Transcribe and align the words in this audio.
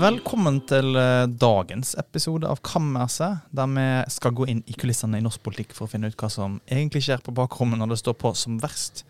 Velkommen 0.00 0.62
til 0.64 0.94
eh, 0.96 1.26
dagens 1.28 1.90
episode 2.00 2.48
av 2.48 2.62
Kammerset, 2.64 3.42
der 3.52 3.66
vi 3.68 3.82
skal 4.08 4.32
gå 4.32 4.46
inn 4.48 4.62
i 4.64 4.76
kulissene 4.78 5.18
i 5.18 5.24
norsk 5.24 5.42
politikk 5.44 5.74
for 5.76 5.84
å 5.84 5.90
finne 5.92 6.08
ut 6.08 6.16
hva 6.16 6.30
som 6.32 6.54
egentlig 6.64 7.02
skjer 7.04 7.20
på 7.20 7.34
bakrommet 7.36 7.76
når 7.82 7.92
det 7.92 7.98
står 8.00 8.16
på 8.22 8.30
som 8.38 8.56
verst. 8.62 9.02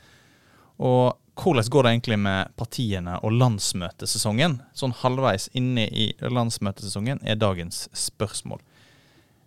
Og 0.82 1.14
hvordan 1.38 1.70
går 1.70 1.86
det 1.86 1.92
egentlig 1.92 2.18
med 2.24 2.56
partiene 2.58 3.20
og 3.22 3.36
landsmøtesesongen? 3.38 4.56
Sånn 4.74 4.96
halvveis 5.04 5.46
inne 5.54 5.84
i 5.86 6.08
landsmøtesesongen 6.26 7.22
er 7.22 7.38
dagens 7.38 7.84
spørsmål. 7.94 8.58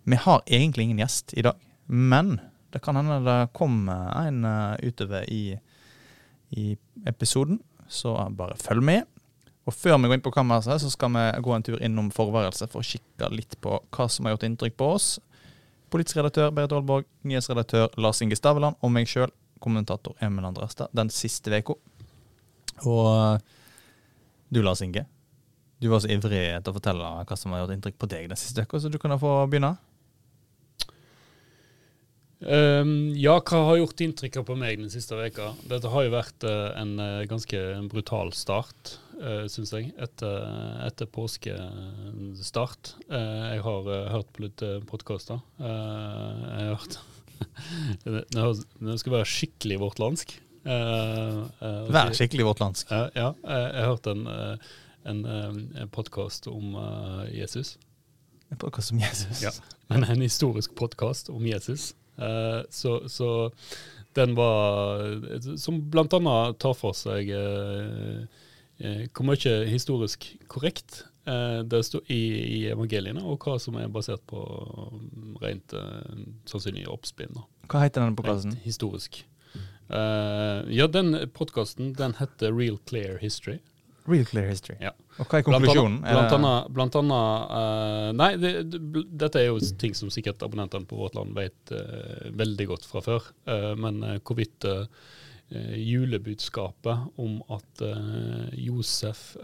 Vi 0.08 0.22
har 0.24 0.46
egentlig 0.46 0.88
ingen 0.88 1.02
gjest 1.04 1.36
i 1.36 1.44
dag, 1.44 1.60
men 1.84 2.38
det 2.72 2.80
kan 2.86 2.96
hende 2.96 3.20
det 3.26 3.40
kommer 3.58 4.14
en 4.22 4.46
eh, 4.48 4.88
utover 4.88 5.28
i, 5.28 5.58
i 6.56 6.70
episoden, 7.04 7.60
så 7.84 8.16
bare 8.32 8.56
følg 8.56 8.86
med. 8.94 9.10
Og 9.64 9.72
før 9.72 9.96
vi 9.96 10.10
går 10.10 10.18
inn 10.18 10.24
på 10.24 10.32
kammerset, 10.34 10.82
så 10.82 10.90
skal 10.92 11.12
vi 11.14 11.24
gå 11.44 11.54
en 11.54 11.64
tur 11.64 11.80
innom 11.80 12.10
forværelset 12.12 12.72
for 12.72 12.84
å 12.84 12.88
kikke 12.88 13.30
litt 13.32 13.56
på 13.64 13.78
hva 13.96 14.08
som 14.12 14.26
har 14.26 14.34
gjort 14.34 14.44
inntrykk 14.48 14.76
på 14.80 14.90
oss. 14.96 15.08
Politisk 15.92 16.20
redaktør 16.20 16.52
Berit 16.52 16.74
Aalborg, 16.74 17.08
nyhetsredaktør 17.24 17.94
Lars 18.02 18.20
Inge 18.24 18.36
Staveland 18.36 18.76
og 18.82 18.92
meg 18.92 19.08
sjøl, 19.08 19.32
kommentator 19.64 20.18
Emil 20.24 20.44
Andrestad, 20.44 20.92
den 20.92 21.12
siste 21.14 21.54
uka. 21.54 21.78
Og 22.84 23.40
du, 24.52 24.60
Lars 24.60 24.82
Inge, 24.84 25.06
du 25.80 25.88
var 25.92 26.02
så 26.02 26.12
ivrig 26.12 26.44
etter 26.50 26.72
å 26.72 26.76
fortelle 26.76 27.14
hva 27.24 27.38
som 27.38 27.54
har 27.54 27.64
gjort 27.64 27.74
inntrykk 27.78 27.98
på 28.00 28.10
deg 28.10 28.28
den 28.32 28.40
siste 28.40 28.66
uka, 28.66 28.80
så 28.80 28.92
du 28.92 29.00
kan 29.00 29.16
få 29.20 29.36
begynne. 29.48 29.76
Um, 32.44 33.14
ja, 33.16 33.38
hva 33.40 33.62
har 33.70 33.78
gjort 33.80 34.02
inntrykk 34.04 34.42
på 34.44 34.56
meg 34.60 34.82
den 34.82 34.92
siste 34.92 35.16
veka? 35.16 35.54
Dette 35.70 35.88
har 35.88 36.04
jo 36.04 36.12
vært 36.12 36.44
uh, 36.44 36.74
en 36.76 36.98
uh, 37.00 37.24
ganske 37.30 37.60
brutal 37.88 38.34
start, 38.36 38.98
uh, 39.20 39.44
syns 39.50 39.72
jeg, 39.74 39.92
etter, 40.00 40.46
etter 40.86 41.08
påskestart. 41.10 42.94
Uh, 43.08 43.54
jeg 43.54 43.64
har 43.66 43.90
hørt 44.12 44.30
på 44.34 44.44
litt 44.46 44.64
uh, 44.66 44.78
podkaster. 44.88 45.42
jeg 45.58 46.68
har 46.68 46.74
hørt 46.76 47.00
Nå 48.34 48.94
skal 49.00 49.12
være 49.18 49.26
skikkelig 49.28 49.80
vårtlandsk. 49.82 50.36
Vær 50.64 52.14
skikkelig 52.16 52.46
vårtlandsk. 52.46 52.92
ja, 52.94 53.32
jeg 53.34 53.82
har 53.82 53.90
hørt 53.90 54.06
en, 54.08 54.22
en, 55.10 55.24
en 55.26 55.90
podkast 55.92 56.46
om 56.48 56.78
Jesus. 57.34 57.74
En 58.54 58.60
podkast 58.62 58.94
om 58.94 59.02
Jesus? 59.02 59.42
Ja, 59.42 59.50
en, 59.88 60.06
en 60.06 60.22
historisk 60.22 60.74
podkast 60.78 61.28
om 61.28 61.46
Jesus. 61.46 61.92
Uh, 62.18 62.62
så, 62.70 63.08
så, 63.08 63.50
den 64.14 64.36
var 64.38 65.56
Som 65.58 65.80
blant 65.90 66.14
annet 66.14 66.60
tar 66.62 66.76
for 66.78 66.94
seg 66.94 67.32
uh, 67.34 68.22
hvor 68.78 69.26
mye 69.28 69.52
historisk 69.70 70.26
korrekt 70.50 71.04
uh, 71.28 71.60
det 71.62 71.84
står 71.86 72.02
i, 72.10 72.22
i, 72.58 72.62
evangeliene, 72.72 73.22
og 73.22 73.44
hva 73.46 73.54
som 73.62 73.78
er 73.78 73.92
basert 73.92 74.24
på 74.26 74.40
rent 75.42 75.76
sannsynlig 76.50 76.88
oppspinn. 76.90 77.38
Hva 77.70 77.84
heter 77.84 78.02
den 78.02 78.18
podkasten? 78.18 78.58
Historisk. 78.64 79.22
ja, 79.88 80.86
den 80.88 81.14
podkasten 81.36 81.92
den 81.94 82.16
heter 82.18 82.52
Real 82.56 82.80
Clear 82.88 83.18
History. 83.22 83.60
Real 84.06 84.24
Clear 84.24 84.48
History. 84.48 84.76
Ja. 84.84 84.92
Og 85.16 85.28
hva 85.30 85.40
er 85.40 85.46
konklusjonen? 85.46 86.00
Blant 86.04 86.34
annet, 86.36 86.70
blant 86.76 86.96
annet 87.00 87.52
uh, 87.54 88.08
Nei, 88.16 88.30
det, 88.40 88.52
det, 88.72 89.04
dette 89.24 89.40
er 89.40 89.48
jo 89.48 89.60
ting 89.80 89.96
som 89.96 90.10
sikkert 90.12 90.42
abonnentene 90.44 90.88
på 90.88 90.98
vårt 90.98 91.16
land 91.16 91.32
vet 91.36 91.72
uh, 91.72 92.28
veldig 92.36 92.66
godt 92.74 92.88
fra 92.88 93.04
før. 93.04 93.30
Uh, 93.48 93.72
men 93.80 94.02
hvorvidt 94.20 94.68
julebudskapet 95.52 97.18
om 97.20 97.36
at 97.52 97.82
Josef 98.56 99.36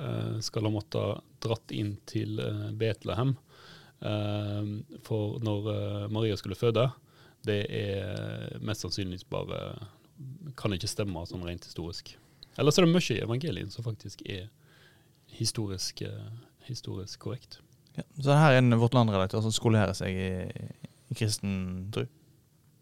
skal 0.43 0.67
ha 0.67 0.73
måttet 0.73 1.21
dratt 1.45 1.75
inn 1.77 1.93
til 2.09 2.41
Betlehem 2.81 3.35
for 5.05 5.37
når 5.45 5.69
Maria 6.09 6.39
skulle 6.41 6.57
føde, 6.59 6.87
det 7.45 7.61
er 7.69 8.57
mest 8.65 8.87
sannsynligvis 8.87 9.27
bare 9.29 9.77
Kan 10.57 10.73
ikke 10.77 10.89
stemme 10.89 11.23
sånn 11.29 11.45
rent 11.47 11.65
historisk. 11.69 12.15
Ellers 12.61 12.77
er 12.79 12.85
det 12.85 12.93
mye 12.93 13.15
i 13.15 13.23
evangelien 13.25 13.71
som 13.73 13.85
faktisk 13.87 14.25
er 14.29 14.49
historisk, 15.37 16.03
historisk 16.67 17.21
korrekt. 17.23 17.61
Ja, 17.97 18.05
så 18.23 18.37
her 18.37 18.55
er 18.55 18.61
en 18.61 18.77
Vårt 18.79 18.95
Land-redaktør 18.95 19.43
som 19.45 19.55
skolerer 19.55 19.95
seg 19.97 20.15
i, 20.15 20.33
i 21.11 21.17
kristen 21.17 21.91
tro? 21.95 22.05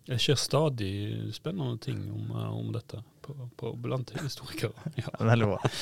Det 0.08 0.16
ser 0.24 0.38
stadig 0.40 0.92
spennende 1.36 1.76
ting 1.84 2.00
om, 2.08 2.30
uh, 2.32 2.48
om 2.56 2.72
dette 2.72 3.02
på, 3.24 3.34
på, 3.60 3.74
blant 3.84 4.14
historikere. 4.22 4.72
Ja. 5.02 5.12
Veldig 5.20 5.50
bra. 5.50 5.72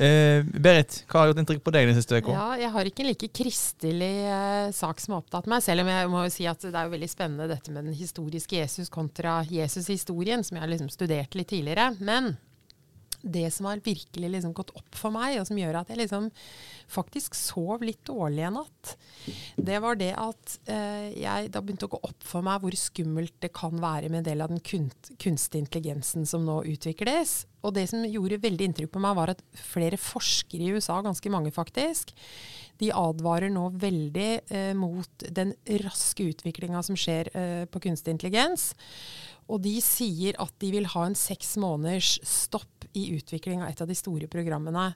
Eh, 0.00 0.46
Berit, 0.46 1.02
hva 1.10 1.20
har 1.20 1.28
gjort 1.28 1.40
inntrykk 1.42 1.64
på 1.66 1.72
deg 1.74 1.90
den 1.90 1.96
siste 1.98 2.20
uka? 2.22 2.32
Ja, 2.32 2.46
jeg 2.56 2.70
har 2.72 2.88
ikke 2.88 3.02
en 3.04 3.08
like 3.10 3.28
kristelig 3.36 4.12
eh, 4.32 4.70
sak 4.72 5.02
som 5.02 5.16
har 5.16 5.24
opptatt 5.24 5.50
meg, 5.50 5.64
selv 5.66 5.84
om 5.84 5.90
jeg 5.92 6.12
må 6.12 6.22
jo 6.24 6.32
si 6.32 6.46
at 6.48 6.62
det 6.62 6.72
er 6.72 6.86
jo 6.88 6.94
veldig 6.94 7.10
spennende 7.10 7.48
dette 7.50 7.74
med 7.74 7.84
den 7.90 7.98
historiske 7.98 8.62
Jesus 8.62 8.88
kontra 8.92 9.40
Jesus-historien, 9.44 10.46
som 10.46 10.56
jeg 10.56 10.64
har 10.64 10.72
liksom 10.72 10.88
studert 10.94 11.36
litt 11.36 11.50
tidligere. 11.52 11.90
Men 12.00 12.32
det 13.22 13.48
som 13.54 13.68
har 13.68 13.82
virkelig 13.84 14.30
liksom 14.34 14.54
gått 14.56 14.72
opp 14.78 14.96
for 14.96 15.14
meg, 15.14 15.38
og 15.40 15.48
som 15.48 15.58
gjør 15.58 15.80
at 15.80 15.92
jeg 15.92 16.00
liksom 16.00 16.30
faktisk 16.90 17.36
sov 17.38 17.84
litt 17.86 18.02
dårlig 18.08 18.46
en 18.48 18.58
natt, 18.60 18.94
det 19.56 19.78
var 19.82 19.98
det 20.00 20.12
at 20.18 20.56
eh, 20.70 21.10
jeg 21.20 21.52
da 21.54 21.62
begynte 21.62 21.88
å 21.90 21.94
gå 21.94 22.02
opp 22.10 22.26
for 22.26 22.46
meg 22.46 22.62
hvor 22.62 22.76
skummelt 22.78 23.36
det 23.42 23.52
kan 23.56 23.76
være 23.82 24.10
med 24.10 24.22
en 24.22 24.30
del 24.30 24.44
av 24.44 24.52
den 24.52 24.64
kunst, 24.64 25.12
kunstige 25.20 25.66
intelligensen 25.66 26.26
som 26.28 26.46
nå 26.46 26.62
utvikles. 26.70 27.44
Og 27.60 27.74
det 27.76 27.86
som 27.90 28.06
gjorde 28.06 28.40
veldig 28.40 28.70
inntrykk 28.70 28.94
på 28.94 29.02
meg, 29.02 29.16
var 29.18 29.34
at 29.34 29.42
flere 29.72 29.98
forskere 30.00 30.64
i 30.64 30.72
USA, 30.76 31.00
ganske 31.04 31.32
mange 31.32 31.52
faktisk, 31.54 32.14
de 32.80 32.88
advarer 32.96 33.52
nå 33.52 33.66
veldig 33.80 34.30
eh, 34.48 34.72
mot 34.78 35.26
den 35.28 35.52
raske 35.82 36.30
utviklinga 36.32 36.80
som 36.86 36.96
skjer 36.96 37.28
eh, 37.36 37.64
på 37.68 37.82
kunstig 37.84 38.14
intelligens. 38.16 38.70
Og 39.50 39.58
de 39.64 39.74
sier 39.82 40.36
at 40.40 40.52
de 40.62 40.70
vil 40.72 40.86
ha 40.92 41.02
en 41.06 41.16
seks 41.18 41.56
måneders 41.60 42.18
stopp 42.26 42.86
i 42.96 43.08
utvikling 43.16 43.62
av 43.62 43.70
et 43.70 43.82
av 43.82 43.90
de 43.90 43.96
store 43.98 44.26
programmene. 44.30 44.86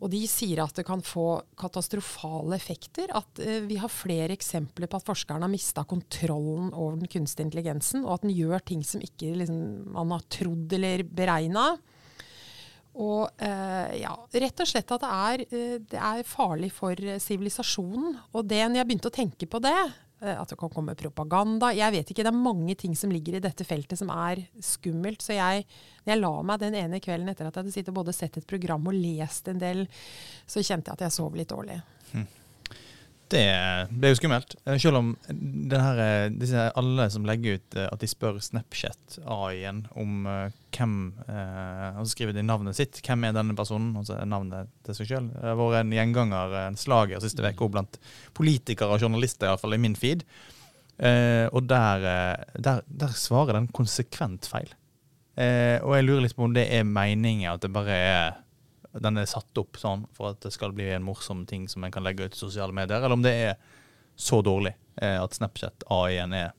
Og 0.00 0.12
de 0.12 0.22
sier 0.30 0.62
at 0.62 0.76
det 0.76 0.84
kan 0.86 1.02
få 1.04 1.42
katastrofale 1.60 2.56
effekter. 2.56 3.10
At 3.16 3.40
eh, 3.42 3.64
vi 3.66 3.80
har 3.80 3.92
flere 3.92 4.36
eksempler 4.36 4.90
på 4.90 5.00
at 5.00 5.08
forskerne 5.08 5.44
har 5.46 5.52
mista 5.52 5.86
kontrollen 5.88 6.70
over 6.70 7.00
den 7.00 7.10
kunstige 7.10 7.48
intelligensen, 7.48 8.04
og 8.04 8.18
at 8.18 8.28
den 8.28 8.36
gjør 8.36 8.62
ting 8.64 8.84
som 8.86 9.02
ikke 9.04 9.34
liksom, 9.40 9.60
man 9.96 10.14
har 10.14 10.24
trodd 10.32 10.78
eller 10.78 11.04
beregna. 11.08 11.72
Og 12.94 13.42
eh, 13.42 13.98
ja, 14.04 14.14
rett 14.14 14.62
og 14.62 14.70
slett 14.70 14.94
at 14.94 15.02
det 15.02 15.12
er, 15.12 15.44
uh, 15.50 15.76
det 15.90 16.00
er 16.00 16.28
farlig 16.28 16.70
for 16.74 16.94
sivilisasjonen. 17.22 18.14
Og 18.32 18.46
det 18.46 18.62
når 18.68 18.82
jeg 18.82 18.90
begynte 18.90 19.10
å 19.10 19.18
tenke 19.18 19.50
på 19.50 19.62
det, 19.64 19.78
Eh, 20.24 20.40
at 20.40 20.48
det 20.48 20.58
kan 20.58 20.72
komme 20.72 20.94
propaganda. 20.96 21.72
Jeg 21.74 21.92
vet 21.92 22.10
ikke, 22.10 22.22
Det 22.22 22.32
er 22.32 22.38
mange 22.38 22.74
ting 22.74 22.94
som 22.96 23.10
ligger 23.10 23.36
i 23.36 23.42
dette 23.44 23.64
feltet 23.64 23.98
som 23.98 24.10
er 24.10 24.46
skummelt. 24.60 25.22
Så 25.22 25.34
jeg, 25.36 25.66
jeg 26.06 26.20
la 26.20 26.42
meg 26.42 26.60
den 26.60 26.74
ene 26.74 27.00
kvelden 27.00 27.28
etter 27.28 27.46
at 27.46 27.54
jeg 27.54 27.64
hadde 27.64 27.74
sittet 27.74 27.94
både 27.94 28.14
sett 28.14 28.38
et 28.38 28.46
program 28.46 28.86
og 28.86 28.94
lest 28.94 29.48
en 29.48 29.58
del, 29.58 29.86
så 30.46 30.62
kjente 30.62 30.90
jeg 30.90 30.96
at 30.96 31.04
jeg 31.06 31.16
sov 31.18 31.36
litt 31.36 31.50
dårlig. 31.50 31.80
Hm. 32.12 32.26
Det 33.32 33.88
ble 33.88 34.10
jo 34.12 34.18
skummelt. 34.18 34.54
Eh, 34.66 34.76
selv 34.80 35.00
om 35.00 35.12
her, 35.26 36.00
eh, 36.02 36.26
disse, 36.34 36.66
alle 36.76 37.06
som 37.10 37.24
legger 37.26 37.58
ut 37.58 37.78
at 37.80 38.00
de 38.02 38.08
spør 38.10 38.40
Snapchat 38.44 39.18
AI-en 39.24 39.84
om 39.96 40.26
hvem 40.74 40.94
uh, 41.28 42.00
Og 42.00 42.04
så 42.04 42.12
skriver 42.12 42.34
de 42.34 42.42
navnet 42.42 42.76
sitt. 42.76 42.98
Hvem 43.06 43.28
er 43.28 43.36
denne 43.36 43.54
personen? 43.56 43.92
Og 43.96 44.08
så 44.08 44.18
er 44.18 44.26
navnet 44.26 44.70
til 44.84 44.98
seg 44.98 45.10
sjøl. 45.10 45.28
Det 45.30 45.46
har 45.46 45.58
vært 45.60 45.84
en 45.84 45.94
gjenganger, 45.94 46.56
en 46.64 46.78
slager 46.78 47.22
siste 47.22 47.44
uka 47.46 47.68
blant 47.70 47.98
politikere 48.34 48.96
og 48.96 49.04
journalister, 49.04 49.48
iallfall 49.48 49.78
i 49.78 49.82
min 49.82 49.96
feed. 49.98 50.26
Uh, 50.98 51.46
og 51.54 51.64
der, 51.70 52.04
der, 52.58 52.82
der, 52.86 53.14
svarer 53.18 53.56
den 53.56 53.70
konsekvent 53.74 54.46
feil. 54.50 54.70
Uh, 55.38 55.78
og 55.82 55.96
jeg 55.96 56.06
lurer 56.06 56.26
litt 56.26 56.36
på 56.36 56.46
om 56.46 56.54
det 56.54 56.68
er 56.70 56.86
meningen 56.86 57.50
at 57.50 57.62
det 57.64 57.72
bare 57.74 57.94
er 57.94 58.43
den 59.02 59.18
er 59.18 59.26
satt 59.30 59.58
opp 59.58 59.78
sånn 59.80 60.04
for 60.14 60.32
at 60.32 60.42
det 60.44 60.52
skal 60.54 60.74
bli 60.76 60.86
en 60.94 61.06
morsom 61.06 61.44
ting 61.50 61.66
som 61.70 61.84
en 61.84 61.94
kan 61.94 62.04
legge 62.06 62.28
ut 62.28 62.36
i 62.36 62.38
sosiale 62.38 62.74
medier, 62.76 63.00
eller 63.00 63.16
om 63.16 63.24
det 63.24 63.34
er 63.48 63.56
så 64.14 64.38
dårlig 64.46 64.70
at 65.02 65.34
Snapchat 65.34 65.82
AI-en 65.90 66.36
er 66.38 66.52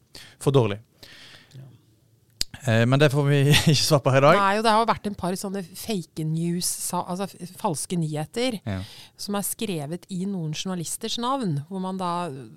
for 0.44 0.52
dårlig. 0.52 0.82
Eh, 2.66 2.84
men 2.90 3.02
det 3.02 3.12
får 3.14 3.26
vi 3.28 3.40
ikke 3.74 3.76
svar 3.78 4.02
på 4.06 4.14
her 4.14 4.24
i 4.24 4.26
dag. 4.26 4.40
Nei, 4.40 4.54
og 4.60 4.66
Det 4.66 4.74
har 4.74 4.88
vært 4.90 5.10
en 5.10 5.18
par 5.18 5.38
sånne 5.40 5.62
fake 5.66 6.26
news, 6.28 6.70
altså 6.98 7.28
falske 7.60 7.98
nyheter, 8.00 8.60
ja. 8.66 8.80
som 9.22 9.38
er 9.38 9.46
skrevet 9.48 10.08
i 10.14 10.24
noen 10.30 10.56
journalisters 10.56 11.20
navn, 11.22 11.60
da, 12.00 12.14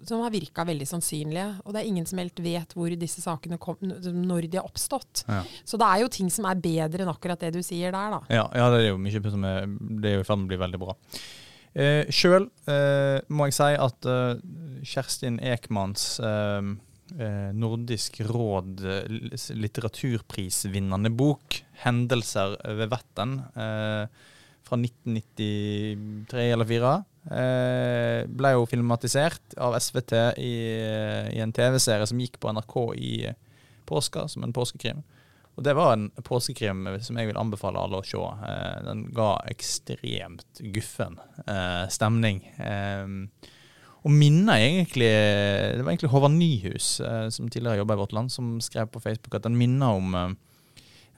som 0.09 0.25
har 0.25 0.35
virka 0.35 0.67
veldig 0.69 0.89
sannsynlige. 0.89 1.49
Og 1.65 1.75
det 1.75 1.83
er 1.83 1.91
ingen 1.91 2.09
som 2.09 2.23
helt 2.23 2.41
vet 2.45 2.73
hvor 2.77 2.95
disse 3.01 3.25
sakene 3.25 3.61
kom, 3.63 3.79
når 3.83 4.49
de 4.49 4.61
har 4.61 4.69
oppstått. 4.69 5.25
Ja. 5.29 5.43
Så 5.69 5.81
det 5.81 5.89
er 5.89 6.05
jo 6.05 6.13
ting 6.13 6.33
som 6.33 6.49
er 6.49 6.63
bedre 6.63 7.05
enn 7.05 7.13
akkurat 7.13 7.41
det 7.43 7.53
du 7.57 7.61
sier 7.65 7.93
der, 7.93 8.17
da. 8.17 8.23
Ja, 8.33 8.47
ja 8.57 8.71
det 8.73 8.85
er 8.85 8.91
jo 8.93 9.03
mye 9.03 9.27
som 9.29 9.45
er, 9.45 9.69
det 10.01 10.15
er 10.15 10.23
i 10.23 10.27
ferd 10.27 10.41
med 10.41 10.49
å 10.49 10.55
bli 10.55 10.63
veldig 10.65 10.83
bra. 10.83 10.97
Eh, 11.79 12.09
Sjøl 12.11 12.49
eh, 12.71 13.21
må 13.29 13.49
jeg 13.49 13.59
si 13.59 13.73
at 13.79 14.09
eh, 14.09 14.41
Kjerstin 14.89 15.37
Ekmans 15.45 16.15
eh, 16.25 16.29
eh, 16.59 16.71
Nordisk 17.57 18.21
råd 18.29 18.83
eh, 18.85 19.07
litteraturprisvinnende 19.57 21.11
bok, 21.15 21.63
'Hendelser 21.85 22.59
ved 22.79 22.91
Vetten', 22.93 23.39
eh, 23.57 24.05
fra 24.69 24.77
1993 24.77 26.51
eller 26.53 26.69
4, 26.69 26.97
Eh, 27.29 28.25
ble 28.25 28.55
jo 28.55 28.65
filmatisert 28.69 29.57
av 29.61 29.77
SVT 29.77 30.15
i, 30.41 30.55
i 31.37 31.43
en 31.45 31.53
TV-serie 31.53 32.07
som 32.09 32.21
gikk 32.23 32.39
på 32.41 32.53
NRK 32.55 32.77
i 32.97 33.13
påska, 33.89 34.29
som 34.33 34.47
en 34.47 34.55
påskekrim. 34.57 35.03
Og 35.59 35.65
det 35.67 35.75
var 35.75 35.93
en 35.93 36.07
påskekrim 36.25 36.87
som 37.03 37.19
jeg 37.19 37.29
vil 37.29 37.41
anbefale 37.41 37.83
alle 37.83 38.01
å 38.01 38.07
se. 38.07 38.23
Eh, 38.23 38.79
den 38.87 39.05
ga 39.17 39.33
ekstremt 39.51 40.63
guffen 40.73 41.19
eh, 41.45 41.85
stemning. 41.93 42.41
Og 44.07 44.13
minner 44.15 44.61
egentlig 44.63 45.09
Det 45.09 45.83
var 45.83 45.93
egentlig 45.93 46.13
Håvard 46.13 46.35
Nyhus, 46.37 47.01
eh, 47.01 47.29
som 47.35 47.49
tidligere 47.49 47.83
jobba 47.83 47.97
i 47.97 48.03
Vårt 48.03 48.15
Land, 48.17 48.33
som 48.33 48.59
skrev 48.63 48.91
på 48.93 49.03
Facebook 49.03 49.35
at 49.35 49.47
den 49.47 49.59
minner 49.59 49.99
om 49.99 50.15
eh, 50.15 50.31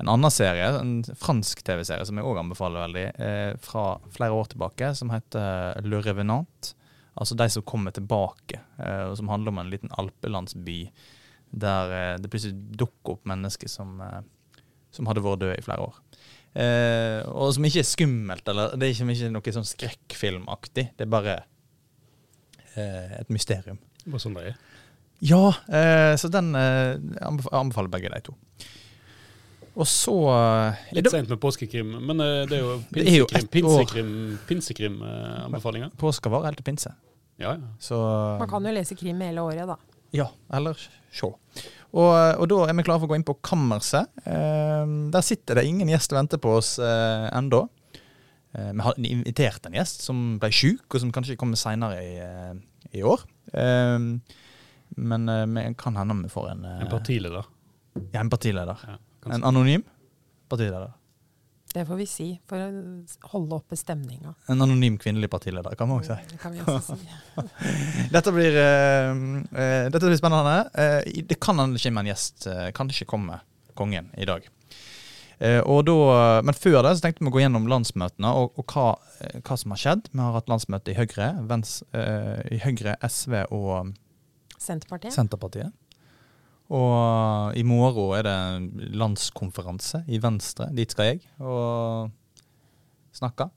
en 0.00 0.08
annen 0.08 0.32
serie, 0.32 0.70
en 0.80 1.02
fransk 1.04 1.60
TV-serie 1.66 2.06
som 2.08 2.16
jeg 2.16 2.24
òg 2.24 2.40
anbefaler 2.40 2.86
veldig, 2.86 3.06
eh, 3.20 3.52
fra 3.60 3.84
flere 4.14 4.32
år 4.32 4.48
tilbake, 4.54 4.94
som 4.96 5.12
heter 5.12 5.82
Le 5.84 6.00
Revenant. 6.06 6.74
Altså 7.20 7.36
De 7.36 7.50
som 7.52 7.66
kommer 7.68 7.92
tilbake, 7.92 8.62
og 8.78 9.16
som 9.18 9.28
handler 9.28 9.52
om 9.52 9.58
en 9.60 9.68
liten 9.68 9.90
alpelandsby 9.98 10.86
der 11.50 12.16
det 12.22 12.30
plutselig 12.30 12.54
dukker 12.78 13.18
opp 13.18 13.26
mennesker 13.28 13.68
som, 13.68 13.98
som 14.94 15.10
hadde 15.10 15.24
vært 15.24 15.42
døde 15.42 15.58
i 15.58 15.64
flere 15.66 15.90
år. 15.90 15.98
Eh, 16.50 17.20
og 17.30 17.52
som 17.54 17.66
ikke 17.66 17.82
er 17.84 17.86
skummelt, 17.86 18.48
eller 18.50 18.74
det 18.74 18.88
er 18.88 18.94
ikke, 18.94 19.06
ikke 19.14 19.32
noe 19.34 19.54
sånn 19.54 19.68
skrekkfilmaktig. 19.68 20.86
Det 20.98 21.06
er 21.06 21.12
bare 21.12 21.36
et 23.20 23.32
mysterium. 23.32 23.78
Bare 24.06 24.22
sånn 24.22 24.36
det 24.38 24.50
er. 24.52 24.60
Ja, 25.20 25.50
eh, 25.68 26.14
så 26.16 26.30
den 26.32 26.54
eh, 26.56 26.96
anbefaler 27.20 27.92
begge 27.92 28.12
de 28.12 28.22
to. 28.24 28.36
Og 29.80 29.86
så 29.86 30.14
eh, 30.32 30.80
Litt 30.96 31.08
seint 31.08 31.26
sent 31.26 31.34
med 31.34 31.40
påskekrim, 31.42 31.92
men 32.08 32.22
eh, 32.24 32.42
det 32.50 32.58
er 32.58 32.64
jo 32.64 32.78
pinsekrim, 32.90 33.38
ett 33.38 33.50
pinsekrim, 33.54 34.14
pinsekrim-anbefalinger. 34.48 35.92
påska 36.00 36.32
var 36.32 36.48
helt 36.48 36.58
til 36.60 36.66
pinse. 36.66 36.92
Ja, 37.40 37.54
ja. 37.54 37.74
Så 37.80 37.96
Man 38.40 38.48
kan 38.50 38.66
jo 38.66 38.72
lese 38.74 38.96
krim 38.98 39.20
hele 39.24 39.44
året, 39.44 39.68
da. 39.68 39.76
Ja, 40.16 40.26
eller 40.52 40.76
se. 41.14 41.30
Og, 41.90 42.10
og 42.10 42.46
da 42.50 42.58
er 42.68 42.76
vi 42.76 42.84
klare 42.86 43.00
for 43.02 43.08
å 43.08 43.12
gå 43.12 43.18
inn 43.18 43.26
på 43.26 43.38
kammerset. 43.46 44.10
Eh, 44.24 44.96
der 45.14 45.26
sitter 45.26 45.58
det 45.58 45.66
ingen 45.68 45.90
gjest 45.90 46.12
og 46.12 46.20
venter 46.20 46.42
på 46.42 46.56
oss 46.58 46.74
eh, 46.82 47.28
ennå. 47.36 47.64
Eh, 48.54 48.72
vi 48.74 48.84
har 48.84 48.98
invitert 48.98 49.66
en 49.66 49.78
gjest 49.78 50.04
som 50.06 50.38
ble 50.42 50.50
sjuk, 50.54 50.84
og 50.90 51.00
som 51.02 51.12
kanskje 51.14 51.38
kommer 51.40 51.58
seinere 51.60 52.02
i, 52.02 52.12
eh, 52.24 52.52
i 52.90 53.02
år. 53.02 53.20
Eh, 53.52 53.98
men 54.88 55.28
eh, 55.28 55.46
vi 55.46 55.74
kan 55.78 55.96
hende 55.96 56.22
vi 56.22 56.28
får 56.28 56.50
en, 56.50 56.64
eh, 56.64 56.80
En 56.80 56.90
partileder. 56.90 57.44
ja, 58.12 58.20
en 58.20 58.30
partileder. 58.30 58.78
Ja, 58.86 58.98
En 59.34 59.44
anonym 59.44 59.82
partileder. 60.48 60.92
Det 61.74 61.86
får 61.86 61.96
vi 61.96 62.06
si, 62.06 62.24
for 62.50 62.58
å 62.58 62.70
holde 63.30 63.54
oppe 63.60 63.76
stemninga. 63.78 64.32
En 64.50 64.62
anonym 64.62 64.96
kvinnelig 64.98 65.28
partileder, 65.30 65.76
kan 65.78 65.86
man 65.86 66.00
også 66.00 66.16
si. 66.18 66.32
Det 66.32 66.38
kan 66.42 66.52
vi 66.56 66.64
også 66.64 66.96
si. 66.96 67.52
Dette 68.14 68.32
blir, 68.34 68.58
uh, 68.58 69.12
dette 69.86 70.02
blir 70.02 70.18
spennende. 70.18 70.56
Uh, 70.74 71.22
det 71.30 71.38
kan 71.38 71.62
hende 71.62 71.78
det 71.78 71.84
kommer 71.84 72.02
en 72.02 72.10
gjest. 72.10 72.48
uh, 72.50 72.72
kan 72.74 72.90
det 72.90 72.98
ikke 72.98 73.12
komme 73.12 73.38
kongen 73.78 74.10
i 74.18 74.26
dag. 74.26 74.48
Eh, 75.40 75.60
og 75.64 75.86
da, 75.88 75.96
men 76.44 76.56
før 76.56 76.82
det 76.84 76.98
så 76.98 77.06
tenkte 77.06 77.24
vi 77.24 77.30
å 77.30 77.34
gå 77.34 77.40
gjennom 77.40 77.68
landsmøtene 77.70 78.32
og, 78.36 78.58
og 78.60 78.74
hva, 78.74 78.90
eh, 79.24 79.38
hva 79.40 79.56
som 79.56 79.72
har 79.72 79.80
skjedd. 79.80 80.10
Vi 80.12 80.20
har 80.20 80.36
hatt 80.36 80.50
landsmøte 80.52 80.92
i 80.92 80.98
Høyre, 80.98 81.30
Vens, 81.48 81.78
eh, 81.96 82.42
i 82.56 82.60
Høyre, 82.60 82.98
SV 83.08 83.38
og 83.56 83.94
Senterpartiet? 84.60 85.14
Senterpartiet. 85.16 85.72
Og 86.70 87.56
i 87.58 87.64
morgen 87.66 88.12
er 88.18 88.26
det 88.28 88.90
landskonferanse 89.00 90.04
i 90.12 90.20
Venstre. 90.22 90.68
Dit 90.76 90.92
skal 90.94 91.14
jeg 91.14 91.22
og 91.40 92.12
snakke. 93.16 93.48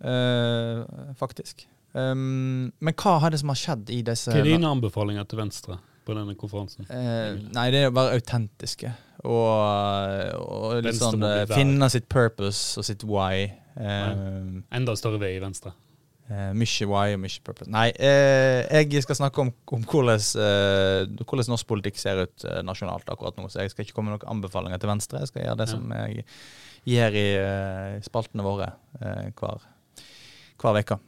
Eh, 0.00 0.82
faktisk. 1.16 1.64
Um, 1.92 2.70
men 2.78 2.94
hva 2.94 3.16
er 3.26 3.34
det 3.34 3.40
som 3.40 3.50
har 3.50 3.58
skjedd 3.58 3.88
i 3.90 4.02
disse 4.06 4.30
Hva 4.30 4.38
er 4.44 4.46
dine 4.46 4.68
anbefalinger 4.68 5.26
til 5.26 5.40
Venstre 5.40 5.78
på 6.06 6.14
denne 6.14 6.36
konferansen? 6.38 6.86
Eh, 6.86 7.40
nei, 7.56 7.66
det 7.74 7.80
er 7.82 7.90
å 7.90 7.96
være 7.96 8.20
autentiske. 8.20 8.92
Og, 9.20 10.40
og 10.40 10.80
litt 10.84 10.96
sånn 10.96 11.22
eh, 11.26 11.44
finne 11.50 11.90
sitt 11.92 12.08
purpose 12.08 12.80
og 12.80 12.86
sitt 12.88 13.04
why. 13.04 13.50
Eh, 13.76 14.10
Enda 14.76 14.96
større 14.96 15.20
vei 15.20 15.34
i 15.36 15.42
Venstre. 15.42 15.74
Uh, 16.30 16.52
mye 16.54 16.86
why 16.86 17.16
og 17.16 17.18
mye 17.24 17.42
purpose. 17.42 17.66
Nei, 17.74 17.88
uh, 17.90 18.60
jeg 18.70 19.02
skal 19.02 19.18
snakke 19.18 19.42
om, 19.42 19.48
om 19.74 19.82
hvordan, 19.82 20.22
uh, 20.38 21.24
hvordan 21.24 21.50
norsk 21.50 21.66
politikk 21.66 21.98
ser 21.98 22.22
ut 22.22 22.46
nasjonalt 22.62 23.10
akkurat 23.10 23.34
nå. 23.40 23.48
Så 23.50 23.64
jeg 23.64 23.72
skal 23.72 23.82
ikke 23.82 23.96
komme 23.96 24.12
med 24.12 24.20
noen 24.20 24.36
anbefalinger 24.36 24.78
til 24.78 24.92
Venstre. 24.92 25.24
Jeg 25.24 25.32
skal 25.32 25.42
gjøre 25.48 25.58
det 25.58 25.68
Ja. 25.68 25.74
som 25.74 25.90
jeg 25.98 26.24
gjør 26.86 27.18
i 27.18 27.28
spaltene 28.06 28.46
våre 28.46 28.70
hver 29.00 30.80
uke. 30.84 31.00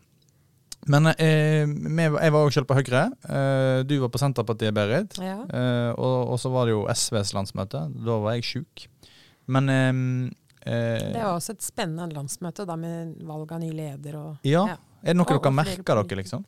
Men 0.90 1.06
eh, 1.14 1.62
jeg 1.62 2.32
var 2.34 2.42
jo 2.42 2.50
selv 2.50 2.66
på 2.66 2.74
Høyre. 2.74 3.04
Eh, 3.22 3.82
du 3.86 3.94
var 4.02 4.10
på 4.10 4.18
Senterpartiet, 4.18 4.74
Berit. 4.74 5.14
Ja. 5.22 5.36
Eh, 5.46 5.90
og, 5.94 6.32
og 6.34 6.40
så 6.42 6.50
var 6.50 6.66
det 6.66 6.74
jo 6.74 6.86
SVs 6.90 7.30
landsmøte. 7.36 7.84
Da 8.02 8.16
var 8.24 8.34
jeg 8.34 8.48
sjuk. 8.48 8.86
Men 9.46 9.68
eh, 9.70 9.92
eh, 10.66 11.04
Det 11.14 11.20
var 11.22 11.36
også 11.36 11.54
et 11.54 11.62
spennende 11.62 12.10
landsmøte, 12.16 12.66
da 12.66 12.74
med 12.78 13.14
valg 13.28 13.52
av 13.54 13.62
ny 13.62 13.70
leder 13.74 14.18
og 14.18 14.48
Ja. 14.48 14.66
ja. 14.74 14.78
Er 15.02 15.14
det 15.14 15.18
noe 15.18 15.26
Og- 15.34 15.42
dere 15.42 15.54
merker 15.54 15.82
dere, 16.02 16.18
liksom? 16.22 16.44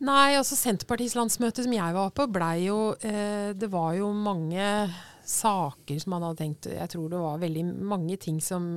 Nei, 0.00 0.36
altså 0.38 0.54
Senterpartiets 0.54 1.16
landsmøte 1.18 1.64
som 1.64 1.72
jeg 1.74 1.94
var 1.96 2.12
på, 2.14 2.28
blei 2.30 2.66
jo 2.68 2.92
eh, 3.02 3.50
Det 3.58 3.66
var 3.72 3.96
jo 3.98 4.12
mange 4.14 4.62
saker 5.28 5.98
som 6.00 6.10
man 6.14 6.24
hadde 6.24 6.40
tenkt 6.40 6.66
Jeg 6.72 6.88
tror 6.88 7.10
det 7.12 7.18
var 7.20 7.40
veldig 7.42 7.62
mange 7.84 8.16
ting 8.20 8.38
som 8.40 8.70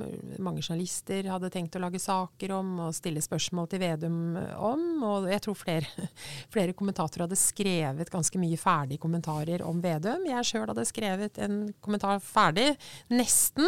mange 0.43 0.59
journalister 0.59 1.29
hadde 1.31 1.49
tenkt 1.53 1.77
å 1.77 1.81
lage 1.81 2.01
saker 2.01 2.51
om 2.57 2.73
og 2.87 2.95
stille 2.95 3.23
spørsmål 3.23 3.69
til 3.71 3.79
Vedum 3.79 4.17
om. 4.59 4.83
Og 5.07 5.29
jeg 5.31 5.43
tror 5.45 5.55
flere, 5.55 6.07
flere 6.53 6.75
kommentatorer 6.75 7.23
hadde 7.23 7.39
skrevet 7.39 8.11
ganske 8.11 8.41
mye 8.41 8.59
ferdige 8.59 8.99
kommentarer 9.01 9.63
om 9.63 9.79
Vedum. 9.83 10.27
Jeg 10.27 10.49
sjøl 10.49 10.67
hadde 10.67 10.85
skrevet 10.89 11.39
en 11.45 11.61
kommentar 11.79 12.19
ferdig, 12.25 12.73
nesten. 13.13 13.67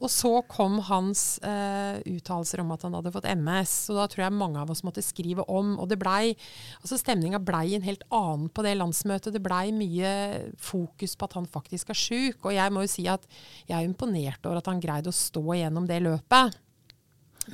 Og 0.00 0.10
så 0.10 0.34
kom 0.50 0.80
hans 0.90 1.38
eh, 1.46 2.02
uttalelser 2.16 2.64
om 2.64 2.74
at 2.74 2.88
han 2.88 2.98
hadde 2.98 3.14
fått 3.14 3.30
MS. 3.36 3.76
Og 3.92 4.02
da 4.02 4.08
tror 4.10 4.26
jeg 4.26 4.38
mange 4.40 4.64
av 4.64 4.74
oss 4.74 4.82
måtte 4.86 5.04
skrive 5.04 5.46
om. 5.46 5.76
Og 5.78 5.86
det 5.92 6.00
blei 6.02 6.34
Altså 6.80 6.98
Stemninga 6.98 7.38
blei 7.42 7.76
en 7.76 7.84
helt 7.86 8.02
annen 8.14 8.50
på 8.50 8.66
det 8.66 8.74
landsmøtet. 8.80 9.34
Det 9.36 9.42
blei 9.44 9.70
mye 9.74 10.10
fokus 10.58 11.14
på 11.14 11.30
at 11.30 11.38
han 11.38 11.46
faktisk 11.50 11.94
er 11.94 11.98
sjuk. 11.98 12.15
Og 12.42 12.52
jeg 12.56 12.74
må 12.74 12.84
jo 12.84 12.92
si 12.92 13.06
at 13.10 13.26
jeg 13.66 13.76
er 13.78 13.86
imponert 13.86 14.46
over 14.46 14.60
at 14.60 14.70
han 14.70 14.82
greide 14.82 15.12
å 15.12 15.16
stå 15.16 15.44
gjennom 15.58 15.88
det 15.88 16.00
løpet. 16.04 16.62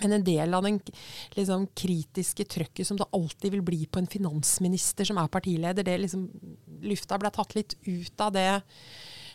Men 0.01 0.17
en 0.17 0.25
del 0.25 0.55
av 0.57 0.65
den 0.65 0.79
liksom, 1.37 1.67
kritiske 1.77 2.47
trøkket 2.49 2.89
som 2.89 2.99
det 3.01 3.11
alltid 3.13 3.53
vil 3.57 3.65
bli 3.67 3.83
på 3.85 4.01
en 4.01 4.09
finansminister 4.09 5.09
som 5.09 5.21
er 5.21 5.33
partileder, 5.33 5.85
det 5.85 5.99
liksom, 6.01 6.29
lufta 6.89 7.19
ble 7.21 7.33
tatt 7.35 7.57
litt 7.59 7.77
ut 7.85 8.25
av 8.25 8.33
det 8.37 8.53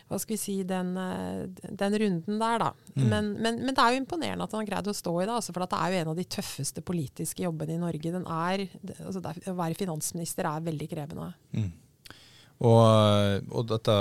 hva 0.08 0.16
skal 0.16 0.34
vi 0.34 0.40
si, 0.40 0.54
den, 0.64 0.94
eh, 0.96 1.66
den 1.76 1.96
runden 2.00 2.38
der, 2.40 2.62
da. 2.62 2.68
Men, 2.96 3.34
men, 3.44 3.58
men 3.60 3.74
det 3.76 3.82
er 3.82 3.92
jo 3.92 4.00
imponerende 4.00 4.46
at 4.46 4.54
han 4.56 4.62
har 4.62 4.70
greid 4.70 4.88
å 4.88 4.94
stå 4.96 5.12
i 5.20 5.26
det. 5.26 5.34
Altså, 5.34 5.52
for 5.52 5.66
at 5.66 5.74
det 5.74 5.80
er 5.84 5.92
jo 5.92 5.98
en 5.98 6.12
av 6.14 6.16
de 6.16 6.24
tøffeste 6.32 6.84
politiske 6.86 7.44
jobbene 7.44 7.76
i 7.76 7.82
Norge. 7.82 8.14
Den 8.14 8.24
er, 8.24 8.64
altså, 9.04 9.20
å 9.20 9.56
være 9.58 9.76
finansminister 9.76 10.48
er 10.48 10.64
veldig 10.64 10.88
krevende. 10.94 11.28
Og, 12.58 13.44
og 13.54 13.68
dette, 13.70 13.94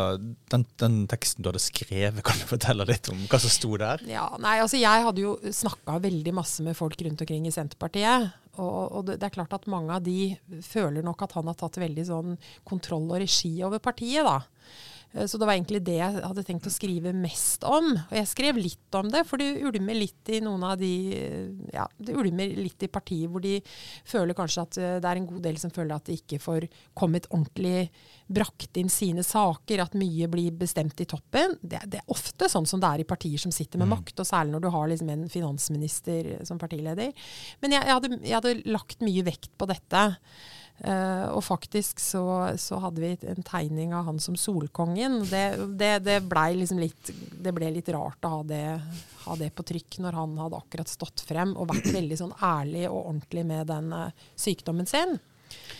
den, 0.50 0.64
den 0.82 0.96
teksten 1.10 1.46
du 1.46 1.52
hadde 1.52 1.62
skrevet, 1.62 2.24
kan 2.26 2.40
du 2.42 2.48
fortelle 2.50 2.88
litt 2.90 3.10
om 3.14 3.20
hva 3.30 3.40
som 3.42 3.54
sto 3.54 3.76
der? 3.78 4.02
Ja, 4.10 4.32
nei, 4.42 4.58
altså 4.64 4.82
Jeg 4.82 5.06
hadde 5.06 5.24
jo 5.24 5.38
snakka 5.44 6.00
veldig 6.04 6.34
masse 6.36 6.66
med 6.66 6.78
folk 6.78 7.00
rundt 7.06 7.22
omkring 7.24 7.48
i 7.50 7.54
Senterpartiet. 7.54 8.32
Og, 8.58 8.78
og 8.98 9.06
det, 9.06 9.20
det 9.22 9.28
er 9.28 9.36
klart 9.36 9.54
at 9.54 9.68
mange 9.70 9.94
av 9.94 10.06
de 10.06 10.34
føler 10.66 11.06
nok 11.06 11.22
at 11.28 11.36
han 11.38 11.50
har 11.50 11.58
tatt 11.60 11.78
veldig 11.78 12.06
sånn 12.08 12.38
kontroll 12.66 13.06
og 13.12 13.22
regi 13.22 13.54
over 13.66 13.82
partiet. 13.84 14.26
da. 14.26 14.40
Eh, 15.18 15.26
Så 15.28 15.38
det 15.38 15.48
var 15.48 15.56
egentlig 15.58 15.84
det 15.86 15.98
jeg 15.98 16.22
hadde 16.24 16.44
tenkt 16.46 16.68
å 16.70 16.74
skrive 16.74 17.14
mest 17.16 17.66
om. 17.68 17.94
Og 17.98 18.16
jeg 18.16 18.30
skrev 18.30 18.60
litt 18.62 18.98
om 18.98 19.10
det, 19.12 19.24
for 19.28 19.42
det 19.42 19.64
ulmer 19.66 19.98
litt 19.98 20.32
i 20.34 20.42
noen 20.44 20.64
av 20.68 20.78
de 20.82 20.92
eh, 21.18 21.48
Ja, 21.74 21.88
det 21.98 22.16
ulmer 22.18 22.54
litt 22.58 22.84
i 22.86 22.92
partiet 22.92 23.30
hvor 23.32 23.44
de 23.44 23.58
føler 24.08 24.38
kanskje 24.38 24.66
at 24.68 24.80
eh, 24.82 24.98
det 25.02 25.10
er 25.10 25.22
en 25.22 25.30
god 25.30 25.44
del 25.48 25.60
som 25.62 25.74
føler 25.74 25.96
at 25.96 26.08
de 26.08 26.18
ikke 26.18 26.40
får 26.44 26.68
kommet 26.98 27.28
ordentlig 27.32 27.90
brakt 28.28 28.78
inn 28.78 28.90
sine 28.92 29.24
saker, 29.24 29.82
at 29.82 29.96
mye 29.96 30.28
blir 30.32 30.52
bestemt 30.60 31.00
i 31.00 31.08
toppen. 31.08 31.56
Det, 31.62 31.80
det 31.88 32.02
er 32.02 32.14
ofte 32.14 32.50
sånn 32.52 32.68
som 32.68 32.82
det 32.84 32.90
er 32.90 33.04
i 33.04 33.08
partier 33.08 33.40
som 33.40 33.54
sitter 33.56 33.80
med 33.80 33.88
makt, 33.94 34.20
og 34.20 34.28
særlig 34.28 34.56
når 34.56 34.66
du 34.66 34.70
har 34.74 34.90
liksom 34.92 35.12
en 35.14 35.28
finansminister 35.32 36.34
som 36.48 36.60
partileder. 36.60 37.14
Men 37.64 37.78
jeg, 37.78 37.88
jeg, 37.88 37.96
hadde, 37.96 38.20
jeg 38.24 38.36
hadde 38.36 38.56
lagt 38.68 39.06
mye 39.06 39.24
vekt 39.28 39.54
på 39.58 39.70
dette. 39.72 40.04
Eh, 40.80 41.26
og 41.34 41.42
faktisk 41.44 42.00
så, 42.00 42.24
så 42.58 42.78
hadde 42.84 43.02
vi 43.02 43.30
en 43.32 43.46
tegning 43.46 43.96
av 43.98 44.06
han 44.12 44.20
som 44.22 44.36
Solkongen. 44.38 45.24
Det, 45.26 45.46
det, 45.80 45.94
det 46.06 46.20
blei 46.30 46.52
liksom 46.60 46.82
litt 46.82 47.10
Det 47.10 47.54
ble 47.56 47.72
litt 47.74 47.90
rart 47.96 48.28
å 48.28 48.36
ha 48.36 48.44
det, 48.46 48.66
ha 49.26 49.38
det 49.40 49.50
på 49.58 49.66
trykk 49.66 49.98
når 50.06 50.20
han 50.20 50.36
hadde 50.38 50.60
akkurat 50.60 50.92
stått 50.92 51.26
frem 51.26 51.56
og 51.58 51.72
vært 51.72 51.90
veldig 51.96 52.20
sånn 52.20 52.36
ærlig 52.46 52.86
og 52.92 53.00
ordentlig 53.00 53.48
med 53.50 53.66
den 53.72 53.90
uh, 53.96 54.30
sykdommen 54.38 54.90
sin. 54.90 55.18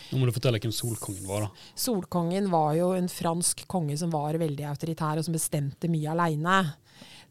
Nå 0.08 0.18
må 0.18 0.26
du 0.26 0.34
fortelle 0.34 0.58
hvem 0.62 0.74
Solkongen 0.74 1.28
var, 1.28 1.46
da. 1.46 1.70
Solkongen 1.78 2.50
var 2.50 2.74
jo 2.78 2.90
en 2.96 3.10
fransk 3.12 3.66
konge 3.70 3.98
som 4.00 4.10
var 4.10 4.38
veldig 4.40 4.66
autoritær, 4.66 5.20
og 5.20 5.26
som 5.26 5.36
bestemte 5.36 5.90
mye 5.92 6.10
aleine. 6.14 6.58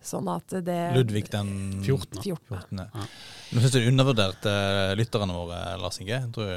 Sånn 0.08 0.28
at 0.30 0.54
det 0.64 0.82
Ludvig 0.94 1.26
den 1.34 1.50
14. 1.82 2.22
14. 2.22 2.52
14. 2.54 2.84
Ja. 2.86 3.08
Nå 3.50 3.64
syns 3.64 3.74
jeg 3.74 3.88
du 3.88 3.90
undervurderte 3.90 4.52
lytterne 4.96 5.36
våre, 5.36 5.64
Lars 5.82 5.98
Inge. 6.00 6.20
Jeg 6.22 6.36
tror 6.38 6.54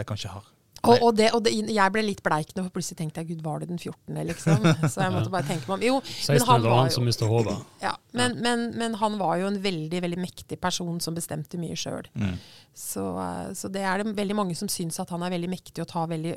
de 0.00 0.08
kanskje 0.08 0.32
har 0.32 0.48
Og, 0.80 0.94
og, 0.96 1.10
det, 1.12 1.26
og 1.36 1.42
det, 1.44 1.52
jeg 1.52 1.92
ble 1.92 2.02
litt 2.06 2.22
bleik 2.24 2.54
nå, 2.56 2.62
for 2.64 2.72
plutselig 2.78 2.96
tenkte 2.96 3.20
jeg 3.20 3.34
gud, 3.34 3.42
var 3.44 3.60
det 3.60 3.66
den 3.68 3.76
14., 3.76 4.16
liksom? 4.30 4.62
Så 4.88 5.02
jeg 5.02 5.12
måtte 5.12 5.32
bare 5.32 5.44
tenke 5.44 5.68
meg 5.68 5.74
om. 5.76 5.82
Jo, 5.84 5.98
16 6.30 6.46
han 6.48 6.64
var 6.64 6.78
han 6.78 6.88
jo- 6.88 6.94
som 6.94 7.04
mista 7.04 7.28
hodet. 7.28 7.56
ja, 7.82 7.92
men, 8.16 8.38
men, 8.40 8.62
men 8.80 8.96
han 9.02 9.18
var 9.20 9.36
jo 9.42 9.50
en 9.50 9.58
veldig 9.60 10.00
veldig 10.06 10.20
mektig 10.22 10.56
person 10.62 10.96
som 11.04 11.18
bestemte 11.18 11.60
mye 11.60 11.76
sjøl. 11.76 12.08
mm. 12.16 12.34
Så, 12.80 13.02
eh, 13.20 13.52
så 13.58 13.68
det 13.68 13.82
er 13.84 14.00
det 14.00 14.14
veldig 14.16 14.36
mange 14.38 14.54
som 14.56 14.68
syns 14.70 15.00
at 15.02 15.10
han 15.12 15.24
er 15.26 15.32
veldig 15.34 15.50
mektig 15.52 15.82
og 15.82 15.88
tar 15.90 16.06
veldig 16.08 16.36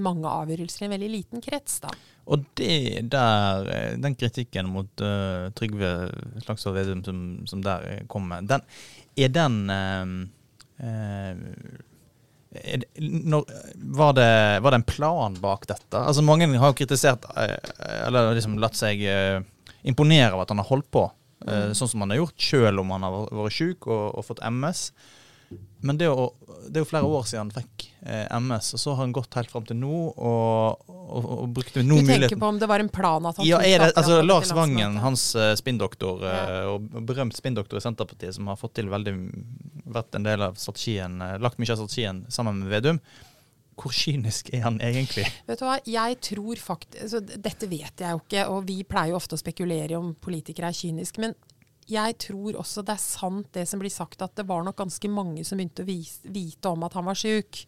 mange 0.00 0.30
avgjørelser 0.30 0.84
i 0.84 0.88
en 0.88 0.94
veldig 0.94 1.10
liten 1.12 1.42
krets. 1.44 1.80
da. 1.82 1.90
Og 2.32 2.44
det 2.56 3.10
der, 3.12 3.68
eh, 3.74 3.96
den 4.00 4.14
kritikken 4.16 4.70
mot 4.72 5.02
uh, 5.02 5.50
Trygve 5.58 5.90
Slagsvold 6.44 6.78
Vedum 6.78 7.02
som, 7.04 7.18
som 7.50 7.64
der 7.66 8.06
kommer, 8.08 8.40
den, 8.46 8.62
er 9.18 9.34
den 9.34 9.58
uh, 9.68 10.30
det, 10.80 11.82
når, 12.98 13.48
var, 13.96 14.12
det, 14.12 14.60
var 14.60 14.74
det 14.74 14.80
en 14.80 14.88
plan 14.88 15.36
bak 15.40 15.66
dette? 15.70 15.96
Altså 15.96 16.24
Mange 16.24 16.48
har 16.50 16.72
jo 16.72 16.76
kritisert, 16.76 17.24
eh, 17.36 17.56
eller 18.06 18.34
liksom 18.36 18.58
latt 18.60 18.76
seg 18.76 19.00
eh, 19.08 19.40
imponere 19.88 20.34
av 20.34 20.44
at 20.44 20.52
han 20.52 20.60
har 20.60 20.68
holdt 20.68 20.90
på 20.92 21.06
mm. 21.46 21.72
sånn 21.74 21.90
som 21.90 22.04
han 22.04 22.12
har 22.12 22.20
gjort, 22.22 22.36
selv 22.38 22.84
om 22.84 22.92
han 22.94 23.06
har 23.06 23.16
vært 23.32 23.56
syk 23.56 23.88
og, 23.88 24.04
og 24.20 24.26
fått 24.28 24.44
MS. 24.46 24.90
Men 25.82 25.98
det, 25.98 26.06
å, 26.08 26.28
det 26.68 26.78
er 26.78 26.84
jo 26.84 26.88
flere 26.88 27.08
år 27.10 27.24
siden 27.26 27.48
han 27.48 27.64
fikk 27.64 27.88
eh, 28.06 28.28
MS, 28.38 28.68
og 28.76 28.82
så 28.82 28.92
har 28.94 29.00
han 29.02 29.14
gått 29.16 29.34
helt 29.34 29.50
fram 29.50 29.64
til 29.66 29.80
nå 29.80 29.96
og, 30.12 30.84
og, 30.86 31.26
og 31.42 31.48
brukte 31.56 31.82
Du 31.82 31.96
tenker 32.06 32.36
på 32.38 32.50
om 32.52 32.60
det 32.60 32.68
var 32.70 32.84
en 32.84 32.90
plan 32.92 33.26
at 33.26 33.40
han 33.40 33.48
ja, 33.48 33.58
er 33.66 33.82
det, 33.82 33.88
altså 33.98 34.20
Lars 34.22 34.52
Vangen, 34.54 35.00
hans 35.02 35.24
uh, 35.34 35.50
spinndoktor, 35.58 36.22
eh, 36.28 36.38
Ja. 36.38 36.62
og 36.70 36.86
berømt 37.08 37.34
spinndoktor 37.36 37.80
i 37.80 37.84
Senterpartiet, 37.84 38.36
som 38.38 38.46
har 38.52 38.60
fått 38.60 38.76
til 38.78 38.92
veldig 38.92 39.16
vært 39.92 40.14
en 40.18 40.26
del 40.26 40.46
av 40.46 40.56
strategien, 40.60 41.18
eh, 41.22 41.36
lagt 41.42 41.58
mye 41.58 41.74
av 41.74 41.82
strategien 41.82 42.24
sammen 42.32 42.62
med 42.62 42.72
Vedum. 42.72 43.02
Hvor 43.82 43.94
kynisk 43.96 44.52
er 44.54 44.66
han 44.66 44.78
egentlig? 44.84 45.24
Vet 45.48 45.58
du 45.58 45.66
hva, 45.66 45.78
jeg 45.88 46.18
tror 46.22 46.60
faktisk 46.60 47.00
altså, 47.06 47.22
Dette 47.24 47.66
vet 47.70 48.04
jeg 48.04 48.14
jo 48.14 48.20
ikke, 48.20 48.44
og 48.52 48.66
vi 48.68 48.82
pleier 48.86 49.14
jo 49.14 49.18
ofte 49.18 49.34
å 49.34 49.40
spekulere 49.40 49.98
om 49.98 50.12
politikere 50.14 50.70
er 50.70 50.76
kyniske. 50.76 51.22
Men 51.24 51.34
jeg 51.92 52.16
tror 52.26 52.60
også 52.62 52.84
det 52.86 52.96
er 52.96 53.04
sant 53.04 53.50
det 53.56 53.66
som 53.68 53.82
blir 53.82 53.92
sagt, 53.92 54.22
at 54.24 54.34
det 54.38 54.48
var 54.48 54.64
nok 54.64 54.78
ganske 54.84 55.10
mange 55.12 55.44
som 55.46 55.60
begynte 55.60 55.84
å 55.84 55.90
vite 56.32 56.72
om 56.72 56.88
at 56.88 56.96
han 56.98 57.06
var 57.08 57.18
syk. 57.18 57.66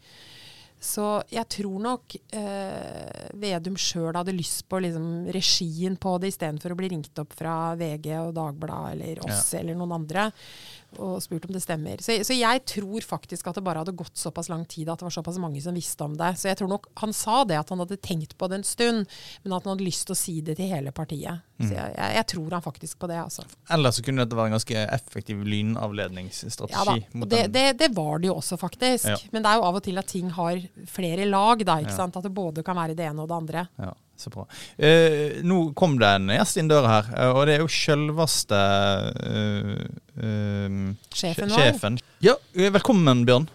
Så 0.84 1.04
jeg 1.32 1.48
tror 1.48 1.80
nok 1.80 2.14
eh, 2.36 3.28
Vedum 3.40 3.76
sjøl 3.80 4.18
hadde 4.18 4.34
lyst 4.36 4.66
på 4.68 4.82
liksom, 4.84 5.30
regien 5.32 5.96
på 5.96 6.16
det, 6.20 6.34
istedenfor 6.34 6.74
å 6.74 6.76
bli 6.76 6.90
ringt 6.92 7.20
opp 7.22 7.32
fra 7.38 7.72
VG 7.80 8.10
og 8.18 8.34
Dagbladet 8.36 8.92
eller 8.98 9.22
oss 9.24 9.54
eller 9.56 9.78
noen 9.78 9.94
andre 9.96 10.26
og 11.02 11.22
spurt 11.24 11.44
om 11.48 11.54
det 11.54 11.62
stemmer. 11.64 12.02
Så, 12.04 12.16
så 12.26 12.36
jeg 12.36 12.62
tror 12.70 13.00
faktisk 13.06 13.46
at 13.50 13.58
det 13.58 13.64
bare 13.66 13.82
hadde 13.82 13.94
gått 13.96 14.16
såpass 14.18 14.48
lang 14.52 14.64
tid 14.70 14.88
at 14.92 14.98
det 15.02 15.08
var 15.08 15.14
såpass 15.14 15.38
mange 15.42 15.62
som 15.64 15.74
visste 15.74 16.04
om 16.06 16.14
det. 16.18 16.32
Så 16.40 16.48
jeg 16.50 16.58
tror 16.60 16.68
nok 16.74 16.86
han 17.02 17.12
sa 17.16 17.42
det, 17.48 17.58
at 17.58 17.68
han 17.72 17.82
hadde 17.82 17.96
tenkt 18.04 18.36
på 18.38 18.48
det 18.50 18.60
en 18.60 18.66
stund, 18.68 19.06
men 19.42 19.52
at 19.56 19.64
han 19.66 19.74
hadde 19.74 19.86
lyst 19.86 20.06
til 20.08 20.14
å 20.14 20.18
si 20.18 20.36
det 20.44 20.56
til 20.60 20.70
hele 20.70 20.92
partiet. 20.94 21.42
Så 21.60 21.70
jeg, 21.70 21.94
jeg, 21.94 22.14
jeg 22.18 22.26
tror 22.34 22.50
han 22.56 22.62
faktisk 22.64 22.98
på 22.98 23.06
det, 23.10 23.18
altså. 23.22 23.44
Ellers 23.70 23.94
så 24.00 24.02
kunne 24.04 24.24
dette 24.24 24.36
være 24.36 24.50
en 24.50 24.56
ganske 24.56 24.84
effektiv 24.98 25.44
lynavledningsstrategi. 25.46 26.74
Ja 26.74 26.84
da. 26.84 26.96
mot 27.18 27.26
Og 27.26 27.30
det, 27.30 27.42
det, 27.54 27.64
det 27.78 27.90
var 27.96 28.18
det 28.18 28.28
jo 28.30 28.38
også, 28.40 28.58
faktisk. 28.60 29.06
Ja. 29.08 29.18
Men 29.32 29.44
det 29.44 29.50
er 29.52 29.60
jo 29.60 29.66
av 29.68 29.78
og 29.78 29.84
til 29.86 30.00
at 30.00 30.08
ting 30.10 30.30
har 30.34 30.60
flere 30.90 31.26
lag, 31.30 31.62
da. 31.64 31.78
ikke 31.82 31.92
Ja. 31.94 31.96
sant? 32.02 32.16
At 32.18 32.26
det 32.26 32.34
både 32.34 32.64
kan 32.66 32.76
være 32.76 32.96
det 32.98 33.06
ene 33.06 33.22
og 33.22 33.30
det 33.30 33.36
andre. 33.38 33.66
Ja, 33.78 33.92
så 34.16 34.30
bra. 34.30 34.44
Eh, 34.78 35.40
nå 35.42 35.72
kom 35.74 35.96
det 35.98 36.06
en 36.20 36.28
gjest 36.36 36.56
inn 36.60 36.68
døra 36.70 36.88
her, 36.92 37.08
eh, 37.18 37.30
og 37.34 37.46
det 37.48 37.56
er 37.56 37.64
jo 37.64 37.70
sjølveste 37.70 38.60
eh, 39.30 39.88
eh, 40.22 40.76
Sjefen 41.14 41.48
sje- 41.48 41.50
vår. 41.50 41.58
sjefen. 41.58 41.98
Ja, 42.24 42.36
eh, 42.54 42.70
velkommen, 42.74 43.24
Bjørn. 43.26 43.48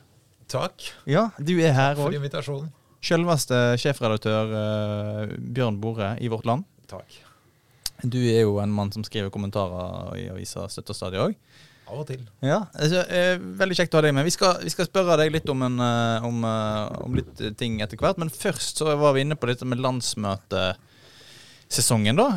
Takk 0.49 0.87
Ja, 1.05 1.27
du 1.37 1.53
er 1.61 1.73
her 1.77 1.95
for 1.95 2.09
òg. 2.09 2.15
invitasjonen. 2.17 2.71
Selveste 3.01 3.77
sjefredaktør 3.79 4.51
eh, 4.59 5.35
Bjørn 5.39 5.79
Bore 5.79 6.17
i 6.19 6.27
Vårt 6.27 6.45
Land. 6.49 6.65
Takk. 6.89 7.19
Du 8.03 8.17
er 8.19 8.41
jo 8.45 8.57
en 8.63 8.71
mann 8.71 8.91
som 8.91 9.03
skriver 9.03 9.29
kommentarer 9.31 10.15
i 10.17 10.27
avisa 10.31 10.67
støtt 10.71 10.89
og 10.91 10.95
òg. 11.29 11.35
Av 11.89 12.03
og 12.03 12.05
til. 12.05 12.19
Ja, 12.45 12.59
altså, 12.77 12.99
eh, 13.09 13.39
veldig 13.59 13.75
kjekt 13.79 13.95
å 13.95 13.97
ha 13.97 14.03
deg 14.05 14.13
med. 14.13 14.27
Vi 14.27 14.35
skal, 14.35 14.59
vi 14.61 14.69
skal 14.69 14.85
spørre 14.85 15.15
deg 15.17 15.31
litt 15.33 15.49
om, 15.49 15.63
en, 15.65 15.79
eh, 15.81 16.25
om, 16.27 16.43
eh, 16.45 17.01
om 17.05 17.15
litt 17.17 17.57
ting 17.57 17.81
etter 17.81 17.97
hvert. 17.97 18.17
Men 18.21 18.29
først 18.29 18.77
så 18.81 18.85
var 18.99 19.13
vi 19.15 19.21
inne 19.25 19.35
på 19.39 19.47
dette 19.49 19.65
med 19.65 19.81
landsmøtesesongen, 19.81 22.15
da. 22.19 22.27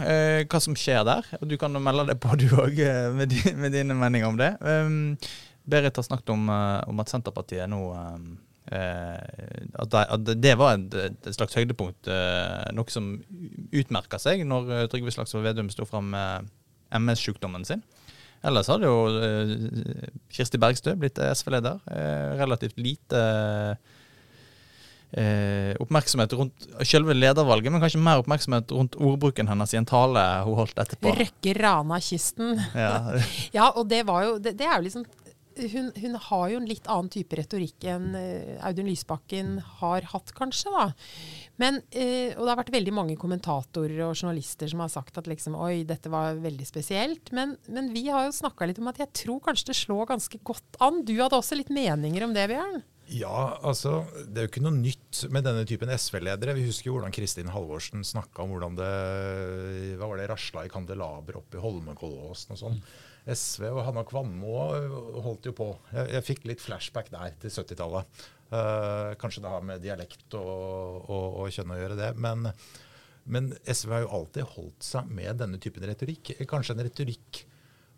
Hva 0.49 0.59
som 0.65 0.75
skjer 0.79 1.03
der. 1.09 1.23
Og 1.41 1.47
du 1.51 1.57
kan 1.61 1.73
melde 1.77 2.07
deg 2.13 2.19
på, 2.23 2.29
du 2.41 2.47
òg, 2.57 2.77
med, 3.19 3.29
med 3.61 3.71
dine 3.77 3.95
meninger 3.99 4.29
om 4.31 4.39
det. 4.41 4.53
Um, 4.65 5.17
Berit 5.69 5.97
har 5.97 6.09
snakket 6.09 6.31
om, 6.33 6.43
om 6.49 7.01
at 7.05 7.11
Senterpartiet 7.13 7.69
nå 7.71 7.83
at, 8.73 9.93
det, 10.33 10.55
var 10.57 10.79
et, 10.79 10.95
slags 11.37 11.57
høydepunkt. 11.59 12.07
noe 12.73 12.91
som 12.91 13.23
utmerka 13.75 14.19
seg 14.23 14.47
når 14.49 14.89
Trygve 14.91 15.11
Slagsvold 15.13 15.45
Vedum 15.45 15.71
sto 15.71 15.85
fram 15.85 16.07
med 16.15 16.29
MS-sykdommen 16.93 17.65
sin. 17.69 17.83
Ellers 18.43 18.71
hadde 18.73 18.89
jo 18.89 18.97
eh, 19.23 19.57
Kirsti 20.35 20.59
Bergstø 20.63 20.97
blitt 20.99 21.21
SV-leder. 21.23 21.79
Eh, 21.95 22.33
relativt 22.41 22.79
lite 22.83 23.21
eh, 25.13 25.73
oppmerksomhet 25.83 26.33
rundt 26.39 26.67
selve 26.89 27.15
ledervalget, 27.15 27.73
men 27.73 27.83
kanskje 27.83 28.03
mer 28.03 28.23
oppmerksomhet 28.23 28.73
rundt 28.75 28.97
ordbruken 28.99 29.51
hennes 29.51 29.75
i 29.75 29.81
en 29.81 29.89
tale 29.89 30.23
hun 30.47 30.59
holdt 30.59 30.79
etterpå. 30.83 31.15
Røkke 31.23 31.57
Rana-kysten. 31.61 32.57
Ja. 32.75 32.95
Ja, 33.57 33.71
og 33.77 33.87
det 33.91 34.03
var 34.09 34.25
jo 34.25 34.39
Det, 34.43 34.55
det 34.59 34.67
er 34.67 34.79
jo 34.79 34.87
liksom 34.89 35.05
hun, 35.73 35.91
hun 36.01 36.15
har 36.17 36.47
jo 36.49 36.59
en 36.63 36.69
litt 36.69 36.87
annen 36.89 37.11
type 37.13 37.37
retorikk 37.37 37.85
enn 37.93 38.15
eh, 38.17 38.55
Audun 38.65 38.89
Lysbakken 38.89 39.59
har 39.83 40.07
hatt, 40.13 40.33
kanskje. 40.37 40.73
da. 40.73 40.87
Men, 41.61 41.83
eh, 41.91 42.33
og 42.37 42.45
det 42.45 42.51
har 42.51 42.61
vært 42.63 42.73
veldig 42.75 42.95
mange 42.97 43.17
kommentatorer 43.21 44.01
og 44.07 44.15
journalister 44.17 44.71
som 44.71 44.81
har 44.85 44.93
sagt 44.93 45.19
at 45.21 45.29
liksom, 45.29 45.57
oi, 45.61 45.83
dette 45.89 46.11
var 46.13 46.41
veldig 46.41 46.67
spesielt. 46.69 47.33
Men, 47.37 47.57
men 47.69 47.91
vi 47.93 48.07
har 48.09 48.27
jo 48.27 48.39
snakka 48.39 48.69
litt 48.69 48.81
om 48.83 48.89
at 48.91 49.03
jeg 49.03 49.13
tror 49.25 49.43
kanskje 49.45 49.73
det 49.73 49.79
slår 49.83 50.09
ganske 50.15 50.41
godt 50.49 50.81
an. 50.83 51.03
Du 51.07 51.15
hadde 51.19 51.39
også 51.39 51.59
litt 51.59 51.73
meninger 51.73 52.25
om 52.27 52.35
det, 52.37 52.49
Bjørn? 52.53 52.83
Ja, 53.13 53.59
altså, 53.61 54.07
Det 54.25 54.41
er 54.41 54.47
jo 54.47 54.51
ikke 54.51 54.65
noe 54.65 54.79
nytt 54.79 55.23
med 55.35 55.45
denne 55.45 55.65
typen 55.69 55.91
SV-ledere. 55.93 56.55
Vi 56.57 56.67
husker 56.69 56.89
jo 56.89 56.97
hvordan 56.97 57.13
Kristin 57.15 57.51
Halvorsen 57.53 58.05
snakka 58.07 58.45
om 58.45 58.55
hvordan 58.55 58.79
det 58.79 58.91
hva 60.01 60.09
var 60.09 60.21
det, 60.21 60.29
rasla 60.31 60.65
i 60.65 60.73
kandelaber 60.73 61.41
oppe 61.43 61.59
i 61.59 61.63
Holmenkollåsen 61.63 62.55
og 62.55 62.61
sånn. 62.63 62.79
SV 63.23 63.69
og 63.69 63.83
Hanna 63.87 64.03
Kvanmo 64.09 64.55
holdt 65.23 65.51
jo 65.51 65.55
på. 65.57 65.69
Jeg, 65.93 66.09
jeg 66.17 66.27
fikk 66.31 66.49
litt 66.51 66.65
flashback 66.65 67.13
der 67.13 67.37
til 67.43 67.53
70-tallet. 67.53 68.25
Uh, 68.53 69.13
kanskje 69.21 69.45
det 69.45 69.53
har 69.53 69.63
med 69.65 69.85
dialekt 69.85 70.35
og, 70.37 71.05
og, 71.07 71.29
og 71.43 71.53
kjønn 71.55 71.73
å 71.73 71.79
gjøre, 71.79 72.01
det. 72.01 72.11
Men, 72.21 72.51
men 73.25 73.53
SV 73.63 73.95
har 73.95 74.05
jo 74.07 74.13
alltid 74.19 74.51
holdt 74.57 74.89
seg 74.89 75.13
med 75.21 75.41
denne 75.45 75.61
typen 75.63 75.85
retorikk. 75.89 76.35
Kanskje 76.51 76.77
en 76.77 76.85
retorikk 76.89 77.45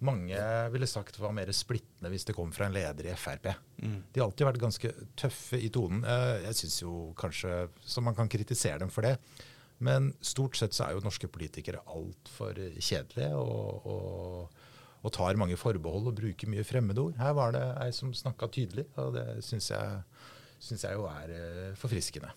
mange 0.04 0.38
ville 0.74 0.86
sagt 0.90 1.18
var 1.22 1.32
mer 1.36 1.50
splittende 1.56 2.10
hvis 2.12 2.26
det 2.28 2.34
kom 2.36 2.52
fra 2.54 2.66
en 2.68 2.74
leder 2.76 3.08
i 3.10 3.16
Frp. 3.18 3.48
De 3.80 4.20
har 4.20 4.26
alltid 4.28 4.46
vært 4.48 4.60
ganske 4.62 4.92
tøffe 5.18 5.58
i 5.60 5.70
tonen. 5.74 6.04
Eh, 6.04 6.44
Jeg 6.46 6.54
syns 6.60 6.78
jo 6.82 6.92
kanskje 7.18 7.68
Så 7.84 8.02
man 8.04 8.14
kan 8.14 8.28
kritisere 8.28 8.78
dem 8.84 8.90
for 8.94 9.02
det. 9.06 9.16
Men 9.84 10.12
stort 10.24 10.56
sett 10.56 10.72
så 10.76 10.86
er 10.86 10.94
jo 10.94 11.02
norske 11.04 11.28
politikere 11.28 11.80
altfor 11.90 12.54
kjedelige 12.78 13.34
og, 13.34 13.88
og, 13.90 14.62
og 15.02 15.12
tar 15.12 15.36
mange 15.36 15.58
forbehold 15.60 16.06
og 16.12 16.14
bruker 16.20 16.48
mye 16.48 16.64
fremmedord. 16.64 17.18
Her 17.18 17.34
var 17.36 17.52
det 17.56 17.64
ei 17.82 17.90
som 17.92 18.12
snakka 18.14 18.48
tydelig, 18.54 18.86
og 19.02 19.12
det 19.18 19.26
syns 19.44 19.68
jeg, 19.74 19.98
synes 20.62 20.86
jeg 20.86 20.94
jo 20.96 21.08
er 21.10 21.34
eh, 21.34 21.74
forfriskende. 21.76 22.30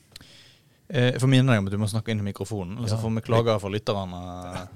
Eh, 0.89 1.09
Jeg 1.11 1.19
får 1.19 1.27
minne 1.27 1.51
deg 1.51 1.59
om 1.59 1.65
at 1.67 1.73
du 1.73 1.77
må 1.81 1.87
snakke 1.91 2.13
inn 2.13 2.21
i 2.21 2.27
mikrofonen, 2.29 2.77
Altså 2.79 2.95
Ja. 2.95 3.01
får 3.01 3.15
vi 3.17 3.21
klager 3.27 3.59
fra 3.59 3.69
lytterne. 3.73 4.21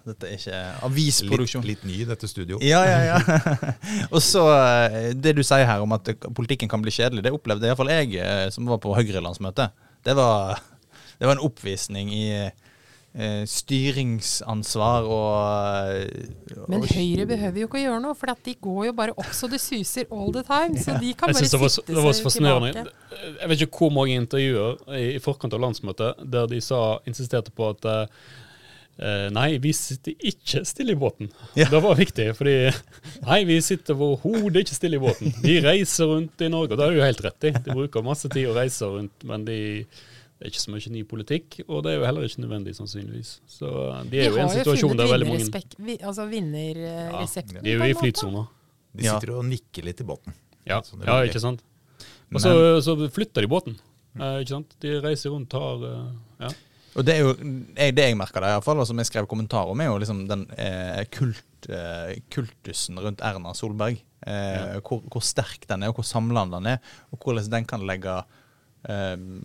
Dette 0.06 0.27
er 0.27 0.34
ikke 0.36 0.58
avisproduksjon. 0.89 1.63
litt 1.63 1.86
ny 1.88 2.01
i 2.01 2.06
dette 2.10 2.27
studio. 2.27 2.58
Ja, 2.62 2.82
ja, 2.84 3.00
ja. 3.15 3.20
Og 4.15 4.20
så 4.20 4.44
eh, 4.51 5.13
det 5.13 5.36
du 5.38 5.44
sier 5.44 5.65
her 5.65 5.80
om 5.86 5.94
at 5.96 6.03
politikken 6.36 6.68
kan 6.70 6.82
bli 6.84 6.91
kjedelig, 6.91 7.24
det 7.24 7.32
opplevde 7.32 7.63
iallfall 7.70 7.88
jeg 7.94 8.15
eh, 8.20 8.50
som 8.51 8.65
var 8.68 8.77
på 8.84 8.91
Høyre-landsmøtet. 8.98 9.72
Det 10.03 10.15
var, 10.18 10.60
det 11.20 11.27
var 11.30 11.38
en 11.38 11.46
oppvisning 11.48 12.12
i 12.12 12.25
styringsansvar 13.12 15.03
og, 15.03 16.12
og 16.56 16.70
Men 16.72 16.86
Høyre 16.88 17.25
behøver 17.27 17.60
jo 17.60 17.68
ikke 17.68 17.80
å 17.82 17.82
gjøre 17.82 18.03
noe, 18.06 18.15
for 18.15 18.32
de 18.46 18.53
går 18.56 18.86
jo 18.88 18.94
bare 18.96 19.15
opp 19.20 19.34
så 19.36 19.50
det 19.51 19.60
suser 19.60 20.08
all 20.15 20.32
the 20.32 20.44
time. 20.48 20.80
Så 20.80 20.96
de 21.01 21.12
kan 21.20 21.27
bare 21.27 21.44
sitte 21.44 21.60
det 21.60 21.98
var 21.98 22.13
så 22.13 22.22
seg 22.22 22.30
fascinerende. 22.30 22.72
tilbake. 22.77 23.34
Jeg 23.41 23.51
vet 23.51 23.65
ikke 23.65 23.82
hvor 23.84 23.91
mange 23.98 24.15
intervjuer 24.15 24.80
i, 24.96 25.10
forkant 25.24 25.58
av 25.58 25.63
landsmøtet 25.65 26.24
der 26.32 26.48
de 26.51 26.62
sa, 26.63 26.80
insisterte 27.10 27.51
på 27.51 27.68
at 27.74 27.89
eh, 27.91 29.27
nei, 29.36 29.50
vi 29.60 29.74
sitter 29.75 30.15
ikke 30.32 30.63
stille 30.70 30.96
i 30.96 31.01
båten. 31.03 31.34
Ja. 31.60 31.68
Det 31.74 31.82
var 31.84 32.00
viktig, 32.00 32.30
fordi 32.38 32.56
nei, 33.27 33.41
vi 33.50 33.60
sitter 33.65 34.00
overhodet 34.00 34.63
ikke 34.63 34.77
stille 34.77 35.01
i 35.01 35.03
båten. 35.03 35.36
Vi 35.44 35.60
reiser 35.63 36.13
rundt 36.13 36.48
i 36.48 36.50
Norge, 36.53 36.77
og 36.77 36.80
det 36.80 36.88
har 36.88 36.96
du 36.96 37.03
helt 37.03 37.25
rett 37.27 37.50
i. 37.51 37.53
De 37.60 37.75
bruker 37.75 38.08
masse 38.08 38.32
tid 38.32 38.48
å 38.48 38.56
reise 38.56 38.88
rundt, 38.88 39.27
men 39.27 39.44
de, 39.50 39.60
Det 40.41 40.48
er 40.48 40.53
ikke 40.55 40.62
så 40.63 40.71
mye 40.74 40.89
ny 40.95 41.01
politikk, 41.05 41.60
og 41.67 41.83
det 41.86 41.91
er 41.91 42.00
jo 42.00 42.05
heller 42.07 42.24
ikke 42.25 42.41
nødvendig, 42.41 42.71
sannsynligvis. 42.74 43.36
Så 43.45 43.69
de 44.10 44.24
er 44.24 44.31
jo 44.31 44.39
i 44.39 44.41
en 44.41 44.50
situasjon 44.50 44.98
der 44.98 45.12
veldig 45.12 45.27
mange 45.29 45.62
vi, 45.86 45.98
altså 46.01 46.25
vinnerresepten. 46.31 47.60
ja, 47.60 47.62
De 47.62 47.75
er 47.75 47.77
jo 47.77 47.89
i 47.91 47.98
flytsona. 48.00 48.41
De 48.98 49.05
Ja. 49.05 49.19
sitter 49.19 49.36
og 49.38 49.45
nikker 49.45 49.86
litt 49.86 50.01
i 50.01 50.07
båten. 50.07 50.33
Ja, 50.65 50.81
Sånn 50.81 51.05
ja, 51.05 51.19
ikke 51.29 51.39
sant. 51.43 51.62
Og 52.33 52.41
så, 52.41 52.81
så 52.81 52.95
flytter 53.13 53.45
de 53.45 53.51
båten. 53.51 53.77
Eh, 54.17 54.41
ikke 54.41 54.55
sant? 54.57 54.74
De 54.81 54.98
reiser 55.03 55.29
rundt, 55.29 55.50
tar 55.53 55.86
eh, 55.86 56.12
ja. 56.41 56.50
Og 56.98 57.05
det 57.05 57.13
er 57.15 57.21
jo 57.21 57.36
jeg, 57.77 57.93
det 57.95 58.03
jeg 58.10 58.17
merker 58.19 58.41
der, 58.43 58.50
i 58.50 58.57
hvert 58.57 58.65
fall, 58.65 58.81
og 58.81 58.88
som 58.89 58.98
jeg 59.00 59.07
skrev 59.07 59.29
kommentar 59.29 59.69
om, 59.71 59.79
er 59.79 59.91
jo 59.91 60.00
liksom 60.01 60.25
den 60.27 60.48
eh, 60.57 61.05
kult, 61.13 61.69
eh, 61.69 62.17
kultusen 62.33 62.98
rundt 63.00 63.21
Erna 63.24 63.53
Solberg. 63.55 64.01
Eh, 64.27 64.81
hvor, 64.83 65.00
hvor 65.07 65.24
sterk 65.24 65.63
den 65.69 65.83
er, 65.86 65.93
og 65.93 66.01
hvor 66.01 66.05
samlende 66.10 66.57
den 66.60 66.74
er, 66.75 66.81
og 67.13 67.21
hvordan 67.24 67.48
den 67.53 67.69
kan 67.69 67.86
legge 67.88 68.17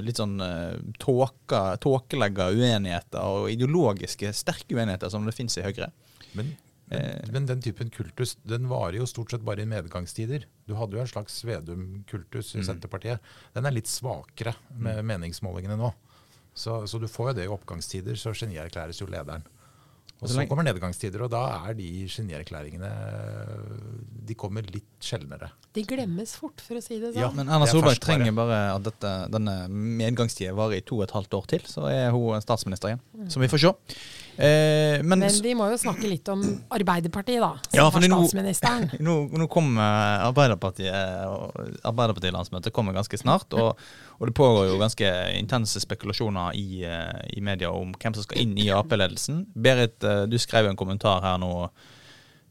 litt 0.01 0.17
sånn 0.17 0.41
eh, 0.41 0.77
tåka, 1.03 1.77
tåkelegge 1.83 2.47
uenigheter, 2.57 3.21
og 3.21 3.51
ideologiske 3.53 4.31
sterke 4.33 4.77
uenigheter 4.79 5.11
som 5.13 5.27
det 5.29 5.35
fins 5.37 5.59
i 5.59 5.63
Høyre. 5.67 5.91
Men, 6.35 6.57
Eh. 6.89 7.19
men, 7.27 7.33
men 7.33 7.47
den 7.47 7.61
typen 7.65 7.89
kultus 7.91 8.37
den 8.47 8.69
varer 8.71 9.01
jo 9.01 9.07
stort 9.11 9.33
sett 9.33 9.43
bare 9.43 9.65
i 9.65 9.67
medgangstider. 9.67 10.45
Du 10.69 10.77
hadde 10.79 10.95
jo 10.95 11.01
en 11.03 11.09
slags 11.11 11.41
Vedum-kultus 11.45 12.55
i 12.55 12.61
Mm. 12.61 12.65
Senterpartiet. 12.69 13.19
Den 13.55 13.67
er 13.67 13.73
litt 13.75 13.89
svakere 13.91 14.55
med 14.71 15.03
meningsmålingene 15.05 15.77
nå. 15.77 15.93
Så, 16.55 16.87
så 16.87 17.01
du 17.03 17.09
får 17.11 17.33
jo 17.33 17.35
det 17.41 17.45
i 17.49 17.51
oppgangstider, 17.51 18.15
så 18.15 18.31
genierklæres 18.33 19.01
jo 19.03 19.07
lederen. 19.11 19.43
Og 20.17 20.31
Så 20.33 20.47
kommer 20.49 20.65
nedgangstider, 20.65 21.27
og 21.27 21.31
da 21.35 21.43
er 21.69 21.75
de 21.77 21.87
genierklæringene 22.09 22.89
De 24.27 24.35
kommer 24.39 24.65
litt 24.73 24.89
sjeldnere. 25.05 25.51
De 25.77 25.83
glemmes 25.87 26.31
fort, 26.41 26.63
for 26.65 26.79
å 26.79 26.83
si 26.83 26.97
det 26.99 27.13
sånn. 27.13 27.21
Ja. 27.21 27.29
Men 27.37 27.51
Erna 27.53 27.67
er 27.67 27.71
Solberg 27.71 28.01
trenger 28.03 28.33
bare 28.35 28.61
at 28.73 28.87
dette, 28.87 29.11
denne 29.35 29.57
medgangstida 29.69 30.55
varer 30.57 30.81
i 30.81 30.85
to 30.89 30.99
og 30.99 31.05
et 31.05 31.13
halvt 31.15 31.37
år 31.37 31.51
til, 31.53 31.67
så 31.69 31.85
er 31.93 32.09
hun 32.17 32.41
statsminister 32.43 32.95
igjen. 32.95 33.03
Så 33.31 33.43
vi 33.43 33.51
får 33.53 33.63
se. 33.67 33.73
Eh, 34.37 35.03
men, 35.05 35.21
Men 35.21 35.37
vi 35.45 35.53
må 35.57 35.69
jo 35.71 35.77
snakke 35.81 36.09
litt 36.11 36.29
om 36.33 36.43
Arbeiderpartiet, 36.75 37.41
da. 37.45 37.53
Som 37.69 37.79
Ja, 37.79 37.87
for 37.93 38.01
nå- 38.09 38.23
statsministeren. 38.25 38.89
nå, 39.07 39.19
nå 39.37 39.47
kommer 39.53 40.25
Arbeiderpartiet 40.27 41.29
og 41.29 41.55
Arbeiderpartilandsmøtet 41.93 42.75
kommer 42.77 42.97
ganske 42.97 43.21
snart. 43.21 43.53
Og, 43.57 43.77
og 44.19 44.29
det 44.31 44.35
pågår 44.39 44.71
jo 44.71 44.79
ganske 44.81 45.11
intense 45.37 45.81
spekulasjoner 45.83 46.57
i, 46.57 46.85
eh, 46.85 47.21
i 47.37 47.43
media 47.45 47.71
om 47.71 47.93
hvem 47.93 48.15
som 48.17 48.25
skal 48.25 48.41
inn 48.43 48.55
i 48.59 48.71
Ap-ledelsen. 48.73 49.45
Berit, 49.53 50.03
eh, 50.05 50.25
du 50.27 50.39
skrev 50.41 50.71
en 50.71 50.77
kommentar 50.77 51.21
her 51.23 51.37
nå 51.43 51.69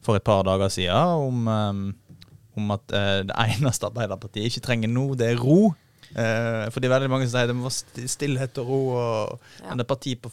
for 0.05 0.15
et 0.15 0.23
par 0.23 0.43
dager 0.45 0.69
siden 0.69 0.93
om, 1.25 1.47
eh, 1.47 2.19
om 2.55 2.71
at 2.71 2.87
det 2.87 3.35
eneste 3.35 3.89
Arbeiderpartiet 3.89 4.45
ikke 4.47 4.65
trenger 4.67 4.87
nå, 4.93 5.15
det 5.17 5.33
er 5.33 5.41
ro. 5.41 5.73
For 6.15 6.79
det 6.79 6.87
er 6.87 6.93
veldig 6.93 7.09
mange 7.11 7.25
som 7.27 7.39
sier 7.39 7.49
det 7.49 7.55
må 7.57 7.67
være 7.67 8.07
stillhet 8.07 8.57
og 8.61 8.67
ro. 8.69 8.81
Og, 8.95 9.39
Ja. 9.59 9.69
Men 9.71 9.81
et 9.81 9.87
parti 9.89 10.15
på 10.15 10.31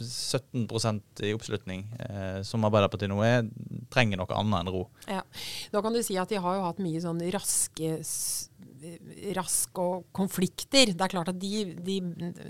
17% 0.00 1.20
i 1.26 1.32
oppslutning, 1.34 1.84
eh, 2.00 2.42
som 2.46 2.64
Arbeiderpartiet 2.64 3.10
nå 3.12 3.20
er, 3.24 3.44
trenger 3.92 4.20
noe 4.20 4.36
annet 4.36 4.62
enn 4.62 4.72
ro. 4.72 4.84
Ja. 5.08 5.22
Da 5.72 5.82
kan 5.84 5.92
du 5.96 6.02
si 6.04 6.16
at 6.20 6.30
de 6.32 6.40
har 6.40 6.56
jo 6.56 6.64
hatt 6.64 6.80
mye 6.82 7.02
sånn 7.02 7.20
raske 7.34 7.98
rask 9.36 9.78
og 9.82 10.06
konflikter. 10.16 10.92
Det 10.94 11.04
er 11.04 11.12
klart 11.12 11.32
at 11.32 11.40
de, 11.40 11.74
de 11.84 11.98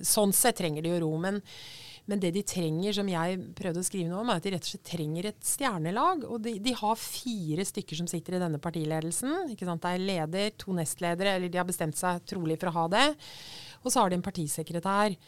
Sånn 0.06 0.32
sett 0.36 0.60
trenger 0.60 0.84
de 0.84 0.92
jo 0.92 1.00
ro. 1.02 1.10
Men, 1.22 1.40
men 2.10 2.22
det 2.22 2.32
de 2.36 2.44
trenger, 2.46 2.94
som 2.96 3.10
jeg 3.10 3.40
prøvde 3.58 3.82
å 3.82 3.86
skrive 3.86 4.10
noe 4.10 4.22
om, 4.22 4.30
er 4.30 4.40
at 4.40 4.46
de 4.46 4.54
rett 4.54 4.66
og 4.66 4.72
slett 4.72 4.86
trenger 4.92 5.30
et 5.30 5.40
stjernelag. 5.46 6.24
Og 6.30 6.42
de, 6.46 6.56
de 6.62 6.74
har 6.78 7.02
fire 7.02 7.66
stykker 7.66 8.00
som 8.00 8.10
sitter 8.10 8.38
i 8.38 8.42
denne 8.42 8.62
partiledelsen. 8.62 9.50
Det 9.50 9.58
er 9.58 10.06
leder, 10.06 10.50
to 10.60 10.76
nestledere, 10.76 11.36
eller 11.36 11.52
de 11.52 11.60
har 11.60 11.68
bestemt 11.68 11.98
seg 11.98 12.22
trolig 12.30 12.60
for 12.60 12.70
å 12.70 12.76
ha 12.78 12.88
det. 12.96 13.06
Og 13.82 13.90
så 13.90 14.02
har 14.02 14.12
de 14.12 14.20
en 14.20 14.26
partisekretær. 14.26 15.18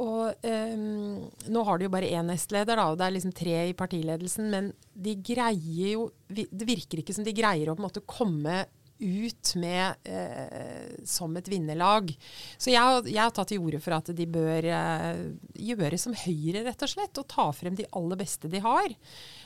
Og 0.00 0.46
ehm, 0.48 1.18
nå 1.52 1.62
har 1.68 1.78
de 1.78 1.84
jo 1.84 1.92
bare 1.92 2.08
én 2.16 2.24
nestleder, 2.30 2.78
da, 2.80 2.86
og 2.88 2.96
det 2.96 3.06
er 3.06 3.16
liksom 3.16 3.34
tre 3.36 3.58
i 3.68 3.74
partiledelsen. 3.76 4.48
Men 4.52 4.70
de 4.92 5.16
greier 5.20 5.96
jo 5.96 6.06
Det 6.32 6.64
virker 6.64 7.02
ikke 7.02 7.12
som 7.12 7.26
de 7.26 7.34
greier 7.36 7.68
å 7.68 7.74
på 7.76 7.82
en 7.82 7.88
måte 7.90 8.04
komme 8.08 8.62
ut 9.02 9.52
med 9.60 10.08
eh, 10.08 10.94
som 11.08 11.34
et 11.36 11.48
vinnerlag. 11.50 12.12
Så 12.56 12.72
jeg, 12.72 13.02
jeg 13.10 13.20
har 13.20 13.34
tatt 13.34 13.52
til 13.52 13.62
orde 13.62 13.80
for 13.82 13.96
at 13.98 14.12
de 14.16 14.26
bør 14.30 14.68
eh, 14.70 15.24
gjøre 15.68 16.00
som 16.00 16.16
Høyre, 16.22 16.64
rett 16.68 16.86
og 16.86 16.92
slett. 16.94 17.20
Og 17.20 17.28
ta 17.30 17.48
frem 17.56 17.76
de 17.78 17.88
aller 17.98 18.20
beste 18.20 18.50
de 18.52 18.62
har. 18.62 18.96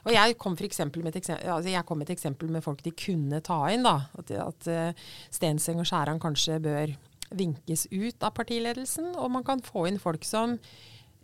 Og 0.07 0.15
jeg 0.15 0.39
kom, 0.39 0.57
for 0.59 1.03
med 1.03 1.13
et 1.15 1.21
eksempel, 1.23 1.51
altså 1.57 1.73
jeg 1.73 1.87
kom 1.89 2.01
med 2.01 2.11
et 2.11 2.17
eksempel 2.17 2.53
med 2.53 2.65
folk 2.65 2.85
de 2.85 2.95
kunne 2.95 3.43
ta 3.45 3.61
inn. 3.73 3.87
da, 3.87 3.99
At, 4.19 4.31
at 4.31 4.71
uh, 4.71 5.07
Stenseng 5.35 5.83
og 5.83 5.89
Skjæran 5.89 6.23
kanskje 6.23 6.61
bør 6.63 6.95
vinkes 7.35 7.87
ut 7.91 8.23
av 8.23 8.37
partiledelsen, 8.37 9.15
og 9.19 9.33
man 9.35 9.47
kan 9.47 9.63
få 9.65 9.89
inn 9.91 9.99
folk 10.03 10.25
som 10.27 10.61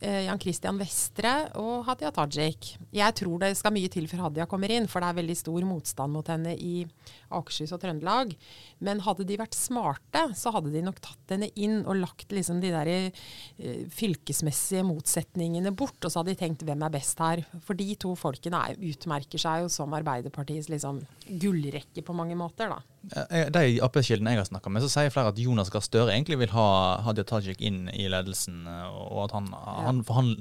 Jan 0.03 0.41
Christian 0.43 0.79
Vestre 0.81 1.33
og 1.61 1.85
Hadia 1.87 2.11
Tajik. 2.15 2.73
Jeg 2.93 3.15
tror 3.21 3.38
det 3.43 3.53
skal 3.59 3.73
mye 3.77 3.91
til 3.93 4.09
før 4.11 4.25
Hadia 4.27 4.47
kommer 4.51 4.73
inn, 4.75 4.88
for 4.91 5.01
det 5.05 5.09
er 5.12 5.19
veldig 5.21 5.37
stor 5.38 5.67
motstand 5.69 6.12
mot 6.17 6.27
henne 6.33 6.57
i 6.59 6.83
Akershus 7.33 7.73
og 7.73 7.81
Trøndelag. 7.85 8.35
Men 8.83 9.03
hadde 9.07 9.27
de 9.29 9.38
vært 9.41 9.55
smarte, 9.57 10.25
så 10.37 10.53
hadde 10.57 10.73
de 10.75 10.83
nok 10.85 10.99
tatt 11.05 11.35
henne 11.37 11.49
inn 11.55 11.81
og 11.87 12.01
lagt 12.03 12.35
liksom 12.35 12.61
de 12.62 12.73
der 12.75 12.91
eh, 12.93 13.85
fylkesmessige 13.95 14.83
motsetningene 14.87 15.73
bort, 15.77 15.99
og 16.03 16.11
så 16.11 16.21
hadde 16.21 16.35
de 16.35 16.41
tenkt 16.43 16.65
hvem 16.67 16.83
er 16.87 16.95
best 16.95 17.21
her. 17.23 17.45
For 17.65 17.79
de 17.79 17.93
to 18.03 18.15
folkene 18.19 18.59
er, 18.73 18.81
utmerker 18.93 19.41
seg 19.41 19.65
jo 19.65 19.71
som 19.73 19.95
Arbeiderpartiets 19.97 20.71
liksom, 20.73 21.03
gullrekke 21.43 22.03
på 22.05 22.17
mange 22.17 22.37
måter, 22.38 22.73
da. 22.73 22.81
Eh, 23.35 23.49
De 23.51 23.81
Ap-kildene 23.83 24.35
jeg 24.37 24.38
har 24.43 24.47
snakka 24.47 24.71
med, 24.71 24.85
så 24.85 24.91
sier 24.93 25.11
flere 25.15 25.33
at 25.33 25.41
Jonas 25.43 25.71
Gahr 25.75 25.83
Støre 25.83 26.12
egentlig 26.15 26.38
vil 26.45 26.53
ha 26.55 26.67
Hadia 27.03 27.25
Tajik 27.27 27.62
inn 27.65 27.88
i 27.91 28.07
ledelsen. 28.12 28.62
eh, 28.67 29.01
Og 29.12 29.25
at 29.27 29.35
han, 29.38 29.49
han, 29.53 29.91
han 30.09 30.33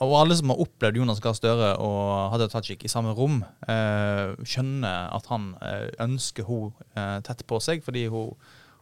Og 0.00 0.14
alle 0.20 0.36
som 0.38 0.52
har 0.52 0.62
opplevd 0.62 1.00
Jonas 1.00 1.20
Gahr 1.24 1.36
Støre 1.36 1.74
og 1.82 2.32
Hadia 2.34 2.48
Tajik 2.52 2.84
i 2.86 2.90
samme 2.92 3.12
rom, 3.16 3.42
eh, 3.68 4.32
skjønner 4.46 5.10
at 5.16 5.28
han 5.32 5.52
eh, 5.64 5.90
ønsker 6.06 6.48
hun 6.48 6.72
eh, 6.94 7.18
tett 7.26 7.44
på 7.50 7.60
seg, 7.64 7.84
fordi 7.86 8.06
hun, 8.12 8.34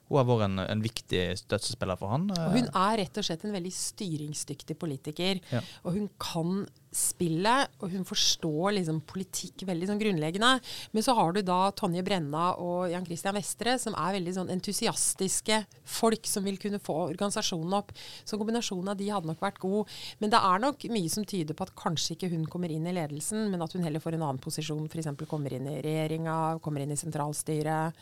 hun 0.09 0.21
har 0.21 0.29
vært 0.29 0.47
en, 0.49 0.59
en 0.65 0.85
viktig 0.85 1.25
støttespiller 1.43 1.99
for 2.01 2.15
han. 2.15 2.29
eh. 2.35 2.45
Og 2.47 2.59
hun 2.59 2.69
er 2.71 2.99
rett 3.03 3.21
og 3.21 3.27
slett 3.29 3.45
en 3.49 3.57
veldig 3.57 3.75
styringsdyktig 3.77 4.79
politiker. 4.81 5.41
Ja. 5.53 5.65
Og 5.85 5.99
hun 5.99 6.09
kan 6.23 6.67
spillet, 6.99 7.75
og 7.79 7.93
hun 7.93 8.07
forstår 8.09 8.75
liksom 8.77 9.01
politikk 9.09 9.65
veldig 9.69 9.89
sånn 9.91 10.01
grunnleggende. 10.01 10.51
Men 10.95 11.05
så 11.05 11.15
har 11.19 11.35
du 11.35 11.41
da 11.47 11.59
Tonje 11.79 12.03
Brenna 12.07 12.51
og 12.63 12.89
Jan 12.93 13.07
Christian 13.07 13.37
Vestre, 13.39 13.77
som 13.81 13.97
er 13.99 14.17
veldig 14.19 14.35
sånn 14.37 14.53
entusiastiske 14.55 15.61
folk 15.99 16.29
som 16.29 16.47
vil 16.49 16.59
kunne 16.61 16.83
få 16.83 16.97
organisasjonen 17.09 17.79
opp. 17.79 17.95
Så 18.25 18.41
kombinasjonen 18.41 18.93
av 18.93 18.99
de 18.99 19.11
hadde 19.13 19.31
nok 19.31 19.43
vært 19.45 19.63
god. 19.63 19.95
Men 20.23 20.35
det 20.35 20.43
er 20.51 20.65
nok 20.65 20.89
mye 20.95 21.13
som 21.13 21.27
tyder 21.29 21.57
på 21.59 21.69
at 21.69 21.77
kanskje 21.79 22.17
ikke 22.17 22.33
hun 22.35 22.49
kommer 22.51 22.73
inn 22.75 22.89
i 22.89 22.97
ledelsen, 22.97 23.49
men 23.53 23.63
at 23.65 23.77
hun 23.77 23.87
heller 23.87 24.03
får 24.03 24.19
en 24.19 24.27
annen 24.27 24.43
posisjon. 24.43 24.89
F.eks. 24.91 25.13
kommer 25.31 25.55
inn 25.55 25.71
i 25.71 25.79
regjeringa, 25.85 26.59
kommer 26.65 26.85
inn 26.85 26.95
i 26.95 27.01
sentralstyret. 27.01 27.97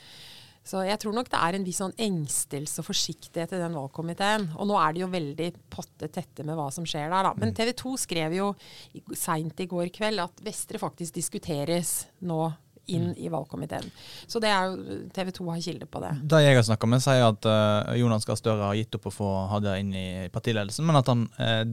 Så 0.67 0.83
jeg 0.83 0.99
tror 0.99 1.15
nok 1.15 1.29
det 1.31 1.39
er 1.39 1.57
en 1.57 1.65
viss 1.67 1.79
sånn 1.79 1.95
engstelse 2.03 2.83
og 2.83 2.89
forsiktighet 2.89 3.55
i 3.55 3.63
den 3.63 3.77
valgkomiteen. 3.79 4.49
Og 4.59 4.67
nå 4.67 4.79
er 4.83 4.97
de 4.97 5.05
jo 5.05 5.11
veldig 5.13 5.51
potte 5.71 6.11
tette 6.11 6.43
med 6.47 6.59
hva 6.59 6.67
som 6.75 6.87
skjer 6.89 7.07
der, 7.07 7.29
da. 7.29 7.35
Men 7.39 7.55
TV 7.55 7.71
2 7.79 7.95
skrev 8.03 8.35
jo 8.35 8.51
seint 9.15 9.63
i 9.63 9.69
går 9.71 9.93
kveld 9.95 10.25
at 10.25 10.43
Vestre 10.47 10.83
faktisk 10.83 11.15
diskuteres 11.21 12.01
nå 12.27 12.49
inn 12.87 13.15
i 13.19 13.29
valgkomiteen. 13.29 13.87
Så 14.27 14.41
det 14.43 14.51
er 14.53 14.69
jo 14.69 14.99
TV 15.15 15.33
2 15.35 15.47
har 15.51 15.63
kilde 15.65 15.89
på 15.91 16.03
det. 16.03 16.13
De 16.23 16.41
jeg 16.43 16.59
har 16.59 16.67
snakka 16.67 16.91
med, 16.91 17.03
sier 17.05 17.25
at 17.27 17.49
uh, 17.49 17.95
Jonas 17.99 18.27
Gahr 18.29 18.39
Støre 18.39 18.69
har 18.71 18.79
gitt 18.79 18.95
opp 18.99 19.09
å 19.11 19.15
få 19.15 19.31
Hadia 19.51 19.77
inn 19.83 19.93
i 19.97 20.07
partiledelsen, 20.33 20.87
men 20.87 21.01
at 21.01 21.11
han 21.11 21.27
uh, 21.41 21.65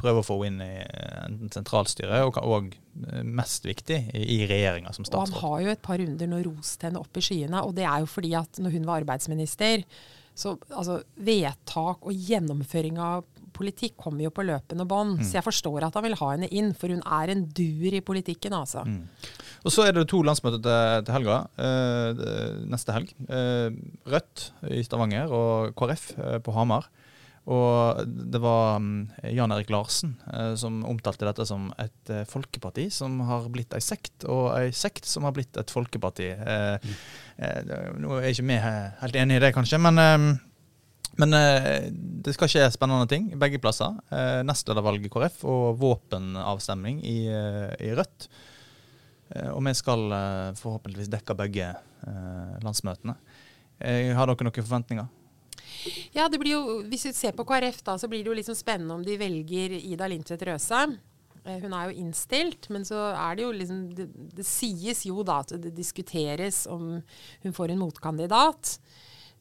prøver 0.00 0.22
å 0.22 0.26
få 0.26 0.38
henne 0.42 0.46
inn 0.48 0.60
i 0.64 0.74
eh, 0.80 1.48
sentralstyret 1.52 2.24
og, 2.24 2.38
og 2.40 2.70
uh, 2.72 3.24
mest 3.24 3.66
viktig, 3.68 3.98
i, 4.12 4.22
i 4.38 4.38
regjeringa 4.48 4.92
som 4.94 5.08
Og 5.08 5.24
han 5.24 5.40
har 5.42 5.64
jo 5.64 5.72
et 5.72 5.84
par 5.84 6.00
runder 6.00 6.30
nå 6.30 6.42
rost 6.46 6.84
henne 6.86 7.00
opp 7.02 7.18
i 7.18 7.24
skyene, 7.24 7.64
og 7.64 7.74
det 7.78 7.88
er 7.88 8.04
jo 8.04 8.10
fordi 8.10 8.34
at 8.38 8.62
når 8.62 8.78
hun 8.78 8.88
var 8.88 9.02
arbeidsminister, 9.02 9.84
så 10.38 10.54
altså, 10.70 11.00
vedtak 11.26 12.06
og 12.06 12.14
gjennomføring 12.28 13.00
av 13.02 13.26
politikk 13.58 13.96
kommer 14.00 14.26
jo 14.26 14.32
på 14.34 14.46
løpende 14.46 14.86
bånd. 14.88 15.18
Mm. 15.18 15.26
Så 15.26 15.38
jeg 15.38 15.46
forstår 15.46 15.88
at 15.88 15.98
han 15.98 16.06
vil 16.06 16.16
ha 16.20 16.30
henne 16.34 16.50
inn, 16.54 16.72
for 16.78 16.94
hun 16.94 17.02
er 17.02 17.34
en 17.34 17.44
duer 17.50 17.98
i 17.98 18.04
politikken, 18.04 18.56
altså. 18.56 18.86
Mm. 18.86 19.02
Og 19.66 19.74
så 19.74 19.88
er 19.88 19.96
det 19.96 20.06
to 20.10 20.22
landsmøter 20.22 20.62
til, 20.62 21.02
til 21.08 21.16
helga. 21.18 21.40
eh, 21.58 22.22
neste 22.70 22.94
helg. 22.94 23.12
Eh, 23.26 23.74
Rødt 24.08 24.48
i 24.70 24.84
Stavanger 24.86 25.34
og 25.34 25.74
KrF 25.78 26.12
eh, 26.16 26.38
på 26.44 26.54
Hamar. 26.54 26.88
Og 27.48 28.02
det 28.04 28.40
var 28.44 28.76
mm, 28.82 29.22
Jan 29.32 29.52
Erik 29.54 29.70
Larsen 29.72 30.12
eh, 30.28 30.52
som 30.60 30.82
omtalte 30.88 31.24
dette 31.24 31.46
som 31.48 31.70
et 31.80 32.12
eh, 32.12 32.26
folkeparti 32.28 32.88
som 32.92 33.22
har 33.24 33.46
blitt 33.52 33.72
ei 33.76 33.80
sekt, 33.84 34.26
og 34.28 34.50
ei 34.58 34.68
sekt 34.76 35.08
som 35.08 35.24
har 35.24 35.32
blitt 35.36 35.56
et 35.56 35.72
folkeparti. 35.72 36.28
Eh, 36.36 36.92
eh, 37.40 37.72
nå 37.96 38.18
er 38.18 38.28
ikke 38.34 38.44
vi 38.50 38.60
helt 38.60 39.16
enig 39.22 39.38
i 39.38 39.44
det, 39.46 39.54
kanskje, 39.56 39.80
men 39.80 40.02
eh, 40.02 40.28
men 41.18 41.34
eh, 41.34 41.88
det 41.90 42.34
skal 42.36 42.50
skje 42.50 42.68
spennende 42.70 43.08
ting 43.10 43.32
begge 43.40 43.58
plasser. 43.62 43.96
Eh, 44.14 44.40
Nestledervalg 44.46 45.02
i 45.02 45.10
KrF 45.10 45.42
og 45.50 45.80
våpenavstemning 45.80 47.00
i, 47.02 47.18
eh, 47.26 47.72
i 47.88 47.92
Rødt. 47.98 48.30
Og 49.52 49.60
vi 49.60 49.72
skal 49.76 50.06
forhåpentligvis 50.56 51.10
dekke 51.12 51.34
begge 51.36 51.66
landsmøtene. 52.64 53.12
Har 54.16 54.30
dere 54.30 54.46
noen 54.46 54.54
forventninger? 54.56 55.10
Ja, 56.16 56.30
det 56.32 56.40
blir 56.40 56.54
jo, 56.54 56.78
Hvis 56.88 57.04
vi 57.10 57.12
ser 57.12 57.36
på 57.36 57.44
KrF, 57.44 57.82
da, 57.84 57.98
så 58.00 58.08
blir 58.08 58.24
det 58.24 58.32
jo 58.32 58.38
liksom 58.38 58.56
spennende 58.56 58.96
om 58.96 59.04
de 59.04 59.18
velger 59.20 59.74
Ida 59.76 60.08
Lindtvedt 60.08 60.46
Røse. 60.48 60.80
Hun 61.44 61.76
er 61.76 61.90
jo 61.90 62.00
innstilt, 62.00 62.70
men 62.72 62.88
så 62.88 63.10
er 63.10 63.36
det 63.36 63.44
jo 63.44 63.52
liksom 63.52 63.84
Det, 64.00 64.08
det 64.40 64.48
sies 64.48 65.04
jo 65.04 65.20
da 65.20 65.42
at 65.44 65.52
det 65.60 65.76
diskuteres 65.76 66.64
om 66.64 67.02
hun 67.44 67.58
får 67.60 67.74
en 67.74 67.84
motkandidat. 67.84 68.78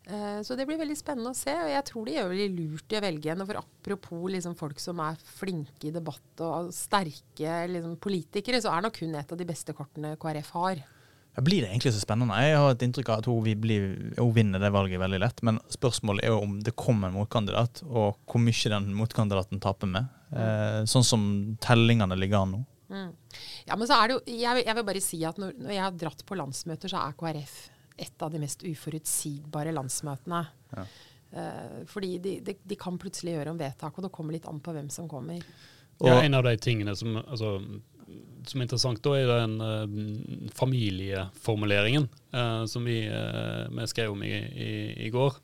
Eh, 0.08 0.42
så 0.42 0.56
det 0.56 0.64
blir 0.68 0.80
veldig 0.80 0.96
spennende 0.98 1.34
å 1.34 1.38
se. 1.38 1.52
Og 1.52 1.72
jeg 1.72 1.86
tror 1.90 2.08
de 2.08 2.18
gjør 2.18 2.30
veldig 2.32 2.50
lurt 2.56 2.94
i 2.94 3.00
å 3.00 3.04
velge 3.04 3.32
henne. 3.34 3.48
For 3.48 3.60
apropos 3.60 4.28
liksom 4.34 4.56
folk 4.60 4.80
som 4.82 5.02
er 5.04 5.18
flinke 5.40 5.90
i 5.90 5.96
debatt 5.96 6.44
og 6.46 6.70
sterke 6.76 7.64
liksom 7.72 7.98
politikere, 8.04 8.62
så 8.64 8.76
er 8.76 8.88
nok 8.88 9.02
hun 9.04 9.18
et 9.20 9.34
av 9.34 9.40
de 9.40 9.50
beste 9.50 9.76
kortene 9.78 10.16
KrF 10.22 10.54
har. 10.56 10.86
Ja, 11.38 11.44
blir 11.46 11.62
det 11.62 11.70
egentlig 11.70 11.94
så 11.94 12.02
spennende? 12.02 12.40
Jeg 12.42 12.58
har 12.58 12.72
et 12.74 12.82
inntrykk 12.88 13.12
av 13.14 13.20
at 13.22 13.28
hun, 13.30 13.44
vil 13.46 13.60
bli, 13.62 13.76
hun 14.18 14.34
vinner 14.34 14.64
det 14.64 14.72
valget 14.74 15.04
veldig 15.04 15.20
lett. 15.22 15.44
Men 15.46 15.60
spørsmålet 15.70 16.26
er 16.26 16.34
jo 16.34 16.40
om 16.48 16.56
det 16.66 16.74
kommer 16.80 17.12
en 17.12 17.20
motkandidat, 17.20 17.84
og 17.86 18.18
hvor 18.26 18.42
mye 18.42 18.74
den 18.74 18.90
motkandidaten 18.98 19.62
taper 19.62 19.92
med. 19.92 20.10
Eh, 20.34 20.82
sånn 20.90 21.06
som 21.06 21.30
tellingene 21.64 22.18
ligger 22.18 22.42
an 22.42 22.56
nå. 22.56 22.64
Mm. 22.88 23.12
Ja, 23.68 23.76
men 23.76 23.84
så 23.86 24.00
er 24.00 24.08
det 24.08 24.16
jo, 24.16 24.22
jeg, 24.32 24.64
jeg 24.64 24.76
vil 24.78 24.86
bare 24.88 25.04
si 25.04 25.20
at 25.28 25.40
når, 25.42 25.58
når, 25.60 25.74
jeg 25.76 25.84
har 25.84 25.98
dratt 26.00 26.24
på 26.26 26.38
landsmøter, 26.40 26.92
så 26.92 27.04
er 27.04 27.18
KrF 27.20 27.58
et 27.98 28.24
av 28.24 28.32
de 28.34 28.42
mest 28.42 28.64
uforutsigbare 28.68 29.74
landsmøtene. 29.76 30.44
Ja. 30.76 30.86
Eh, 31.32 31.84
fordi 31.90 32.18
de, 32.24 32.38
de, 32.46 32.56
de, 32.64 32.80
kan 32.80 32.98
plutselig 33.02 33.36
gjøre 33.36 33.54
om 33.54 33.60
vedtak, 33.60 33.98
og 33.98 34.06
det 34.06 34.14
kommer 34.16 34.38
litt 34.38 34.48
an 34.50 34.62
på 34.64 34.74
hvem 34.76 34.90
som 34.94 35.10
kommer. 35.12 35.44
Og, 35.98 36.08
ja, 36.08 36.22
En 36.22 36.38
av 36.38 36.46
de 36.46 36.56
tingene 36.62 36.94
som 36.96 37.18
altså, 37.24 37.58
som 38.48 38.62
er 38.62 38.68
interessant, 38.68 39.02
da 39.04 39.16
er 39.18 39.28
den 39.28 39.58
uh, 39.60 40.52
familieformuleringen 40.56 42.08
uh, 42.36 42.64
som 42.70 42.86
vi, 42.88 43.02
uh, 43.10 43.68
vi, 43.74 43.88
skrev 43.92 44.14
om 44.14 44.24
i, 44.24 44.32
i, 44.38 44.70
i 45.08 45.10
går. 45.14 45.42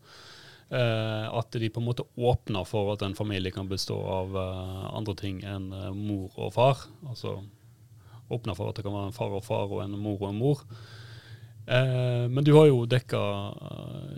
at 0.74 1.54
de 1.62 1.68
på 1.70 1.82
en 1.82 1.86
måte 1.86 2.04
åpner 2.18 2.64
for 2.66 2.96
at 2.96 3.04
en 3.06 3.14
familie 3.14 3.52
kan 3.54 3.68
bestå 3.70 3.94
av 4.10 4.34
andre 4.40 5.14
ting 5.20 5.44
enn 5.46 5.68
mor 5.94 6.34
og 6.34 6.50
far. 6.56 6.80
Altså 7.06 7.36
åpner 8.34 8.58
for 8.58 8.72
at 8.72 8.80
det 8.80 8.86
kan 8.88 8.96
være 8.96 9.12
en 9.12 9.14
far 9.14 9.36
og 9.38 9.44
far 9.46 9.70
og 9.70 9.84
en 9.84 9.94
mor 10.02 10.18
og 10.24 10.32
en 10.32 10.40
mor. 10.40 10.64
Eh, 11.66 12.26
men 12.30 12.44
du 12.44 12.52
har 12.58 12.68
jo 12.68 12.84
dekka 12.90 13.20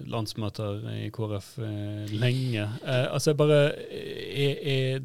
landsmøter 0.10 0.82
i 0.96 1.10
KrF 1.14 1.50
eh, 1.62 2.14
lenge. 2.18 2.66
Eh, 2.82 3.06
altså 3.14 3.36
bare 3.38 3.60
er, 3.86 4.56
er, 4.66 5.04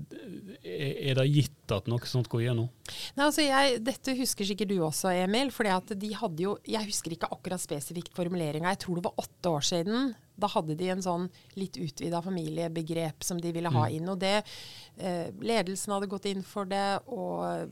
er, 0.65 1.19
det 1.19 1.27
gitt 1.29 1.75
at 1.75 1.91
noe 1.91 2.09
sånt 2.09 2.31
går 2.33 2.47
igjennom? 2.47 2.71
Nei, 3.19 3.27
altså 3.27 3.45
jeg, 3.45 3.83
dette 3.85 4.17
husker 4.19 4.49
sikkert 4.49 4.73
du 4.73 4.79
også, 4.87 5.13
Emil. 5.13 5.53
fordi 5.55 5.75
at 5.75 5.95
de 6.01 6.15
hadde 6.17 6.47
jo, 6.47 6.57
Jeg 6.67 6.89
husker 6.89 7.15
ikke 7.15 7.31
akkurat 7.31 7.63
spesifikt 7.63 8.17
formuleringa. 8.17 8.73
Jeg 8.73 8.85
tror 8.87 8.99
det 8.99 9.09
var 9.11 9.25
åtte 9.27 9.55
år 9.59 9.69
siden. 9.73 10.13
Da 10.41 10.51
hadde 10.51 10.77
de 10.79 10.91
en 10.93 11.05
sånn 11.05 11.29
litt 11.59 11.79
utvida 11.81 12.23
familiebegrep 12.25 13.27
som 13.27 13.41
de 13.41 13.53
ville 13.55 13.73
ha 13.73 13.85
mm. 13.87 13.97
inn. 13.97 14.09
Og 14.13 14.19
det 14.23 14.35
eh, 14.41 15.29
Ledelsen 15.45 15.95
hadde 15.95 16.11
gått 16.11 16.29
inn 16.31 16.45
for 16.47 16.69
det, 16.71 17.01
og 17.13 17.71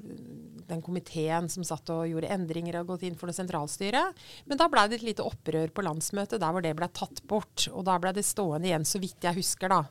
den 0.69 0.85
komiteen 0.85 1.49
som 1.53 1.67
satt 1.67 1.91
og 1.95 2.07
gjorde 2.11 2.31
endringer, 2.35 2.81
hadde 2.81 2.93
gått 2.93 3.07
inn 3.09 3.19
for 3.19 3.31
det 3.31 3.39
sentralstyret. 3.39 4.25
Men 4.49 4.61
da 4.61 4.69
ble 4.71 4.87
det 4.89 5.01
et 5.01 5.09
lite 5.11 5.27
opprør 5.27 5.73
på 5.75 5.85
landsmøtet 5.87 6.41
der 6.43 6.55
hvor 6.55 6.65
det 6.65 6.77
ble 6.79 6.91
tatt 6.93 7.25
bort. 7.29 7.69
Og 7.73 7.87
da 7.89 7.99
ble 8.01 8.15
det 8.17 8.27
stående 8.29 8.71
igjen, 8.71 8.89
så 8.89 9.01
vidt 9.03 9.25
jeg 9.25 9.41
husker, 9.41 9.73
da 9.73 9.85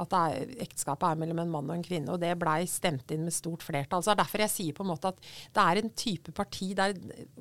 at 0.00 0.14
er, 0.16 0.52
ekteskapet 0.64 1.08
er 1.08 1.20
mellom 1.20 1.42
en 1.42 1.52
mann 1.52 1.70
og 1.70 1.76
en 1.76 1.84
kvinne. 1.84 2.12
Og 2.14 2.20
det 2.22 2.32
blei 2.40 2.62
stemt 2.70 3.12
inn 3.12 3.26
med 3.26 3.34
stort 3.34 3.64
flertall. 3.66 4.02
Så 4.02 4.12
det 4.12 4.16
er 4.16 4.22
derfor 4.22 4.44
jeg 4.44 4.54
sier 4.54 4.76
på 4.76 4.86
en 4.86 4.92
måte 4.92 5.12
at 5.12 5.20
det 5.52 5.64
er 5.64 5.80
en 5.82 5.92
type 6.04 6.34
parti 6.36 6.72
der 6.78 6.96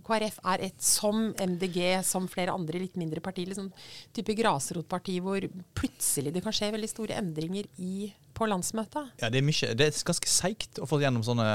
KrF 0.06 0.42
er 0.54 0.66
et 0.68 0.84
som 0.84 1.30
MDG, 1.32 1.80
som 2.08 2.30
flere 2.32 2.56
andre 2.56 2.82
litt 2.84 3.00
mindre 3.00 3.24
partier. 3.24 3.52
Liksom 3.52 3.72
type 4.16 4.36
grasrotparti 4.38 5.20
hvor 5.24 5.48
plutselig 5.78 6.36
det 6.36 6.44
kan 6.46 6.56
skje 6.56 6.74
veldig 6.76 6.92
store 6.92 7.22
endringer 7.22 7.70
i 7.82 8.12
på 8.42 8.48
landsmøtet? 8.48 9.12
Ja, 9.22 9.30
det 9.30 9.42
er, 9.42 9.46
mye, 9.46 9.74
det 9.78 9.88
er 9.88 10.06
ganske 10.08 10.30
seigt 10.32 10.80
å 10.82 10.88
få 10.90 11.02
gjennom 11.02 11.24
sånne 11.26 11.46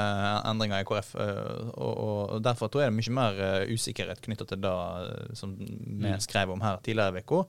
endringer 0.47 0.83
i 0.83 0.87
KrF. 0.87 1.13
Eh, 1.19 1.71
og, 1.73 1.95
og 2.03 2.43
Derfor 2.45 2.71
tror 2.71 2.85
jeg 2.85 2.91
det 2.91 2.95
er 2.95 2.99
mye 2.99 3.17
mer 3.17 3.41
eh, 3.47 3.73
usikkerhet 3.73 4.21
knytta 4.23 4.47
til 4.49 4.61
det 4.63 4.75
eh, 4.75 5.33
som 5.37 5.57
vi 5.57 6.13
skrev 6.23 6.53
om 6.53 6.63
her 6.63 6.79
tidligere 6.85 7.21
i 7.21 7.25
uka 7.25 7.43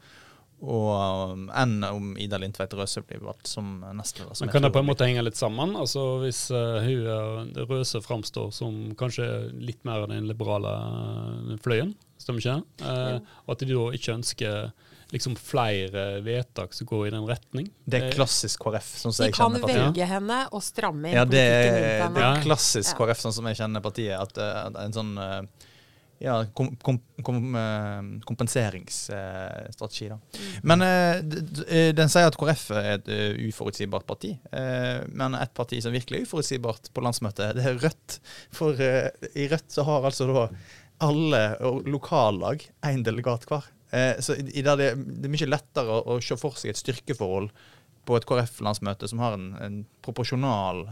og 0.59 1.33
um, 1.33 1.44
enn 1.55 1.77
om 1.87 2.11
Ida 2.18 2.38
Lindtveit 2.42 2.73
Røse 2.75 3.03
blir 3.07 3.23
valgt 3.23 3.47
som 3.51 3.79
nestleder. 3.94 4.35
Men 4.42 4.51
Kan 4.51 4.66
det 4.66 4.73
på 4.75 4.83
en 4.83 4.88
måte 4.88 5.07
henge 5.07 5.23
litt 5.23 5.38
sammen? 5.38 5.77
Altså 5.79 6.18
Hvis 6.25 6.49
uh, 6.51 6.83
hun 6.83 7.55
Røse 7.71 8.03
framstår 8.03 8.51
som 8.55 8.90
kanskje 8.99 9.29
litt 9.55 9.85
mer 9.87 10.09
den 10.11 10.27
liberale 10.27 10.75
uh, 10.75 11.55
fløyen, 11.62 11.94
stemmer 12.18 12.42
ikke 12.42 12.59
det? 12.59 12.90
Uh, 12.90 13.38
og 13.47 13.55
at 13.55 13.62
de 13.62 13.71
da 13.71 13.87
ikke 14.01 14.16
ønsker 14.18 14.71
liksom 15.14 15.38
flere 15.40 16.18
vedtak 16.21 16.75
som 16.77 16.88
går 16.90 17.07
i 17.07 17.12
den 17.14 17.25
retning. 17.25 17.71
Det 17.88 18.03
er 18.03 18.11
klassisk 18.12 18.66
KrF, 18.66 18.90
sånn 19.05 19.14
som 19.14 19.25
jeg 19.25 19.38
kjenner 19.38 19.62
partiet. 19.62 19.71
De 19.71 19.79
kan 19.79 19.94
velge 19.94 20.09
henne 20.11 20.40
og 20.53 20.64
stramme 20.66 21.09
inn 21.09 21.16
ja, 21.16 21.25
det 21.25 21.40
er, 21.40 22.03
det 22.12 22.27
er 22.27 22.42
klassisk 22.44 22.99
KrF, 22.99 23.23
sånn 23.23 23.38
som 23.38 23.49
jeg 23.49 23.62
kjenner 23.62 23.85
partiet. 23.85 24.18
At, 24.18 24.37
at 24.37 24.77
en 24.83 24.97
sånn 24.99 25.14
ja, 26.18 26.46
kom, 26.54 26.72
kom, 26.83 26.98
kom, 27.22 27.54
eh, 27.54 28.02
kompenseringsstrategi. 28.24 30.09
da. 30.09 30.18
Mm. 30.18 30.57
Men 30.62 30.83
uh, 30.83 31.92
den 31.94 32.11
sier 32.11 32.26
at 32.31 32.38
KrF 32.38 32.64
er 32.74 32.90
et 32.96 33.09
uforutsigbart 33.48 34.07
parti. 34.09 34.35
Men 35.14 35.38
et 35.38 35.54
parti 35.54 35.81
som 35.85 35.94
virkelig 35.94 36.20
er 36.20 36.28
uforutsigbart 36.28 36.90
på 36.94 37.04
landsmøtet, 37.04 37.54
det 37.59 37.66
er 37.66 37.78
Rødt. 37.78 38.18
For 38.54 38.74
i 38.78 39.48
Rødt 39.50 39.70
så 39.72 39.87
har 39.87 40.09
altså 40.09 40.28
da 40.33 40.48
alle 41.07 41.42
lokallag 41.87 42.64
én 42.88 43.04
delegat 43.07 43.46
hver. 43.46 43.70
så 44.18 44.35
det, 44.35 44.64
det, 44.66 44.88
er 44.90 45.31
mye 45.31 45.46
lettere 45.48 46.00
å, 46.02 46.18
se 46.24 46.37
for 46.40 46.59
seg 46.59 46.74
et 46.74 46.81
styrkeforhold 46.81 47.52
på 48.09 48.16
et 48.18 48.26
KrF-landsmøte 48.26 49.07
som 49.11 49.22
har 49.22 49.38
en, 49.38 49.52
en 49.62 49.81
proporsjonal 50.02 50.83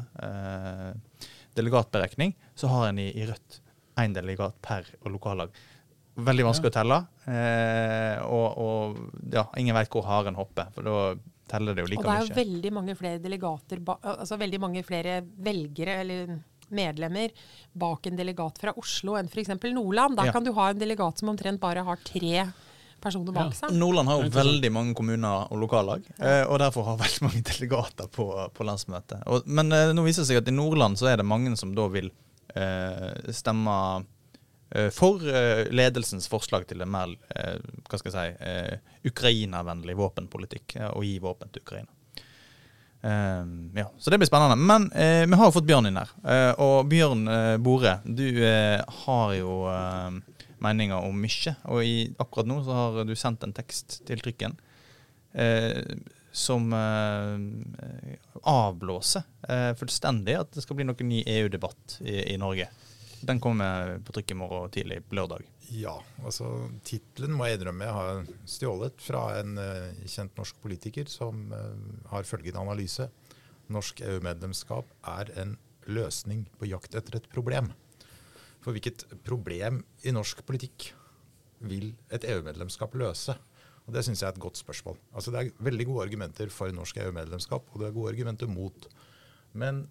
delegatberekning, 1.58 2.36
så 2.54 2.70
har 2.70 2.90
en 2.90 3.02
i, 3.02 3.10
i 3.16 3.26
Rødt 3.26 3.62
én 4.02 4.14
delegat 4.16 4.58
per 4.62 4.88
lokallag. 5.08 5.54
Veldig 6.16 6.46
vanskelig 6.46 6.70
ja. 6.70 6.72
å 6.72 6.76
telle. 6.78 6.98
Eh, 7.28 8.18
og, 8.24 8.46
og 8.62 9.32
ja, 9.32 9.46
ingen 9.60 9.76
veit 9.76 9.92
hvor 9.92 10.06
haren 10.08 10.38
hopper, 10.38 10.70
for 10.74 10.86
da 10.86 10.98
teller 11.50 11.76
det 11.76 11.84
jo 11.84 11.90
like 11.92 12.02
mye. 12.02 12.06
Og 12.06 12.10
det 12.10 12.18
er 12.18 12.28
jo 12.30 12.38
veldig 12.40 12.74
mange 12.78 12.96
flere 12.98 13.22
delegater, 13.22 13.82
altså 14.00 14.38
veldig 14.40 14.60
mange 14.62 14.84
flere 14.86 15.20
velgere 15.22 15.98
eller 16.02 16.36
medlemmer 16.68 17.30
bak 17.72 18.08
en 18.08 18.16
delegat 18.18 18.58
fra 18.58 18.72
Oslo 18.80 19.14
enn 19.18 19.28
f.eks. 19.30 19.52
Nordland. 19.70 20.16
Der 20.18 20.30
ja. 20.30 20.34
kan 20.34 20.46
du 20.46 20.52
ha 20.56 20.70
en 20.72 20.80
delegat 20.80 21.20
som 21.20 21.30
omtrent 21.30 21.62
bare 21.62 21.84
har 21.86 22.00
tre 22.06 22.48
personer 23.02 23.36
bak 23.36 23.54
seg. 23.54 23.74
Nordland 23.76 24.10
har 24.10 24.24
jo 24.24 24.32
veldig 24.34 24.72
mange 24.74 24.96
kommuner 24.98 25.46
og 25.52 25.60
lokallag, 25.62 26.06
eh, 26.18 26.42
og 26.48 26.58
derfor 26.62 26.90
har 26.90 27.00
veldig 27.04 27.28
mange 27.28 27.42
delegater 27.52 28.10
på, 28.12 28.30
på 28.54 28.66
landsmøtet. 28.66 29.22
Og, 29.30 29.46
men 29.46 29.70
eh, 29.74 29.92
nå 29.94 30.06
viser 30.06 30.24
det 30.24 30.32
seg 30.32 30.42
at 30.42 30.50
i 30.50 30.56
Nordland 30.56 30.98
så 30.98 31.12
er 31.12 31.20
det 31.20 31.28
mange 31.28 31.54
som 31.60 31.74
da 31.76 31.86
vil 31.92 32.10
stemmer 33.32 34.04
eh, 34.70 34.88
for 34.94 35.22
eh, 35.28 35.66
ledelsens 35.70 36.28
forslag 36.28 36.66
til 36.68 36.84
en 36.84 36.92
mer 36.92 37.12
hva 37.86 38.00
skal 38.00 38.12
jeg 38.12 38.36
si, 38.36 39.10
Ukraina-vennlig 39.10 39.96
våpenpolitikk, 39.98 40.78
å 40.92 41.04
gi 41.06 41.18
våpen 41.22 41.52
til 41.52 41.62
Ukraina. 41.66 41.92
Ja, 43.06 43.84
Så 44.02 44.10
det 44.10 44.18
blir 44.18 44.26
spennende. 44.26 44.56
Men 44.58 44.88
vi 44.90 45.36
har 45.38 45.46
jo 45.46 45.54
fått 45.54 45.66
Bjørn 45.68 45.86
inn 45.86 46.00
her. 46.00 46.10
Og 46.64 46.88
Bjørn 46.90 47.28
Bore, 47.62 47.92
du 48.02 48.40
har 49.04 49.34
jo 49.36 49.52
meninger 50.64 51.06
om 51.06 51.20
mye. 51.22 51.52
Og 51.70 51.84
i, 51.86 51.94
akkurat 52.18 52.50
nå 52.50 52.56
så 52.66 52.80
har 52.80 52.98
du 53.06 53.14
sendt 53.14 53.46
en 53.46 53.54
tekst 53.54 54.00
til 54.08 54.24
trykken 54.24 54.56
som 56.36 56.72
eh, 56.72 58.18
avblåser 58.42 59.22
eh, 59.48 59.70
fullstendig 59.78 60.34
at 60.36 60.50
det 60.52 60.64
skal 60.66 60.76
bli 60.76 60.84
noen 60.84 61.08
ny 61.08 61.22
EU-debatt 61.32 61.96
i, 62.04 62.34
i, 62.34 62.36
Norge. 62.36 62.68
Den 63.24 63.40
kommer 63.40 63.94
på 64.04 64.12
trykk 64.12 64.34
i 64.34 64.36
morgen 64.36 64.74
tidlig 64.74 64.98
på 65.08 65.16
lørdag. 65.16 65.46
Ja, 65.72 65.94
altså 66.20 66.50
tittelen 66.84 67.32
må 67.34 67.48
jeg 67.48 67.56
innrømme 67.56 67.88
jeg 67.88 67.96
har 67.96 68.20
stjålet 68.52 69.00
fra 69.02 69.22
en 69.40 69.56
uh, 69.56 70.04
kjent 70.04 70.36
norsk 70.36 70.60
politiker 70.62 71.08
som 71.10 71.48
uh, 71.56 71.72
har 72.12 72.28
følgende 72.28 72.60
analyse. 72.60 73.08
Norsk 73.72 74.04
EU-medlemskap 74.04 74.92
er 75.16 75.32
en 75.40 75.56
løsning 75.88 76.44
på 76.60 76.68
jakt 76.68 76.94
etter 77.00 77.16
et 77.16 77.32
problem. 77.32 77.72
For 78.60 78.76
hvilket 78.76 79.08
problem 79.24 79.80
i 80.04 80.12
norsk 80.12 80.44
politikk 80.46 80.90
vil 81.64 81.94
et 82.12 82.28
EU-medlemskap 82.28 82.94
løse? 83.00 83.40
Og 83.86 83.94
Det 83.94 84.02
syns 84.02 84.22
jeg 84.22 84.28
er 84.28 84.34
et 84.34 84.42
godt 84.42 84.58
spørsmål. 84.58 84.96
Altså 85.14 85.30
Det 85.30 85.40
er 85.40 85.66
veldig 85.66 85.86
gode 85.86 86.06
argumenter 86.08 86.50
for 86.50 86.72
norsk 86.74 86.98
EU-medlemskap, 87.04 87.68
og 87.70 87.80
det 87.80 87.88
er 87.88 87.94
gode 87.94 88.14
argumenter 88.14 88.50
mot. 88.50 88.88
Men 89.54 89.84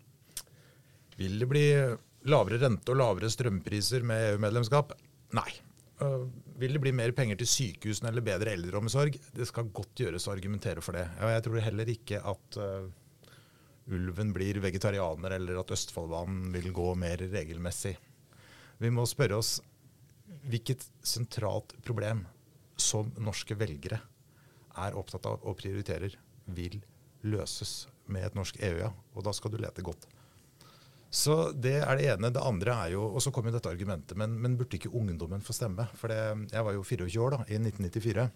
vil 1.15 1.39
det 1.39 1.47
bli 1.47 1.67
lavere 2.27 2.59
rente 2.59 2.91
og 2.91 2.99
lavere 2.99 3.31
strømpriser 3.31 4.03
med 4.03 4.33
EU-medlemskap? 4.33 4.91
Nei. 5.37 5.47
Uh, 6.01 6.27
vil 6.59 6.75
det 6.75 6.81
bli 6.83 6.91
mer 6.91 7.13
penger 7.15 7.39
til 7.39 7.47
sykehusene 7.47 8.11
eller 8.11 8.25
bedre 8.25 8.51
eldreomsorg? 8.57 9.15
Det 9.31 9.47
skal 9.47 9.71
godt 9.71 10.03
gjøres 10.03 10.27
å 10.27 10.33
argumentere 10.33 10.83
for 10.83 10.97
det. 10.97 11.05
Jeg 11.23 11.45
tror 11.45 11.63
heller 11.63 11.91
ikke 11.93 12.19
at 12.19 12.59
uh, 12.59 12.89
ulven 13.95 14.33
blir 14.35 14.59
vegetarianer, 14.59 15.37
eller 15.37 15.61
at 15.61 15.71
Østfoldbanen 15.71 16.51
vil 16.51 16.67
gå 16.75 16.89
mer 16.99 17.23
regelmessig. 17.31 17.95
Vi 18.83 18.91
må 18.91 19.07
spørre 19.07 19.39
oss 19.39 19.55
hvilket 20.45 20.83
sentralt 21.05 21.77
problem 21.85 22.25
som 22.77 23.11
norske 23.21 23.55
velgere 23.57 24.01
er 24.75 24.97
opptatt 24.99 25.27
av 25.29 25.43
og 25.43 25.57
prioriterer. 25.59 26.17
vil 26.45 26.81
løses 27.25 27.87
med 28.05 28.21
et 28.21 28.35
norsk 28.37 28.59
EU, 28.61 28.77
ja. 28.77 28.91
Og 29.15 29.23
da 29.25 29.31
skal 29.33 29.51
du 29.51 29.57
lete 29.57 29.81
godt. 29.81 30.05
Så 31.09 31.51
det 31.51 31.79
er 31.79 31.97
det 31.97 32.09
ene. 32.11 32.29
Det 32.29 32.43
andre 32.43 32.75
er 32.85 32.91
jo 32.93 33.05
Og 33.07 33.21
så 33.23 33.31
kom 33.31 33.47
jo 33.47 33.53
dette 33.55 33.69
argumentet, 33.71 34.17
men, 34.17 34.35
men 34.41 34.57
burde 34.59 34.77
ikke 34.77 34.91
ungdommen 34.93 35.41
få 35.41 35.53
stemme? 35.53 35.87
For 35.95 36.11
jeg 36.11 36.65
var 36.67 36.75
jo 36.75 36.83
24 36.83 37.21
år 37.23 37.37
da, 37.37 37.39
i 37.49 37.57
1994. 37.57 38.27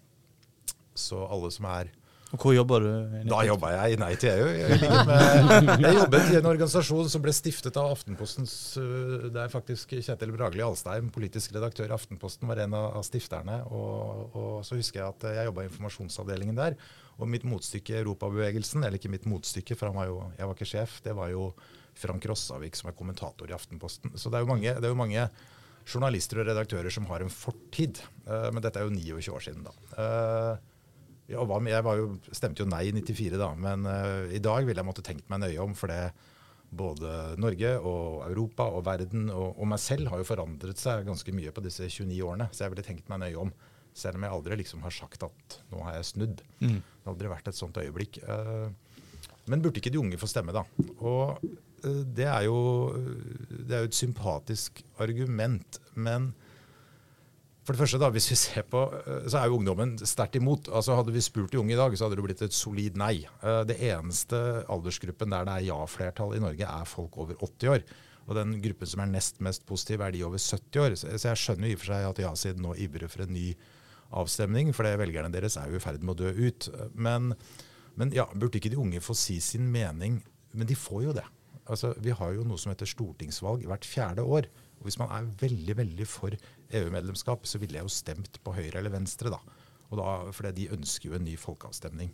Så 0.96 1.20
alle 1.26 1.50
som 1.54 1.68
er 1.70 1.92
Og 2.30 2.44
hvor 2.44 2.54
jobber 2.54 2.84
du? 2.84 2.90
Da 3.26 3.40
jobba 3.42 3.72
jeg 3.74 3.96
i 3.96 3.98
Nei 3.98 4.10
til 4.20 4.30
EU. 4.30 4.50
Jeg, 4.54 4.78
med, 5.08 5.70
jeg 5.82 5.96
jobbet 5.96 6.28
i 6.30 6.36
en 6.38 6.48
organisasjon 6.52 7.10
som 7.10 7.24
ble 7.24 7.34
stiftet 7.34 7.78
av 7.80 7.90
Aftenpostens 7.96 8.54
øh, 8.78 9.26
Det 9.34 9.40
er 9.42 9.50
faktisk 9.50 9.96
Kjetil 9.96 10.34
Bragli 10.36 10.62
Alstein, 10.62 11.10
politisk 11.10 11.56
redaktør 11.56 11.90
i 11.90 11.96
Aftenposten, 11.96 12.46
var 12.50 12.62
en 12.62 12.76
av, 12.78 13.00
stifterne. 13.06 13.58
Og, 13.74 14.30
og, 14.30 14.54
så 14.66 14.78
husker 14.78 15.02
jeg 15.02 15.08
at 15.08 15.28
jeg 15.40 15.50
jobba 15.50 15.66
i 15.66 15.70
informasjonsavdelingen 15.72 16.60
der. 16.60 16.78
Og 17.18 17.28
mitt 17.28 17.44
motstykke 17.48 17.96
i 17.96 18.00
Europabevegelsen, 18.04 18.86
eller 18.86 19.00
ikke 19.00 19.12
mitt 19.12 19.26
motstykke, 19.28 19.74
for 19.76 19.90
var 19.96 20.08
jo, 20.08 20.22
jeg 20.38 20.46
var 20.46 20.56
ikke 20.56 20.70
sjef, 20.70 21.00
det 21.04 21.18
var 21.18 21.34
jo 21.34 21.50
Frank 21.98 22.30
Rossavik 22.30 22.78
som 22.78 22.92
er 22.92 22.96
kommentator 22.96 23.50
i 23.50 23.58
Aftenposten. 23.58 24.14
Så 24.14 24.30
det 24.30 24.38
er 24.38 24.46
jo 24.46 24.52
mange, 24.54 24.70
det 24.78 24.86
er 24.86 24.94
jo 24.94 25.02
mange 25.02 25.26
journalister 25.90 26.40
og 26.40 26.46
redaktører 26.46 26.92
som 26.94 27.10
har 27.10 27.24
en 27.24 27.32
fortid. 27.32 27.98
Uh, 28.22 28.48
men 28.54 28.62
dette 28.62 28.78
er 28.78 28.86
jo 28.86 28.94
29 28.94 29.34
år 29.34 29.48
siden, 29.48 29.66
da. 29.66 29.74
Uh, 29.98 30.69
var, 31.30 31.68
jeg 31.68 31.86
var 31.86 32.00
jo, 32.00 32.10
stemte 32.34 32.64
jo 32.64 32.68
nei 32.70 32.86
i 32.88 32.92
94, 32.96 33.38
da, 33.40 33.52
men 33.58 33.86
uh, 33.86 34.26
i 34.34 34.42
dag 34.42 34.66
ville 34.66 34.82
jeg 34.82 34.88
måtte 34.88 35.04
tenkt 35.06 35.28
meg 35.32 35.42
nøye 35.44 35.60
om. 35.62 35.74
For 35.78 35.92
det 35.92 36.10
både 36.70 37.34
Norge 37.42 37.72
og 37.82 38.22
Europa 38.28 38.68
og 38.70 38.84
verden 38.86 39.26
og, 39.32 39.56
og, 39.56 39.64
meg 39.72 39.80
selv 39.82 40.10
har 40.12 40.20
jo 40.20 40.28
forandret 40.28 40.78
seg 40.78 41.02
ganske 41.08 41.34
mye 41.34 41.52
på 41.54 41.64
disse 41.64 41.88
29 41.88 42.20
årene. 42.26 42.46
Så 42.54 42.64
jeg 42.64 42.74
ville 42.74 42.86
tenkt 42.86 43.10
meg 43.10 43.22
nøye 43.24 43.40
om. 43.42 43.50
Selv 43.96 44.20
om 44.20 44.26
jeg 44.26 44.36
aldri 44.36 44.60
liksom 44.60 44.84
har 44.86 44.94
sagt 44.94 45.24
at 45.26 45.56
nå 45.72 45.82
har 45.86 45.98
jeg 45.98 46.12
snudd. 46.12 46.44
Mm. 46.60 46.78
Det 46.78 47.08
har 47.08 47.14
aldri 47.14 47.32
vært 47.32 47.50
et 47.50 47.58
sånt 47.58 47.80
øyeblikk. 47.82 48.20
Uh, 48.22 48.70
men 49.50 49.64
burde 49.64 49.82
ikke 49.82 49.90
de 49.90 49.98
unge 49.98 50.20
få 50.20 50.28
stemme, 50.30 50.54
da? 50.54 50.62
Og 51.00 51.42
uh, 51.42 52.04
det 52.06 52.28
er 52.30 52.46
jo 52.46 52.60
det 53.50 53.74
er 53.74 53.82
jo 53.82 53.90
et 53.90 53.98
sympatisk 53.98 54.84
argument. 55.02 55.80
Men 55.98 56.30
for 57.70 57.76
det 57.76 57.84
første, 57.84 57.98
da, 58.02 58.08
hvis 58.10 58.26
vi 58.32 58.36
ser 58.40 58.64
på, 58.66 58.80
eh, 58.98 59.26
så 59.30 59.38
er 59.38 59.46
jo 59.46 59.60
ungdommen 59.60 59.92
sterkt 60.02 60.34
imot. 60.40 60.66
Altså 60.74 60.96
Hadde 60.98 61.12
vi 61.14 61.22
spurt 61.22 61.52
de 61.52 61.60
unge 61.60 61.76
i 61.76 61.78
dag, 61.78 61.94
så 61.94 62.08
hadde 62.08 62.16
det 62.18 62.24
blitt 62.26 62.42
et 62.42 62.56
solid 62.56 62.96
nei. 62.98 63.22
Eh, 63.46 63.60
det 63.68 63.76
eneste 63.92 64.64
aldersgruppen 64.66 65.30
der 65.30 65.46
det 65.46 65.54
er 65.54 65.66
ja-flertall 65.68 66.34
i 66.34 66.42
Norge, 66.42 66.66
er 66.66 66.88
folk 66.90 67.14
over 67.22 67.38
80 67.38 67.70
år. 67.70 67.84
Og 68.26 68.34
den 68.34 68.56
gruppen 68.64 68.90
som 68.90 69.04
er 69.04 69.12
nest 69.12 69.38
mest 69.38 69.62
positiv, 69.70 70.02
er 70.02 70.10
de 70.10 70.24
over 70.26 70.42
70 70.42 70.82
år. 70.82 70.98
Så 70.98 71.30
jeg 71.30 71.38
skjønner 71.38 71.70
jo 71.70 71.76
i 71.76 71.78
og 71.78 71.82
for 71.84 71.92
seg 71.92 72.08
at 72.10 72.22
ja-siden 72.24 72.66
nå 72.66 72.74
ivrer 72.74 73.12
for 73.12 73.22
en 73.22 73.34
ny 73.38 73.46
avstemning, 74.18 74.74
for 74.74 74.90
velgerne 74.98 75.30
deres 75.30 75.54
er 75.56 75.70
jo 75.70 75.78
i 75.78 75.82
ferd 75.82 76.02
med 76.02 76.16
å 76.16 76.26
dø 76.26 76.50
ut. 76.50 76.70
Men, 76.98 77.34
men 77.94 78.10
ja, 78.16 78.26
burde 78.34 78.58
ikke 78.58 78.74
de 78.74 78.82
unge 78.82 78.98
få 78.98 79.14
si 79.14 79.38
sin 79.38 79.70
mening? 79.70 80.18
Men 80.58 80.66
de 80.66 80.74
får 80.74 81.04
jo 81.06 81.14
det. 81.20 81.26
Altså, 81.70 81.94
vi 82.02 82.10
har 82.18 82.34
jo 82.34 82.42
noe 82.42 82.58
som 82.58 82.74
heter 82.74 82.90
stortingsvalg 82.90 83.62
hvert 83.70 83.86
fjerde 83.86 84.26
år. 84.26 84.50
Og 84.80 84.88
Hvis 84.88 84.98
man 84.98 85.12
er 85.14 85.30
veldig 85.38 85.76
veldig 85.78 86.08
for 86.08 86.34
EU-medlemskap, 86.78 87.46
så 87.48 87.60
ville 87.62 87.78
jeg 87.78 87.86
jo 87.86 87.92
stemt 87.92 88.40
på 88.44 88.54
høyre 88.56 88.78
eller 88.80 88.94
venstre. 88.94 89.32
da. 89.32 89.40
Og 89.90 89.98
da, 89.98 90.10
for 90.34 90.50
de 90.54 90.68
ønsker 90.74 91.10
jo 91.10 91.18
en 91.18 91.26
ny 91.26 91.36
folkeavstemning. 91.40 92.12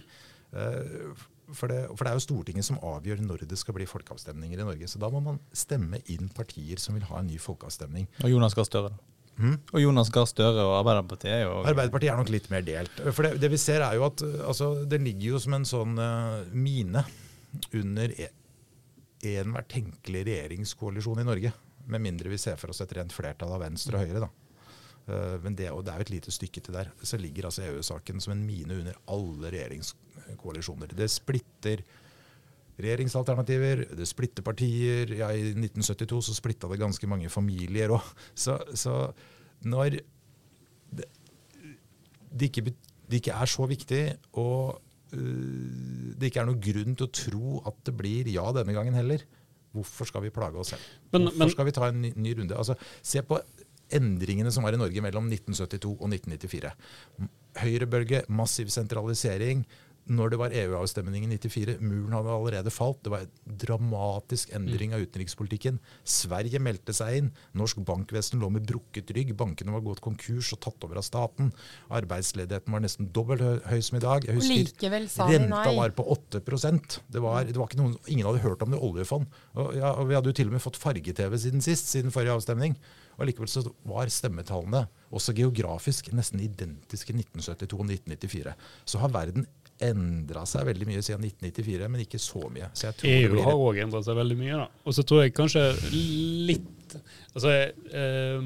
Uh, 0.54 1.16
for 1.54 1.70
det, 1.70 1.82
for 1.94 2.02
det, 2.02 2.10
er 2.10 2.16
jo 2.16 2.24
Stortinget 2.24 2.66
som 2.66 2.78
avgjør 2.82 3.20
når 3.22 3.44
det 3.50 3.58
skal 3.60 3.76
bli 3.76 3.86
folkeavstemninger 3.86 4.58
i 4.58 4.66
Norge. 4.66 4.88
Så 4.90 5.00
da 5.02 5.10
må 5.12 5.20
man 5.22 5.38
stemme 5.54 6.00
inn 6.12 6.30
partier 6.34 6.80
som 6.82 6.96
vil 6.96 7.06
ha 7.10 7.20
en 7.20 7.28
ny 7.30 7.38
folkeavstemning. 7.42 8.08
Og 8.24 8.32
Jonas 8.32 8.56
Gahr 8.56 8.66
Støre, 8.66 8.90
da. 8.94 9.12
Hmm? 9.36 9.58
Og 9.76 9.82
Jonas 9.82 10.08
Gahr 10.12 10.24
Støre 10.30 10.64
og 10.64 10.78
Arbeiderpartiet 10.78 11.34
er 11.34 11.42
jo 11.44 11.58
Arbeiderpartiet 11.60 12.14
er 12.14 12.18
nok 12.22 12.32
litt 12.32 12.48
mer 12.50 12.64
delt. 12.64 13.02
For 13.10 13.28
det, 13.28 13.34
det 13.42 13.52
vi 13.52 13.60
ser 13.60 13.84
er 13.84 13.98
jo 13.98 14.06
at 14.06 14.24
altså, 14.24 14.70
Det 14.88 14.96
ligger 15.02 15.34
jo 15.34 15.42
som 15.44 15.58
en 15.58 15.68
sånn 15.68 16.00
uh, 16.00 16.40
mine 16.56 17.04
under 17.76 18.12
e, 18.16 18.30
enhver 19.36 19.68
tenkelig 19.68 20.24
regjeringskoalisjon 20.30 21.20
i 21.20 21.28
Norge. 21.28 21.52
Med 21.92 22.02
mindre 22.02 22.32
vi 22.32 22.40
ser 22.40 22.58
for 22.60 22.72
oss 22.72 22.82
et 22.82 22.96
rent 22.96 23.14
flertall 23.14 23.52
av 23.54 23.62
venstre 23.62 24.00
og 24.00 24.08
høyre. 24.08 24.24
da. 24.24 24.45
Eh, 25.06 25.36
men 25.42 25.54
det, 25.58 25.70
og 25.70 25.84
det 25.86 25.92
er 25.92 26.00
jo 26.00 26.06
et 26.08 26.14
lite 26.16 26.34
stykke 26.34 26.62
til 26.64 26.76
der. 26.76 26.90
Så 27.02 27.18
ligger 27.20 27.48
altså 27.48 27.66
EU-saken 27.68 28.22
som 28.22 28.34
en 28.34 28.46
mine 28.46 28.80
under 28.80 28.98
alle 29.12 29.52
regjeringskoalisjoner. 29.54 30.94
Det 30.98 31.08
splitter 31.12 31.84
regjeringsalternativer, 32.76 33.86
det 33.96 34.08
splitter 34.08 34.44
partier. 34.44 35.14
Ja, 35.16 35.30
I 35.32 35.52
1972 35.54 36.24
så 36.28 36.34
splitta 36.36 36.70
det 36.72 36.80
ganske 36.82 37.10
mange 37.10 37.30
familier 37.32 37.94
òg. 37.96 38.10
Så, 38.34 38.58
så, 38.74 38.96
når 39.64 40.00
det, 40.90 41.06
det, 42.30 42.50
ikke, 42.50 42.66
det, 42.66 43.22
ikke, 43.22 43.38
er 43.38 43.48
så 43.50 43.66
viktig, 43.70 44.02
og 44.42 44.76
uh, 45.14 46.12
det 46.18 46.28
ikke 46.28 46.42
er 46.42 46.50
noen 46.50 46.60
grunn 46.62 46.98
til 46.98 47.08
å 47.08 47.14
tro 47.22 47.56
at 47.70 47.80
det 47.88 47.96
blir 47.96 48.28
ja 48.28 48.44
denne 48.58 48.76
gangen 48.76 48.98
heller, 48.98 49.24
hvorfor 49.76 50.08
skal 50.08 50.24
vi 50.24 50.34
plage 50.34 50.60
oss 50.60 50.74
selv? 50.74 50.84
Hvorfor 51.12 51.38
men, 51.38 51.52
skal 51.52 51.68
vi 51.68 51.74
ta 51.76 51.88
en 51.88 52.02
ny, 52.02 52.12
ny 52.16 52.36
runde? 52.38 52.56
Altså, 52.56 52.76
se 53.04 53.22
på 53.24 53.40
endringene 53.94 54.52
som 54.52 54.66
var 54.66 54.76
i 54.76 54.80
Norge 54.80 55.02
mellom 55.04 55.28
1972 55.30 55.96
og 55.96 56.06
1994. 56.10 56.72
Høyrebølge, 57.62 58.24
massiv 58.28 58.72
sentralisering. 58.72 59.64
Når 60.06 60.30
det 60.30 60.38
var 60.38 60.52
EU-avstemning 60.54 61.24
i 61.26 61.28
94, 61.32 61.80
muren 61.82 62.14
hadde 62.14 62.30
allerede 62.30 62.70
falt. 62.70 63.00
Det 63.02 63.10
var 63.10 63.24
en 63.24 63.56
dramatisk 63.58 64.52
endring 64.54 64.92
av 64.94 65.02
utenrikspolitikken. 65.02 65.80
Sverige 66.06 66.60
meldte 66.62 66.94
seg 66.94 67.16
inn. 67.18 67.30
Norsk 67.58 67.80
bankvesen 67.88 68.38
lå 68.38 68.52
med 68.54 68.68
brukket 68.70 69.10
rygg. 69.16 69.32
Bankene 69.38 69.74
var 69.74 69.82
gått 69.82 70.04
konkurs 70.04 70.52
og 70.54 70.60
tatt 70.62 70.86
over 70.86 71.00
av 71.00 71.06
staten. 71.08 71.50
Arbeidsledigheten 71.98 72.76
var 72.76 72.84
nesten 72.84 73.10
dobbelt 73.16 73.42
høy 73.66 73.80
som 73.82 73.98
i 73.98 74.04
dag. 74.04 74.28
Jeg 74.28 74.38
husker 74.38 74.94
Renta 75.26 75.74
var 75.74 75.96
på 75.98 76.06
8% 76.14 77.00
det 77.10 77.22
var, 77.24 77.42
det 77.48 77.58
var 77.58 77.66
ikke 77.66 77.80
noen, 77.80 77.96
Ingen 78.06 78.28
hadde 78.28 78.44
hørt 78.44 78.62
om 78.62 78.70
det 78.70 78.78
oljefond. 78.78 79.26
Og, 79.56 79.74
ja, 79.74 79.90
og 79.90 80.06
vi 80.06 80.14
hadde 80.14 80.30
jo 80.30 80.38
til 80.38 80.52
og 80.52 80.54
med 80.54 80.62
fått 80.62 80.78
farge-TV 80.78 81.34
siden 81.42 81.64
sist, 81.64 81.90
siden 81.90 82.14
forrige 82.14 82.38
avstemning. 82.38 82.78
Og 83.16 83.28
Likevel 83.28 83.50
så 83.50 83.64
var 83.88 84.10
stemmetallene 84.12 84.86
også 85.16 85.34
geografisk 85.36 86.10
nesten 86.16 86.42
identiske 86.44 87.14
1972 87.14 87.78
og 87.78 87.86
1994. 87.88 88.56
Så 88.84 89.00
har 89.02 89.14
verden 89.14 89.46
endra 89.82 90.46
seg 90.48 90.64
veldig 90.70 90.88
mye 90.88 91.02
siden 91.04 91.26
1994, 91.26 91.90
men 91.92 92.04
ikke 92.06 92.20
så 92.22 92.46
mye. 92.52 92.70
Så 92.76 92.92
EU 93.08 93.42
har 93.44 93.60
òg 93.60 93.82
endra 93.84 94.00
seg 94.04 94.16
veldig 94.18 94.38
mye. 94.40 94.62
da. 94.64 94.68
Og 94.84 94.96
så 94.96 95.04
tror 95.04 95.24
jeg 95.24 95.36
kanskje 95.36 95.68
litt 95.92 96.72
Altså, 97.34 97.50
eh, 97.92 98.44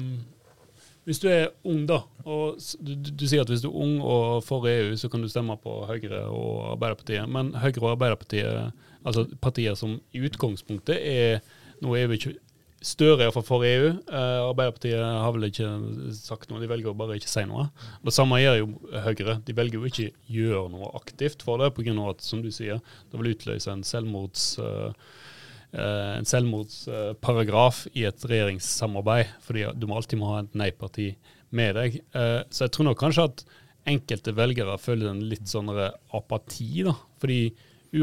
hvis 1.07 1.19
du 1.21 1.27
er 1.31 1.51
ung, 1.63 1.85
da, 1.87 2.01
og 2.25 2.59
du, 2.83 2.91
du, 2.93 3.23
sier 3.25 3.45
at 3.45 3.49
hvis 3.49 3.63
du 3.63 3.69
er 3.69 3.77
ung 3.85 3.93
og 4.03 4.41
for 4.43 4.67
EU, 4.67 4.91
så 4.99 5.09
kan 5.09 5.23
du 5.23 5.29
stemme 5.31 5.55
på 5.61 5.75
Høyre 5.87 6.25
og 6.27 6.73
Arbeiderpartiet. 6.75 7.29
Men 7.31 7.53
Høyre 7.57 7.83
og 7.85 7.93
Arbeiderpartiet, 7.93 8.75
altså 9.01 9.23
partier 9.41 9.77
som 9.79 9.95
i 10.11 10.23
utgangspunktet 10.27 10.97
er 10.99 11.41
Nå 11.81 11.95
er 11.97 12.11
vi 12.11 12.19
ikke 12.19 12.35
Støre 12.81 13.27
er 13.27 13.33
for 13.35 13.61
EU. 13.61 13.89
Eh, 13.93 14.39
Arbeiderpartiet 14.41 14.97
har 14.97 15.33
vel 15.35 15.45
ikke 15.51 15.67
sagt 16.17 16.49
noe, 16.49 16.61
de 16.63 16.69
velger 16.69 16.89
å 16.89 16.97
bare 16.97 17.19
ikke 17.19 17.29
si 17.29 17.43
noe. 17.45 17.67
Det 18.01 18.13
samme 18.15 18.39
gjør 18.41 18.57
jo 18.57 18.69
Høyre. 19.05 19.35
De 19.45 19.55
velger 19.57 19.77
jo 19.77 19.89
ikke 19.89 20.07
å 20.09 20.33
gjøre 20.37 20.63
noe 20.73 20.89
aktivt 20.97 21.45
for 21.45 21.61
det, 21.61 21.69
pga. 21.77 21.93
at 22.09 22.25
som 22.25 22.41
du 22.41 22.49
sier, 22.49 22.81
det 23.11 23.21
vil 23.21 23.35
utløse 23.35 23.71
en 23.71 23.85
selvmords... 23.85 24.55
Uh, 24.59 24.91
en 25.71 26.25
selvmordsparagraf 26.27 27.85
i 27.95 28.01
et 28.03 28.23
regjeringssamarbeid, 28.27 29.29
fordi 29.39 29.61
du 29.79 29.85
må 29.87 29.95
alltid 29.95 30.19
må 30.19 30.33
ha 30.33 30.41
et 30.41 30.57
nei-parti 30.59 31.05
med 31.55 31.77
deg. 31.77 31.95
Så 32.51 32.65
jeg 32.65 32.73
tror 32.75 32.89
nok 32.89 32.99
kanskje 32.99 33.23
at 33.29 33.43
enkelte 33.87 34.33
velgere 34.35 34.75
føler 34.83 35.13
en 35.13 35.21
litt 35.31 35.47
sånn 35.47 35.71
apati, 35.71 36.83
da. 36.89 36.97
Fordi 37.23 37.39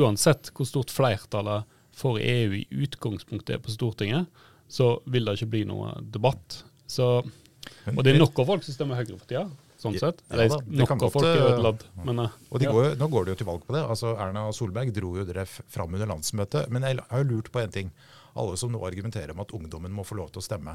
uansett 0.01 0.49
hvor 0.57 0.64
stort 0.71 0.95
flertallet 0.97 1.69
for 1.93 2.17
EU 2.23 2.57
i 2.57 2.64
utgangspunktet 2.87 3.59
er 3.59 3.61
på 3.61 3.75
Stortinget, 3.75 4.33
så 4.69 4.91
vil 5.09 5.29
det 5.29 5.39
ikke 5.39 5.53
bli 5.55 5.63
noe 5.69 5.95
debatt. 6.15 6.63
Så, 6.89 7.09
og 7.23 8.05
det 8.05 8.15
er 8.15 8.21
nok 8.21 8.39
av 8.43 8.53
folk 8.53 8.67
som 8.67 8.77
stemmer 8.77 9.01
Høyre 9.01 9.17
for 9.17 9.29
tida. 9.29 9.49
Sånn 9.79 9.95
sett. 9.95 10.25
Ja, 10.27 10.49
da, 10.51 10.59
nok 10.81 10.93
av 10.97 11.13
folk 11.15 11.27
er 11.29 11.69
et. 11.69 11.85
Men, 12.03 12.25
uh, 12.25 12.39
og 12.51 12.65
ja. 12.65 12.71
går, 12.75 12.97
nå 12.99 13.07
går 13.13 13.27
de 13.27 13.35
jo 13.35 13.39
til 13.39 13.47
valg 13.47 13.67
på 13.67 13.77
det. 13.77 13.83
Altså 13.87 14.17
Erna 14.19 14.49
Solberg 14.55 14.91
dro 14.95 15.13
jo 15.21 15.27
dere 15.29 15.45
fram 15.47 15.95
under 15.95 16.11
landsmøtet. 16.11 16.67
Men 16.75 16.87
jeg 16.89 16.99
har 16.99 17.23
jo 17.23 17.29
lurt 17.31 17.53
på 17.55 17.63
en 17.63 17.75
ting. 17.75 17.93
Alle 18.39 18.59
som 18.59 18.73
nå 18.75 18.81
argumenterer 18.87 19.31
om 19.35 19.45
at 19.45 19.55
ungdommen 19.55 19.95
må 19.95 20.03
få 20.07 20.19
lov 20.19 20.33
til 20.35 20.43
å 20.43 20.49
stemme. 20.49 20.75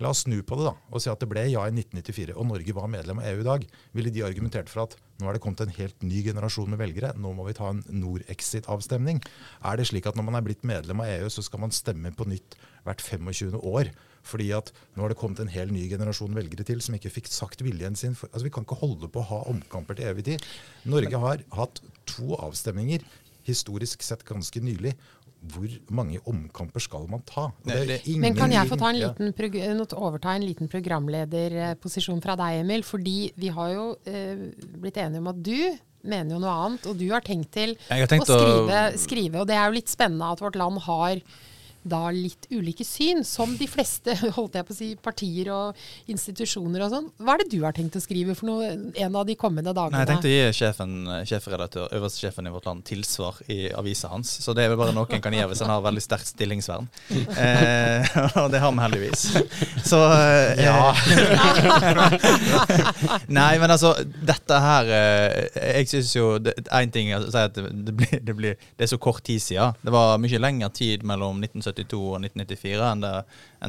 La 0.00 0.10
oss 0.10 0.22
snu 0.24 0.38
på 0.46 0.56
det 0.56 0.64
da, 0.66 0.72
og 0.88 1.02
si 1.02 1.10
at 1.12 1.20
det 1.20 1.28
ble 1.30 1.42
ja 1.50 1.66
i 1.68 1.72
1994, 1.74 2.32
og 2.38 2.46
Norge 2.48 2.74
var 2.76 2.88
medlem 2.90 3.20
av 3.20 3.28
EU 3.28 3.42
i 3.42 3.46
dag. 3.46 3.66
Ville 3.96 4.12
de 4.14 4.24
argumentert 4.24 4.70
for 4.72 4.86
at 4.86 4.96
nå 5.20 5.28
er 5.28 5.36
det 5.36 5.42
kommet 5.44 5.60
en 5.62 5.74
helt 5.76 6.06
ny 6.06 6.22
generasjon 6.24 6.70
med 6.72 6.80
velgere, 6.80 7.12
nå 7.20 7.34
må 7.36 7.44
vi 7.46 7.54
ta 7.58 7.68
en 7.70 7.84
Nord-exit-avstemning? 7.92 9.20
Er 9.68 9.78
det 9.78 9.90
slik 9.90 10.08
at 10.08 10.16
når 10.18 10.26
man 10.30 10.40
er 10.40 10.46
blitt 10.46 10.64
medlem 10.66 11.04
av 11.04 11.12
EU, 11.12 11.28
så 11.30 11.44
skal 11.44 11.62
man 11.66 11.76
stemme 11.76 12.14
på 12.16 12.26
nytt 12.30 12.56
hvert 12.86 13.04
25. 13.04 13.60
år? 13.60 13.92
Fordi 14.26 14.52
at 14.54 14.70
nå 14.94 15.02
har 15.02 15.12
det 15.12 15.18
kommet 15.18 15.40
en 15.42 15.50
hel 15.50 15.72
ny 15.74 15.88
generasjon 15.90 16.34
velgere 16.36 16.64
til 16.66 16.82
som 16.82 16.94
ikke 16.94 17.10
fikk 17.10 17.30
sagt 17.30 17.64
viljen 17.66 17.98
sin. 17.98 18.14
For, 18.18 18.30
altså 18.30 18.46
Vi 18.46 18.52
kan 18.54 18.66
ikke 18.66 18.78
holde 18.78 19.10
på 19.10 19.22
å 19.22 19.28
ha 19.32 19.40
omkamper 19.50 19.98
til 19.98 20.12
evig 20.12 20.28
tid. 20.30 20.46
Norge 20.86 21.22
har 21.24 21.42
hatt 21.58 21.82
to 22.06 22.36
avstemninger 22.38 23.02
historisk 23.46 24.02
sett 24.06 24.22
ganske 24.26 24.62
nylig 24.62 24.94
hvor 25.50 25.68
mange 25.90 26.20
omkamper 26.28 26.82
skal 26.82 27.06
man 27.10 27.22
ta? 27.26 27.48
Men 27.66 28.36
kan 28.38 28.52
jeg 28.54 28.68
få 28.70 28.78
ta 28.78 28.92
en 28.92 29.00
liten, 29.00 29.32
overta 29.98 30.36
en 30.36 30.46
liten 30.46 30.70
programlederposisjon 30.70 32.22
fra 32.22 32.36
deg, 32.38 32.60
Emil? 32.62 32.84
Fordi 32.86 33.16
vi 33.40 33.50
har 33.54 33.72
jo 33.74 33.86
eh, 34.06 34.44
blitt 34.78 35.00
enige 35.02 35.22
om 35.22 35.32
at 35.32 35.40
du 35.42 35.56
mener 36.06 36.36
jo 36.36 36.42
noe 36.42 36.58
annet. 36.66 36.86
Og 36.90 36.98
du 36.98 37.08
har 37.10 37.24
tenkt 37.26 37.52
til 37.54 37.74
har 37.88 38.04
å 38.04 38.10
tenkt 38.10 38.30
å 38.30 38.38
skrive, 38.38 38.82
skrive, 39.02 39.42
og 39.42 39.50
det 39.50 39.58
er 39.58 39.66
jo 39.66 39.78
litt 39.78 39.90
spennende 39.92 40.30
at 40.34 40.42
vårt 40.42 40.58
land 40.58 40.82
har 40.86 41.22
da 41.82 42.10
litt 42.14 42.46
ulike 42.52 42.84
syn, 42.86 43.24
som 43.26 43.56
de 43.58 43.66
fleste 43.70 44.14
holdt 44.36 44.58
jeg 44.58 44.68
på 44.68 44.74
å 44.74 44.76
si, 44.76 44.90
partier 45.02 45.50
og 45.54 45.82
institusjoner 46.12 46.80
og 46.86 46.90
sånn. 46.94 47.08
Hva 47.22 47.36
er 47.36 47.44
det 47.44 47.50
du 47.54 47.60
har 47.64 47.76
tenkt 47.76 47.98
å 47.98 48.02
skrive 48.02 48.36
for 48.38 48.50
noe 48.50 48.72
en 48.72 49.18
av 49.18 49.26
de 49.28 49.36
kommende 49.38 49.74
dagene? 49.74 49.96
Nei, 49.96 50.04
jeg 50.04 50.10
tenkte 50.12 50.30
å 50.30 50.34
gi 50.34 50.58
sjefen, 50.62 50.92
sjefredaktør, 51.28 51.88
øverste 51.98 52.26
sjefen 52.26 52.48
i 52.48 52.54
vårt 52.54 52.68
land 52.70 52.80
tilsvar 52.88 53.34
i 53.52 53.60
avisa 53.76 54.06
hans. 54.12 54.28
Så 54.44 54.50
det 54.56 54.66
er 54.66 54.70
vel 54.72 54.80
bare 54.80 54.94
noe 54.96 55.06
en 55.12 55.24
kan 55.24 55.34
gjøre 55.34 55.50
hvis 55.52 55.64
en 55.64 55.72
har 55.72 55.84
veldig 55.84 56.04
sterkt 56.04 56.28
stillingsvern. 56.32 56.86
Eh, 57.12 58.00
og 58.42 58.48
det 58.52 58.62
har 58.62 58.72
vi 58.72 58.84
heldigvis. 58.86 59.22
Så 59.88 60.00
eh, 60.12 60.62
Ja. 60.62 60.92
Nei, 63.32 63.52
men 63.60 63.70
altså, 63.70 63.92
dette 64.02 64.58
her 64.62 64.88
eh, 64.92 65.58
Jeg 65.76 65.88
syns 65.90 66.12
jo 66.14 66.26
Én 66.38 66.92
ting 66.92 67.10
er 67.12 67.24
å 67.24 67.30
si 67.30 67.40
at 67.40 67.54
det, 67.56 67.70
det, 67.86 67.94
blir, 67.96 68.20
det, 68.22 68.34
blir, 68.36 68.56
det 68.78 68.86
er 68.86 68.90
så 68.92 68.98
kort 69.02 69.22
tid 69.26 69.42
siden. 69.42 69.76
Det 69.82 69.92
var 69.94 70.20
mye 70.22 70.40
lengre 70.42 70.70
tid 70.74 71.04
mellom 71.08 71.40
1972 71.72 72.00
og 72.00 72.18
1994 72.20 72.84
enn 72.88 73.04
det, 73.04 73.14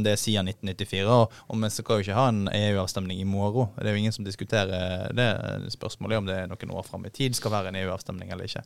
det 0.05 0.17
siden 0.21 0.51
1994. 0.51 1.07
Og, 1.07 1.39
og 1.47 1.63
vi 1.63 1.71
skal 1.73 1.95
jo 1.95 2.05
ikke 2.05 2.19
ha 2.19 2.27
en 2.31 2.43
EU-avstemning 2.51 3.23
i 3.23 3.27
morgen. 3.27 3.71
Det 3.79 3.89
er 3.89 3.97
jo 3.97 4.03
ingen 4.03 4.15
som 4.15 4.27
diskuterer 4.27 5.13
det. 5.15 5.29
Spørsmålet 5.73 6.21
om 6.21 6.29
det 6.29 6.37
er 6.41 6.51
noen 6.51 6.75
år 6.75 6.85
fram 6.87 7.07
i 7.07 7.13
tid 7.13 7.37
skal 7.37 7.55
være 7.55 7.73
en 7.73 7.79
EU-avstemning 7.83 8.33
eller 8.33 8.49
ikke. 8.49 8.65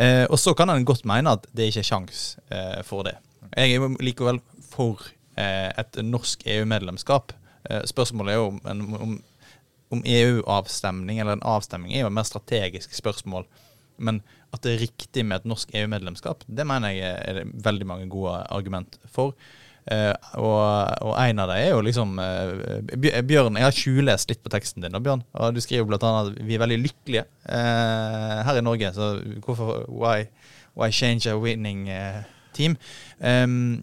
Eh, 0.00 0.24
og 0.24 0.38
så 0.40 0.54
kan 0.56 0.72
en 0.72 0.86
godt 0.88 1.04
mene 1.08 1.34
at 1.36 1.44
det 1.52 1.68
ikke 1.68 1.82
er 1.82 1.90
sjans 1.90 2.22
eh, 2.48 2.80
for 2.86 3.04
det. 3.08 3.18
Jeg 3.52 3.76
er 3.76 3.98
likevel 4.00 4.40
for 4.72 5.02
eh, 5.36 5.68
et 5.68 6.00
norsk 6.04 6.46
EU-medlemskap. 6.48 7.34
Eh, 7.68 7.82
spørsmålet 7.88 8.32
er 8.32 8.40
jo 8.40 8.46
om, 8.48 8.94
om, 8.96 9.18
om 9.92 10.06
EU-avstemning 10.06 11.20
eller 11.20 11.36
en 11.36 11.44
avstemning 11.44 11.92
er 11.94 12.06
jo 12.06 12.12
et 12.12 12.16
mer 12.16 12.28
strategisk 12.28 12.94
spørsmål. 12.96 13.46
Men 14.02 14.20
at 14.52 14.64
det 14.64 14.74
er 14.74 14.84
riktig 14.84 15.24
med 15.24 15.40
et 15.40 15.48
norsk 15.48 15.72
EU-medlemskap, 15.78 16.44
det 16.46 16.66
mener 16.68 16.92
jeg 16.92 17.12
er 17.32 17.52
veldig 17.64 17.88
mange 17.88 18.08
gode 18.12 18.36
argument 18.52 18.98
for. 19.08 19.36
Uh, 19.82 20.14
og, 20.38 20.60
og 21.02 21.16
en 21.18 21.40
av 21.42 21.50
dem 21.50 21.58
er 21.58 21.72
jo 21.72 21.80
liksom 21.82 22.12
uh, 22.22 22.92
Bjørn, 23.26 23.56
jeg 23.58 23.66
har 23.66 23.74
tjuvlest 23.74 24.30
litt 24.30 24.42
på 24.44 24.52
teksten 24.52 24.84
din, 24.84 24.94
da, 24.94 25.00
Bjørn. 25.02 25.24
Og 25.34 25.56
du 25.56 25.58
skriver 25.64 25.96
annet 25.98 26.36
at 26.36 26.46
vi 26.46 26.54
er 26.54 26.62
veldig 26.62 26.78
lykkelige 26.84 27.24
uh, 27.48 28.38
her 28.46 28.60
i 28.60 28.62
Norge. 28.62 28.92
Så 28.94 29.08
hvorfor 29.42 29.82
why, 29.90 30.28
why 30.78 30.92
change 30.94 31.26
a 31.26 31.34
winning 31.38 31.88
team? 32.54 32.76
Um, 33.18 33.82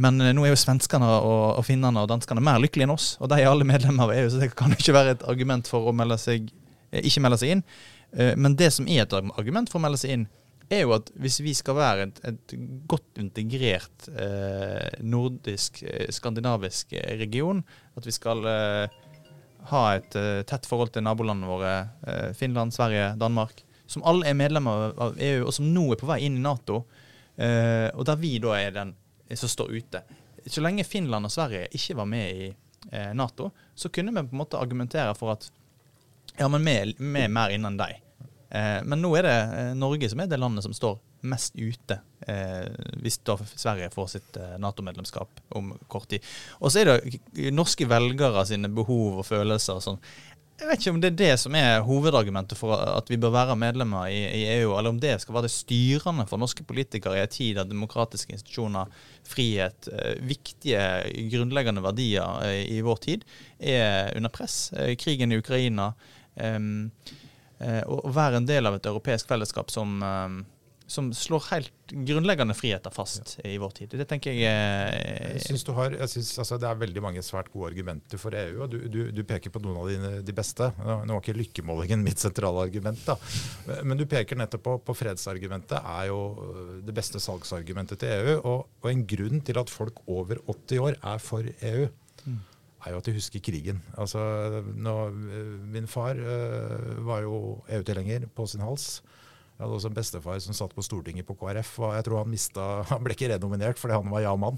men 0.00 0.22
nå 0.22 0.44
er 0.46 0.52
jo 0.52 0.60
svenskene 0.60 1.08
og, 1.18 1.58
og 1.58 1.64
finnene 1.66 2.04
og 2.04 2.08
danskene 2.12 2.42
mer 2.44 2.62
lykkelige 2.62 2.86
enn 2.86 2.94
oss. 2.94 3.16
Og 3.18 3.32
de 3.32 3.40
er 3.40 3.50
alle 3.50 3.66
medlemmer 3.66 4.06
av 4.06 4.14
EU, 4.14 4.28
så 4.30 4.38
det 4.44 4.52
kan 4.56 4.70
jo 4.70 4.78
ikke 4.78 4.94
være 4.96 5.16
et 5.16 5.26
argument 5.28 5.66
for 5.68 5.90
å 5.90 5.96
melde 5.96 6.20
seg, 6.20 6.46
ikke 6.94 7.24
melde 7.26 7.40
seg 7.42 7.56
inn. 7.56 7.66
Eh, 8.12 8.36
Men 8.36 8.56
det 8.56 8.72
som 8.74 8.88
er 8.88 9.04
et 9.04 9.12
argument 9.14 9.70
for 9.70 9.80
å 9.80 9.84
melde 9.84 10.00
seg 10.00 10.14
inn, 10.16 10.26
er 10.70 10.84
jo 10.84 10.92
at 10.94 11.08
hvis 11.18 11.40
vi 11.42 11.52
skal 11.58 11.74
være 11.74 12.04
et, 12.06 12.20
et 12.30 12.52
godt 12.90 13.18
integrert 13.18 14.06
eh, 14.14 15.00
nordisk, 15.02 15.82
eh, 15.82 16.10
skandinavisk 16.14 16.94
region, 17.18 17.64
at 17.98 18.06
vi 18.06 18.14
skal 18.14 18.46
ha 19.70 19.80
et 19.92 20.14
tett 20.48 20.64
forhold 20.64 20.88
til 20.94 21.04
nabolandene 21.04 21.50
våre, 21.50 21.72
Finland, 22.38 22.72
Sverige, 22.72 23.10
Danmark, 23.20 23.60
som 23.90 24.00
alle 24.08 24.30
er 24.30 24.38
medlemmer 24.38 24.94
av- 24.96 25.18
EU, 25.20 25.42
og 25.44 25.52
som 25.52 25.66
nå 25.68 25.82
er 25.92 26.00
på 26.00 26.08
vei 26.08 26.16
inn 26.24 26.38
i 26.38 26.40
Nato, 26.40 26.78
og 27.36 28.06
der 28.08 28.16
vi 28.22 28.30
da 28.40 28.54
er 28.56 28.72
den 28.72 28.94
som 29.36 29.52
står 29.52 29.74
ute. 29.76 30.00
Så 30.48 30.64
lenge 30.64 30.86
Finland 30.88 31.28
og 31.28 31.34
Sverige 31.34 31.68
ikke 31.76 31.98
var 32.00 32.08
med 32.08 32.40
i 32.46 32.48
Nato, 33.12 33.50
så 33.76 33.92
kunne 33.92 34.16
vi 34.16 34.24
på 34.30 34.32
en 34.38 34.40
måte 34.40 34.58
argumentere 34.58 35.12
for 35.18 35.34
at 35.36 35.50
ja, 36.38 36.48
men 36.48 36.64
vi, 36.64 36.76
er- 36.84 36.94
er 37.24 37.28
mer 37.28 37.50
innen 37.54 37.76
deg. 37.80 37.98
Eh, 38.50 38.80
men 38.84 39.02
nå 39.02 39.12
er 39.18 39.22
det 39.28 39.36
eh, 39.60 39.72
Norge 39.78 40.08
som 40.10 40.20
er 40.24 40.30
det 40.30 40.38
landet 40.40 40.64
som 40.66 40.74
står 40.74 40.98
mest 41.30 41.54
ute, 41.60 41.98
eh, 42.26 42.64
hvis 43.02 43.18
da 43.28 43.36
Sverige 43.52 43.90
får 43.92 44.08
sitt 44.14 44.36
eh, 44.40 44.56
Nato-medlemskap 44.58 45.42
om 45.58 45.74
kort 45.92 46.08
tid. 46.10 46.24
Og 46.60 46.72
så 46.72 46.80
er 46.80 46.94
det 46.96 47.52
norske 47.54 47.86
velgere 47.90 48.46
sine 48.48 48.70
behov 48.72 49.20
og 49.20 49.26
følelser 49.28 49.76
og 49.78 49.84
sånn. 49.84 50.00
Jeg 50.60 50.68
vet 50.68 50.82
ikke 50.82 50.92
om 50.92 50.98
det 51.00 51.08
er 51.12 51.16
det 51.16 51.34
som 51.40 51.54
er 51.56 51.78
hovedargumentet 51.86 52.58
for 52.58 52.74
at 52.76 53.08
vi 53.08 53.16
bør 53.20 53.30
være 53.32 53.54
medlemmer 53.56 54.10
i, 54.12 54.18
i 54.36 54.42
EU, 54.58 54.74
eller 54.76 54.92
om 54.92 54.98
det 55.00 55.14
skal 55.22 55.38
være 55.38 55.46
det 55.48 55.54
styrende 55.54 56.26
for 56.28 56.40
norske 56.42 56.66
politikere 56.68 57.16
i 57.16 57.22
en 57.22 57.32
tid 57.32 57.56
der 57.56 57.68
demokratiske 57.70 58.34
institusjoner, 58.36 58.90
frihet, 59.24 59.88
eh, 59.92 60.18
viktige 60.28 60.82
grunnleggende 61.32 61.84
verdier 61.84 62.44
i 62.66 62.80
vår 62.84 63.00
tid 63.06 63.24
er 63.60 64.12
under 64.18 64.32
press. 64.34 64.66
Krigen 65.00 65.32
i 65.32 65.38
Ukraina. 65.40 65.92
Em, 66.40 66.90
eh, 67.58 67.82
å 67.86 68.14
være 68.14 68.40
en 68.40 68.48
del 68.48 68.66
av 68.70 68.78
et 68.78 68.90
europeisk 68.90 69.28
fellesskap 69.30 69.70
som, 69.70 70.00
som 70.90 71.12
slår 71.14 71.44
helt 71.52 71.72
grunnleggende 71.90 72.54
friheter 72.54 72.90
fast 72.90 73.36
i 73.44 73.56
vår 73.58 73.70
tid. 73.74 73.94
Det 73.98 74.06
tenker 74.10 74.34
jeg 74.34 74.46
er 74.50 75.36
Jeg 75.36 75.44
synes 75.44 75.64
du 75.66 75.72
har, 75.76 75.94
jeg 75.94 76.12
synes, 76.12 76.30
altså, 76.42 76.58
Det 76.58 76.68
er 76.68 76.80
veldig 76.82 77.02
mange 77.02 77.22
svært 77.22 77.50
gode 77.52 77.70
argumenter 77.70 78.20
for 78.20 78.34
EU, 78.36 78.62
og 78.64 78.70
du, 78.72 78.78
du, 78.90 79.00
du 79.14 79.22
peker 79.26 79.54
på 79.54 79.62
noen 79.64 79.78
av 79.80 79.90
dine, 79.90 80.12
de 80.26 80.34
beste. 80.34 80.70
Nå 80.78 81.00
nå 81.06 81.16
var 81.16 81.22
ikke 81.22 81.38
lykkemålingen 81.38 82.02
mitt 82.04 82.22
sentrale 82.22 82.66
argument, 82.66 83.00
da. 83.06 83.16
men 83.86 83.98
du 83.98 84.06
peker 84.10 84.38
nettopp 84.38 84.66
på, 84.66 84.76
på 84.90 84.96
fredsargumentet 84.98 85.78
er 85.80 86.10
jo 86.10 86.20
øh, 86.46 86.74
det 86.86 86.94
beste 86.96 87.22
salgsargumentet 87.22 88.02
til 88.02 88.14
EU. 88.18 88.36
Og, 88.40 88.68
og 88.82 88.90
en 88.90 89.06
grunn 89.14 89.42
til 89.46 89.58
at 89.62 89.72
folk 89.72 90.02
over 90.06 90.42
80 90.46 90.84
år 90.86 90.98
er 90.98 91.22
for 91.22 91.46
EU, 91.46 91.88
er 92.80 92.94
jo 92.94 93.00
at 93.00 93.08
de 93.08 93.16
husker 93.16 93.42
krigen. 93.44 93.80
Altså, 94.00 94.20
nå, 94.74 94.96
øh, 95.08 95.56
min 95.72 95.88
far 95.90 96.16
øh, 96.16 97.00
var 97.06 97.24
jo 97.26 97.62
EU-tilhenger 97.68 98.28
på 98.34 98.46
sin 98.46 98.64
hals. 98.64 99.02
Jeg 99.60 99.66
hadde 99.66 99.76
også 99.76 99.88
en 99.90 99.96
bestefar 99.98 100.38
som 100.40 100.56
satt 100.56 100.72
på 100.72 100.82
Stortinget 100.82 101.26
på 101.28 101.34
KrF. 101.36 101.74
og 101.84 101.90
jeg 101.92 102.04
tror 102.06 102.22
Han 102.22 102.30
mista, 102.32 102.68
han 102.90 103.02
ble 103.04 103.12
ikke 103.12 103.28
renominert 103.34 103.76
fordi 103.76 103.98
han 103.98 104.08
var 104.08 104.24
ja-mann. 104.24 104.56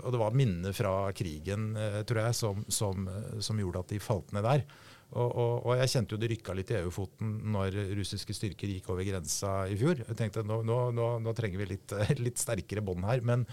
Og 0.00 0.12
Det 0.12 0.20
var 0.22 0.32
minner 0.32 0.72
fra 0.72 1.12
krigen 1.12 1.74
eh, 1.76 2.00
tror 2.08 2.22
jeg, 2.24 2.38
som, 2.38 2.64
som, 2.68 3.04
eh, 3.04 3.36
som 3.44 3.60
gjorde 3.60 3.84
at 3.84 3.92
de 3.92 4.00
falt 4.00 4.32
ned 4.32 4.48
der. 4.48 4.64
Og, 5.10 5.26
og, 5.28 5.52
og 5.66 5.76
jeg 5.76 5.90
kjente 5.92 6.14
jo 6.14 6.20
det 6.22 6.30
rykka 6.30 6.54
litt 6.56 6.70
i 6.72 6.78
EU-foten 6.78 7.36
når 7.52 7.76
russiske 7.98 8.32
styrker 8.32 8.70
gikk 8.70 8.88
over 8.94 9.04
grensa 9.04 9.66
i 9.68 9.76
fjor. 9.76 10.00
Jeg 10.06 10.16
tenkte 10.16 10.46
nå, 10.46 10.62
nå, 10.64 10.78
nå, 10.96 11.12
nå 11.20 11.36
trenger 11.36 11.60
vi 11.60 11.72
litt, 11.74 11.92
litt 12.24 12.40
sterkere 12.40 12.84
bånd 12.86 13.04
her. 13.04 13.20
Men, 13.26 13.44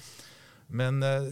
men 0.67 1.03
eh, 1.03 1.23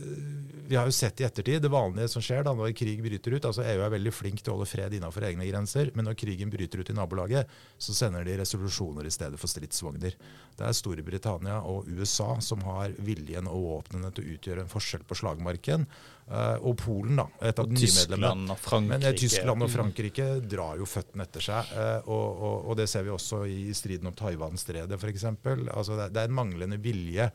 vi 0.67 0.75
har 0.75 0.87
jo 0.87 0.93
sett 0.95 1.19
i 1.21 1.25
ettertid 1.27 1.61
det 1.61 1.69
vanlige 1.69 2.07
som 2.09 2.23
skjer 2.23 2.45
da 2.47 2.53
når 2.55 2.71
krig 2.77 3.01
bryter 3.03 3.35
ut. 3.35 3.45
altså 3.45 3.65
EU 3.67 3.83
er 3.83 3.91
veldig 3.93 4.13
flink 4.15 4.41
til 4.41 4.53
å 4.53 4.55
holde 4.55 4.69
fred 4.69 4.95
innenfor 4.95 5.27
egne 5.27 5.45
grenser, 5.49 5.91
men 5.93 6.07
når 6.07 6.17
krigen 6.19 6.51
bryter 6.53 6.81
ut 6.81 6.89
i 6.89 6.95
nabolaget, 6.95 7.51
så 7.77 7.93
sender 7.93 8.25
de 8.25 8.37
resolusjoner 8.39 9.05
i 9.05 9.13
stedet 9.13 9.39
for 9.41 9.51
stridsvogner. 9.51 10.15
Det 10.55 10.65
er 10.65 10.77
Storbritannia 10.77 11.59
og 11.67 11.89
USA 11.91 12.37
som 12.41 12.63
har 12.65 12.95
viljen 13.03 13.49
og 13.51 13.65
våpnene 13.67 14.13
til 14.15 14.23
å 14.23 14.37
utgjøre 14.37 14.63
en 14.65 14.71
forskjell 14.71 15.03
på 15.05 15.19
slagmarken. 15.19 15.85
Eh, 16.25 16.55
og 16.65 16.79
Polen, 16.81 17.19
da, 17.19 17.27
et 17.45 17.59
av 17.61 17.67
de 17.69 17.75
nye. 17.75 17.85
Tyskland 17.85 18.55
og 18.55 18.63
Frankrike. 18.63 18.93
Men 18.95 19.09
eh, 19.11 19.17
Tyskland 19.19 19.67
og 19.67 19.73
Frankrike 19.75 20.29
drar 20.55 20.79
jo 20.79 20.87
føttene 20.89 21.27
etter 21.27 21.45
seg. 21.51 21.75
eh, 21.75 22.07
og, 22.07 22.25
og, 22.39 22.55
og 22.71 22.79
det 22.79 22.87
ser 22.89 23.05
vi 23.05 23.13
også 23.13 23.43
i 23.51 23.67
striden 23.77 24.09
om 24.09 24.17
Taiwan-stredet 24.17 24.97
f.eks. 24.97 25.27
Altså 25.35 25.99
det, 25.99 26.09
det 26.15 26.23
er 26.23 26.31
en 26.31 26.39
manglende 26.39 26.79
vilje 26.81 27.29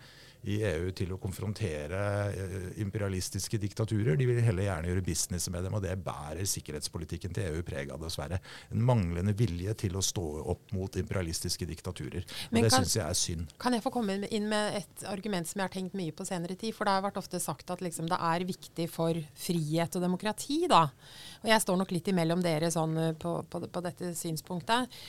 i 0.49 0.61
EU 0.65 0.89
til 0.97 1.13
å 1.13 1.19
konfrontere 1.21 2.01
eh, 2.33 2.69
imperialistiske 2.81 3.59
diktaturer. 3.61 4.17
De 4.17 4.29
vil 4.29 4.41
heller 4.45 4.67
gjerne 4.67 4.91
gjøre 4.91 5.05
business 5.05 5.49
med 5.53 5.67
dem, 5.67 5.77
og 5.77 5.85
det 5.85 5.97
bærer 6.05 6.49
sikkerhetspolitikken 6.49 7.35
til 7.37 7.51
EU 7.51 7.65
preg 7.67 7.93
av, 7.93 8.01
dessverre. 8.01 8.41
En 8.73 8.85
manglende 8.87 9.35
vilje 9.37 9.75
til 9.85 9.99
å 9.99 10.05
stå 10.05 10.27
opp 10.55 10.73
mot 10.77 10.97
imperialistiske 11.01 11.69
diktaturer. 11.69 12.25
Men 12.55 12.67
det 12.67 12.73
syns 12.75 12.97
jeg 12.97 13.05
er 13.05 13.19
synd. 13.19 13.55
Kan 13.61 13.77
jeg 13.77 13.85
få 13.85 13.93
komme 13.95 14.17
inn 14.31 14.49
med 14.51 14.81
et 14.81 15.07
argument 15.11 15.49
som 15.49 15.61
jeg 15.61 15.69
har 15.69 15.77
tenkt 15.77 15.99
mye 15.99 16.17
på 16.17 16.27
senere 16.29 16.57
tid? 16.57 16.75
For 16.77 16.89
det 16.89 16.97
har 16.97 17.05
vært 17.05 17.21
ofte 17.21 17.43
sagt 17.43 17.73
at 17.75 17.85
liksom 17.85 18.09
det 18.11 18.21
er 18.31 18.49
viktig 18.49 18.89
for 18.93 19.19
frihet 19.45 19.99
og 19.99 20.07
demokrati, 20.07 20.63
da. 20.71 20.87
Og 21.45 21.53
jeg 21.53 21.65
står 21.67 21.81
nok 21.81 21.93
litt 21.95 22.09
imellom 22.13 22.45
dere 22.45 22.73
sånn 22.73 22.97
eh, 23.01 23.17
på, 23.21 23.37
på, 23.51 23.65
på 23.69 23.85
dette 23.85 24.15
synspunktet. 24.17 25.01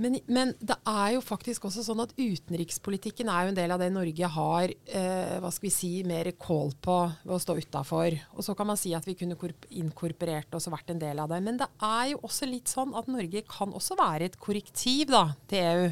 Men, 0.00 0.16
men 0.26 0.54
det 0.60 0.76
er 0.88 1.14
jo 1.16 1.22
faktisk 1.24 1.66
også 1.68 1.84
sånn 1.84 2.00
at 2.04 2.14
utenrikspolitikken 2.16 3.28
er 3.28 3.44
jo 3.44 3.52
en 3.52 3.58
del 3.58 3.74
av 3.74 3.82
det 3.82 3.90
Norge 3.92 4.30
har 4.34 4.72
eh, 4.72 5.34
hva 5.42 5.50
skal 5.52 5.68
vi 5.68 5.72
si, 5.74 5.90
mer 6.08 6.30
kål 6.40 6.72
på 6.82 6.96
ved 7.22 7.34
å 7.36 7.40
stå 7.42 7.56
utafor. 7.60 8.16
Og 8.36 8.46
så 8.46 8.56
kan 8.58 8.70
man 8.70 8.80
si 8.80 8.94
at 8.96 9.06
vi 9.08 9.16
kunne 9.18 9.36
inkorporert 9.82 10.54
oss 10.56 10.68
og 10.70 10.76
vært 10.76 10.94
en 10.94 11.02
del 11.02 11.20
av 11.22 11.30
det. 11.32 11.42
Men 11.44 11.60
det 11.60 11.68
er 11.84 12.12
jo 12.14 12.22
også 12.24 12.48
litt 12.48 12.72
sånn 12.72 12.96
at 12.98 13.10
Norge 13.12 13.44
kan 13.50 13.74
også 13.76 13.98
være 14.00 14.30
et 14.30 14.38
korrektiv 14.42 15.12
da, 15.12 15.24
til 15.50 15.68
EU. 15.68 15.86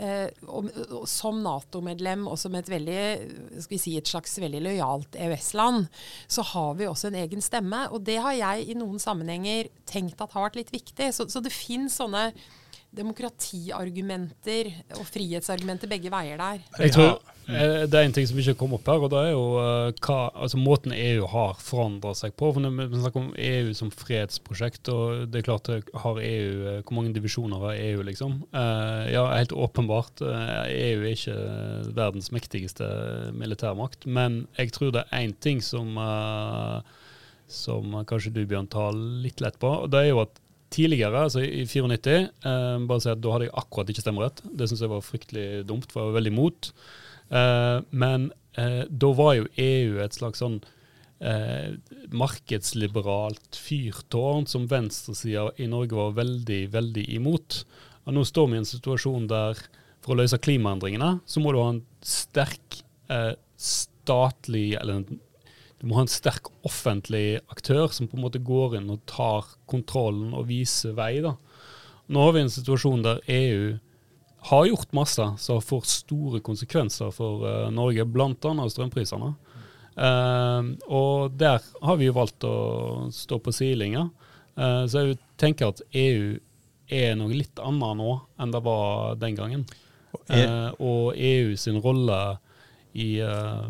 Eh, 0.00 0.28
og, 0.48 0.72
og, 0.86 1.06
som 1.10 1.42
Nato-medlem 1.44 2.26
og 2.30 2.40
som 2.40 2.56
et 2.56 2.70
veldig, 2.72 3.00
skal 3.60 3.76
vi 3.76 3.82
si, 3.82 3.96
et 4.00 4.10
slags 4.10 4.38
veldig 4.42 4.64
lojalt 4.70 5.18
EØS-land, 5.26 5.90
så 6.32 6.44
har 6.54 6.76
vi 6.80 6.88
også 6.88 7.10
en 7.10 7.20
egen 7.22 7.44
stemme. 7.44 7.86
Og 7.92 8.04
det 8.06 8.18
har 8.24 8.36
jeg 8.36 8.70
i 8.72 8.78
noen 8.78 9.00
sammenhenger 9.02 9.70
tenkt 9.88 10.22
at 10.24 10.32
har 10.32 10.48
vært 10.48 10.62
litt 10.62 10.72
viktig. 10.74 11.12
Så, 11.14 11.28
så 11.30 11.44
det 11.44 11.54
finnes 11.54 12.00
sånne 12.00 12.30
demokratiargumenter 12.96 14.70
og 14.96 15.06
frihetsargumenter 15.08 15.90
begge 15.90 16.12
veier 16.12 16.40
der. 16.40 16.62
Jeg 16.80 16.94
tror 16.94 17.10
eh, 17.48 17.84
Det 17.86 17.98
er 17.98 18.06
en 18.06 18.14
ting 18.16 18.26
som 18.28 18.40
ikke 18.40 18.56
kom 18.58 18.76
opp 18.76 18.88
her, 18.90 19.04
og 19.04 19.12
det 19.12 19.22
er 19.22 19.30
jo 19.34 19.44
eh, 19.60 20.00
hva, 20.06 20.18
altså 20.32 20.60
måten 20.60 20.94
EU 20.96 21.28
har 21.30 21.60
forandra 21.62 22.14
seg 22.18 22.36
på. 22.38 22.50
For 22.56 22.66
Vi 22.66 23.02
snakker 23.02 23.22
om 23.22 23.32
EU 23.36 23.72
som 23.78 23.92
fredsprosjekt, 23.94 24.90
og 24.92 25.26
det 25.32 25.42
er 25.42 25.48
klart 25.48 25.70
har 25.72 26.22
EU 26.22 26.52
eh, 26.72 26.82
Hvor 26.82 26.98
mange 26.98 27.14
divisjoner 27.16 27.66
har 27.66 27.80
EU, 27.80 28.04
liksom? 28.08 28.38
Eh, 28.50 29.02
ja, 29.14 29.26
helt 29.34 29.54
åpenbart. 29.54 30.24
eh, 30.24 30.62
EU 30.90 31.02
er 31.02 31.12
ikke 31.12 31.38
verdens 31.96 32.32
mektigste 32.34 32.86
militærmakt, 33.36 34.06
men 34.06 34.46
jeg 34.58 34.72
tror 34.72 34.94
det 34.94 35.06
er 35.06 35.26
én 35.26 35.36
ting 35.40 35.62
som 35.62 35.96
eh, 36.00 36.80
som 37.46 37.92
kanskje 38.10 38.32
du, 38.34 38.40
Bjørn, 38.46 38.66
tar 38.66 38.96
litt 38.96 39.40
lett 39.40 39.58
på. 39.62 39.70
og 39.84 39.90
Det 39.92 40.00
er 40.02 40.08
jo 40.10 40.24
at 40.24 40.40
tidligere, 40.72 41.26
altså 41.26 41.42
i 41.44 41.64
94, 41.68 42.14
eh, 42.50 42.78
bare 42.88 43.02
si 43.02 43.10
at 43.12 43.20
da 43.22 43.34
hadde 43.34 43.48
jeg 43.48 43.56
akkurat 43.62 43.92
ikke 43.92 44.04
stemmerett. 44.04 44.42
Det 44.46 44.68
syns 44.68 44.82
jeg 44.84 44.92
var 44.92 45.04
fryktelig 45.04 45.48
dumt, 45.68 45.90
for 45.90 46.02
jeg 46.02 46.10
var 46.10 46.18
veldig 46.18 46.32
imot. 46.34 46.70
Eh, 47.30 47.76
men 48.04 48.30
eh, 48.58 48.82
da 48.88 49.12
var 49.18 49.36
jo 49.38 49.50
EU 49.62 50.00
et 50.02 50.18
slags 50.18 50.42
sånn 50.42 50.58
eh, 51.20 51.74
markedsliberalt 52.14 53.58
fyrtårn 53.60 54.46
som 54.50 54.68
venstresida 54.70 55.48
i 55.62 55.68
Norge 55.70 55.98
var 55.98 56.16
veldig, 56.18 56.62
veldig 56.74 57.08
imot. 57.16 57.62
Og 58.06 58.16
nå 58.16 58.26
står 58.26 58.50
vi 58.50 58.58
i 58.58 58.62
en 58.62 58.68
situasjon 58.68 59.30
der 59.30 59.60
for 60.04 60.14
å 60.14 60.20
løse 60.20 60.38
klimaendringene, 60.38 61.16
så 61.26 61.42
må 61.42 61.52
du 61.52 61.60
ha 61.62 61.72
en 61.72 61.82
sterk 62.06 62.82
eh, 63.10 63.32
statlig 63.58 64.76
eller 64.78 65.00
en 65.00 65.22
du 65.80 65.88
må 65.88 65.98
ha 65.98 66.06
en 66.06 66.10
sterk 66.10 66.48
offentlig 66.66 67.40
aktør 67.52 67.90
som 67.92 68.08
på 68.08 68.16
en 68.16 68.24
måte 68.24 68.40
går 68.44 68.78
inn 68.78 68.88
og 68.92 69.02
tar 69.08 69.48
kontrollen 69.68 70.32
og 70.36 70.48
viser 70.48 70.96
vei. 70.96 71.18
da. 71.24 71.34
Nå 72.08 72.22
har 72.22 72.36
vi 72.36 72.44
en 72.44 72.52
situasjon 72.52 73.04
der 73.04 73.20
EU 73.28 73.76
har 74.46 74.68
gjort 74.70 74.94
masse 74.94 75.26
som 75.42 75.60
får 75.62 75.88
store 75.90 76.40
konsekvenser 76.44 77.10
for 77.14 77.44
uh, 77.44 77.68
Norge, 77.74 78.06
bl.a. 78.08 78.68
strømprisene. 78.70 79.32
Uh, 79.96 80.72
og 80.92 81.36
der 81.40 81.64
har 81.82 81.98
vi 81.98 82.08
jo 82.08 82.16
valgt 82.16 82.46
å 82.46 82.56
stå 83.12 83.40
på 83.42 83.54
sidelinja. 83.54 84.06
Uh, 84.56 84.84
så 84.88 85.02
jeg 85.02 85.18
tenker 85.40 85.72
at 85.74 85.82
EU 85.92 86.36
er 86.86 87.16
noe 87.18 87.34
litt 87.34 87.58
annet 87.58 87.98
nå 87.98 88.12
enn 88.38 88.54
det 88.54 88.62
var 88.64 89.18
den 89.20 89.36
gangen. 89.36 89.66
Uh, 90.30 90.70
og 90.80 91.18
EU 91.18 91.56
sin 91.60 91.82
rolle 91.82 92.38
i, 92.96 93.08
uh, 93.20 93.66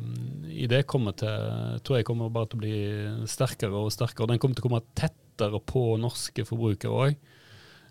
i, 0.46 0.66
det 0.70 0.84
kommer 0.90 1.16
til, 1.18 1.80
tror 1.82 1.98
jeg 1.98 2.06
kommer 2.06 2.32
bare 2.32 2.50
til 2.50 2.58
å 2.58 2.62
bli 2.62 2.76
sterkere 3.30 3.80
og 3.80 3.92
sterkere. 3.94 4.30
Den 4.30 4.40
kommer 4.42 4.58
til 4.58 4.64
å 4.64 4.68
komme 4.68 4.82
tettere 4.98 5.60
på 5.66 5.82
norske 6.00 6.46
forbrukere 6.46 7.02
òg. 7.06 7.18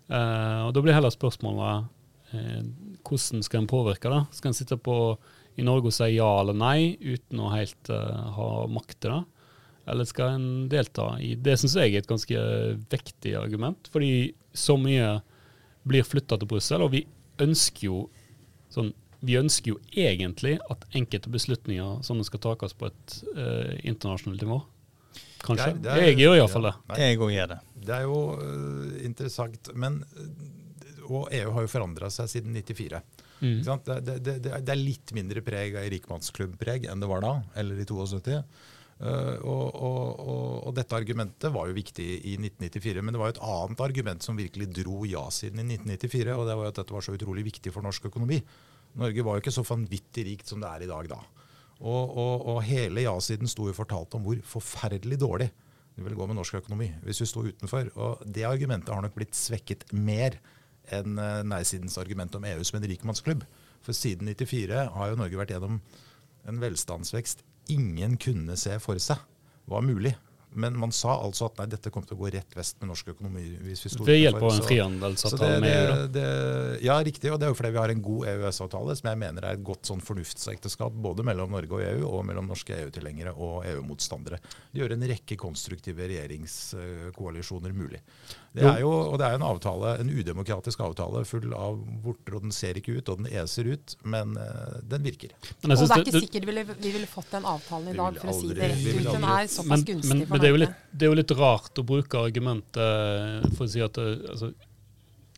Uh, 0.08 0.66
og 0.68 0.74
da 0.76 0.82
blir 0.84 0.96
heller 0.96 1.12
spørsmålet 1.12 1.88
uh, 2.32 2.60
hvordan 3.06 3.44
skal 3.44 3.62
en 3.62 3.70
påvirke 3.70 4.12
det? 4.12 4.22
Skal 4.38 4.52
en 4.52 4.58
sitte 4.58 4.80
på 4.80 4.96
i 5.56 5.64
Norge 5.64 5.90
og 5.90 5.96
si 5.96 6.10
ja 6.14 6.28
eller 6.40 6.56
nei 6.56 6.96
uten 7.00 7.40
å 7.40 7.52
helt 7.54 7.88
ha 7.88 8.50
makt 8.68 8.98
til 9.00 9.14
det? 9.14 9.22
Eller 9.88 10.08
skal 10.08 10.34
en 10.34 10.48
delta 10.68 11.14
i 11.22 11.30
Det 11.38 11.54
syns 11.56 11.76
jeg 11.78 11.94
er 11.94 12.02
et 12.02 12.10
ganske 12.10 12.42
vektig 12.92 13.36
argument, 13.38 13.88
fordi 13.92 14.34
så 14.56 14.76
mye 14.80 15.14
blir 15.86 16.04
flytta 16.04 16.36
til 16.40 16.50
Brussel, 16.50 16.82
og 16.84 16.92
vi 16.92 17.04
ønsker 17.40 17.86
jo 17.86 18.00
sånn 18.72 18.90
vi 19.20 19.36
ønsker 19.40 19.74
jo 19.74 19.78
egentlig 19.96 20.56
at 20.72 20.84
enkelte 20.96 21.32
beslutninger 21.32 22.02
sånne 22.06 22.26
skal 22.26 22.42
takes 22.44 22.76
på 22.76 22.90
et 22.90 23.18
uh, 23.36 23.72
internasjonalt 23.86 24.44
nivå. 24.44 24.60
Kanskje. 25.46 25.72
Det 25.76 25.76
er, 25.76 25.82
det 25.82 25.94
er, 25.94 26.06
jeg 26.10 26.20
gjør 26.24 26.38
iallfall 26.40 26.70
ja, 26.70 26.74
det. 26.90 27.00
Jeg 27.02 27.20
òg 27.20 27.32
gjør 27.34 27.52
det. 27.54 27.58
Det 27.86 27.96
er 27.96 28.06
jo 28.06 28.20
uh, 28.40 28.94
interessant. 29.06 29.72
Men, 29.78 30.00
og 31.06 31.28
EU 31.30 31.52
har 31.56 31.66
jo 31.66 31.72
forandra 31.72 32.10
seg 32.12 32.30
siden 32.32 32.56
94. 32.56 33.02
Mm. 33.40 33.58
Det, 33.62 34.16
det, 34.24 34.38
det, 34.46 34.54
er 34.56 34.80
litt 34.80 35.12
mindre 35.16 35.42
preg 35.44 35.76
av 35.76 35.90
rikmannsklubbpreg 35.92 36.88
enn 36.88 37.02
det 37.02 37.10
var 37.10 37.24
da, 37.24 37.34
eller 37.60 37.82
i 37.82 37.86
72. 37.88 38.40
Uh, 38.96 39.36
og, 39.44 39.64
og, 39.76 40.04
og, 40.24 40.44
og, 40.62 40.70
dette 40.76 40.96
argumentet 40.96 41.52
var 41.52 41.68
jo 41.68 41.76
viktig 41.76 42.06
i 42.16 42.38
1994, 42.40 43.02
men 43.04 43.12
det 43.12 43.20
var 43.20 43.28
jo 43.28 43.34
et 43.34 43.42
annet 43.44 43.82
argument 43.84 44.24
som 44.24 44.38
virkelig 44.40 44.70
dro 44.78 45.02
ja-siden 45.04 45.60
i 45.60 45.76
1994, 45.76 46.32
og 46.32 46.48
det 46.48 46.56
var 46.56 46.64
jo 46.64 46.72
at 46.72 46.80
dette 46.80 46.96
var 46.96 47.04
så 47.04 47.16
utrolig 47.16 47.44
viktig 47.50 47.74
for 47.74 47.84
norsk 47.84 48.08
økonomi. 48.08 48.40
Norge 48.96 49.24
var 49.24 49.36
jo 49.36 49.44
ikke 49.44 49.54
så 49.54 49.64
vanvittig 49.66 50.24
rikt 50.30 50.50
som 50.50 50.62
det 50.62 50.70
er 50.70 50.86
i 50.86 50.90
dag 50.90 51.08
da. 51.10 51.20
Og, 51.76 52.16
og, 52.16 52.46
og 52.48 52.62
hele 52.64 53.04
ja-siden 53.04 53.50
sto 53.50 53.68
jo 53.68 53.76
fortalt 53.76 54.14
om 54.16 54.24
hvor 54.24 54.40
forferdelig 54.48 55.18
dårlig 55.20 55.50
det 55.96 56.04
ville 56.04 56.16
gå 56.16 56.26
med 56.28 56.36
norsk 56.38 56.58
økonomi 56.58 56.90
hvis 57.04 57.22
vi 57.22 57.28
sto 57.28 57.44
utenfor. 57.44 57.90
Og 57.94 58.24
det 58.24 58.46
argumentet 58.48 58.92
har 58.92 59.04
nok 59.04 59.16
blitt 59.16 59.36
svekket 59.36 59.88
mer 59.92 60.38
enn 60.94 61.18
eh, 61.20 61.42
nei-sidens 61.46 61.96
argument 62.00 62.36
om 62.38 62.44
EU 62.48 62.64
som 62.64 62.78
en 62.78 62.88
rikmannsklubb. 62.88 63.44
For 63.84 63.96
siden 63.96 64.28
94 64.32 64.86
har 64.96 65.10
jo 65.10 65.18
Norge 65.20 65.40
vært 65.40 65.54
gjennom 65.54 65.80
en 66.46 66.62
velstandsvekst 66.62 67.42
ingen 67.72 68.16
kunne 68.22 68.56
se 68.60 68.76
for 68.82 69.00
seg 69.02 69.20
var 69.66 69.82
mulig. 69.82 70.14
Men 70.56 70.76
man 70.80 70.92
sa 70.96 71.18
altså 71.20 71.50
at 71.50 71.60
nei, 71.60 71.68
dette 71.72 71.92
kom 71.92 72.04
til 72.06 72.16
å 72.16 72.20
gå 72.22 72.30
rett 72.34 72.56
vest 72.56 72.80
med 72.80 72.90
norsk 72.92 73.12
økonomi. 73.14 73.44
hvis 73.66 73.84
vi 73.86 73.92
stod 73.92 74.08
Ved 74.08 74.20
hjelp 74.20 74.40
av 74.40 74.54
en 74.54 74.64
frihandelsavtale 74.66 75.60
med 75.64 75.74
EU? 75.74 75.90
da? 75.90 76.06
Det, 76.16 76.26
ja, 76.86 76.96
riktig. 77.04 77.32
Og 77.32 77.40
det 77.40 77.48
er 77.48 77.52
jo 77.52 77.58
fordi 77.58 77.72
vi 77.74 77.82
har 77.82 77.94
en 77.94 78.04
god 78.08 78.30
EØS-avtale, 78.32 78.96
som 79.00 79.10
jeg 79.10 79.20
mener 79.20 79.46
er 79.46 79.58
et 79.58 79.66
godt 79.66 79.90
sånn 79.90 80.02
fornuftsekteskap 80.04 80.96
både 81.06 81.26
mellom 81.26 81.52
Norge 81.56 81.78
og 81.78 81.84
EU, 81.84 82.08
og 82.10 82.24
mellom 82.28 82.48
norske 82.50 82.76
EU-tilhengere 82.80 83.34
og 83.36 83.68
EU-motstandere. 83.68 84.40
Det 84.72 84.82
gjør 84.82 84.96
en 84.96 85.08
rekke 85.12 85.38
konstruktive 85.40 86.08
regjeringskoalisjoner 86.10 87.76
mulig. 87.76 88.02
Det 88.56 88.64
er 88.64 88.80
jo, 88.80 88.90
og 89.12 89.18
det 89.20 89.26
er 89.26 89.36
en 89.36 89.44
avtale, 89.44 89.90
en 90.00 90.10
udemokratisk 90.10 90.80
avtale 90.80 91.22
full 91.28 91.52
av 91.52 91.76
vorter, 92.04 92.38
og 92.38 92.46
den 92.46 92.54
ser 92.56 92.78
ikke 92.80 92.94
ut, 92.96 93.10
og 93.12 93.20
den 93.20 93.28
eser 93.28 93.68
ut, 93.68 93.96
men 94.08 94.32
uh, 94.40 94.78
den 94.88 95.04
virker. 95.04 95.34
Men 95.60 95.76
og 95.76 95.82
det 95.82 95.98
er 95.98 96.04
ikke 96.06 96.22
sikkert 96.24 96.46
vi 96.46 96.52
ville, 96.52 96.64
vi 96.78 96.92
ville 96.94 97.10
fått 97.10 97.34
den 97.34 97.48
avtalen 97.48 97.92
i 97.92 97.96
dag, 97.98 98.16
for 98.22 98.32
å 98.32 98.36
si 98.38 98.54
det 98.56 98.70
rett 98.72 98.86
ut. 98.86 99.10
Den 99.10 99.28
er 99.34 99.50
såpass 99.52 99.84
gunstig 99.90 100.14
men, 100.14 100.24
for 100.24 100.38
men 100.38 100.45
det 100.46 100.50
er, 100.52 100.54
jo 100.54 100.62
litt, 100.62 100.74
det 100.94 101.06
er 101.06 101.10
jo 101.10 101.18
litt 101.18 101.32
rart 101.34 101.78
å 101.80 101.84
bruke 101.86 102.20
argumentet 102.22 103.46
for 103.56 103.66
å 103.66 103.70
si 103.70 103.80
at 103.82 103.98
eh, 103.98 104.12
altså, 104.30 104.52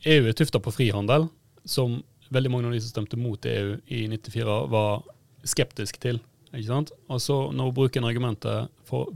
EU 0.05 0.29
er 0.29 0.37
tufta 0.37 0.61
på 0.61 0.73
frihandel, 0.75 1.25
som 1.65 2.03
veldig 2.35 2.51
mange 2.53 2.69
av 2.69 2.75
de 2.77 2.81
som 2.85 2.93
stemte 2.93 3.17
mot 3.17 3.49
EU 3.49 3.79
i 3.89 4.03
94, 4.13 4.59
var 4.69 5.07
skeptisk 5.49 5.97
til. 6.03 6.21
ikke 6.53 6.67
sant? 6.69 6.93
Og 7.09 7.23
så 7.25 7.39
når 7.57 7.71
hun 7.71 7.79
bruker 7.79 8.03
en 8.03 8.09
argumentet 8.11 8.69
for 8.85 9.09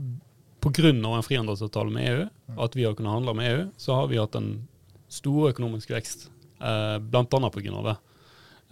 pga. 0.63 0.89
en 0.89 1.27
frihandelsavtale 1.27 1.93
med 1.93 2.09
EU, 2.09 2.25
at 2.57 2.75
vi 2.75 2.87
har 2.87 2.97
kunnet 2.97 3.13
handle 3.13 3.37
med 3.37 3.51
EU, 3.51 3.69
så 3.77 3.99
har 4.01 4.09
vi 4.09 4.17
hatt 4.17 4.35
en 4.35 4.67
stor 5.13 5.51
økonomisk 5.51 5.93
vekst, 5.93 6.29
eh, 6.57 6.97
bl.a. 6.97 7.25
pga. 7.53 7.83
det. 7.85 7.97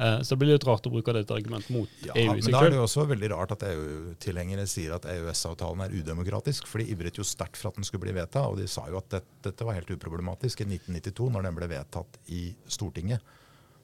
Eh, 0.01 0.21
så 0.21 0.33
det 0.33 0.39
blir 0.41 0.49
litt 0.55 0.65
rart 0.65 0.87
å 0.89 0.91
bruke 0.93 1.13
det 1.13 1.27
til 1.29 1.37
argument 1.37 1.67
mot 1.69 1.89
ja, 2.07 2.15
EU 2.15 2.31
i 2.33 2.41
seg 2.41 2.47
selv. 2.47 2.47
Men 2.47 2.55
da 2.55 2.61
er 2.65 2.73
det 2.73 2.79
jo 2.79 2.85
også 2.87 3.05
veldig 3.11 3.29
rart 3.35 3.53
at 3.53 3.65
EU-tilhengere 3.67 4.65
sier 4.69 4.95
at 4.95 5.05
EØS-avtalen 5.11 5.85
er 5.85 5.93
udemokratisk, 5.93 6.69
for 6.69 6.81
de 6.81 6.87
ivret 6.95 7.19
jo 7.21 7.27
sterkt 7.27 7.59
for 7.59 7.69
at 7.69 7.77
den 7.77 7.85
skulle 7.85 8.07
bli 8.07 8.15
vedtatt, 8.17 8.49
og 8.49 8.57
de 8.57 8.65
sa 8.71 8.87
jo 8.89 8.97
at 9.01 9.11
dette, 9.13 9.37
dette 9.45 9.67
var 9.67 9.77
helt 9.77 9.93
uproblematisk 9.93 10.65
i 10.65 10.69
1992, 10.71 11.29
når 11.35 11.45
den 11.47 11.59
ble 11.59 11.69
vedtatt 11.75 12.17
i 12.33 12.47
Stortinget. 12.65 13.37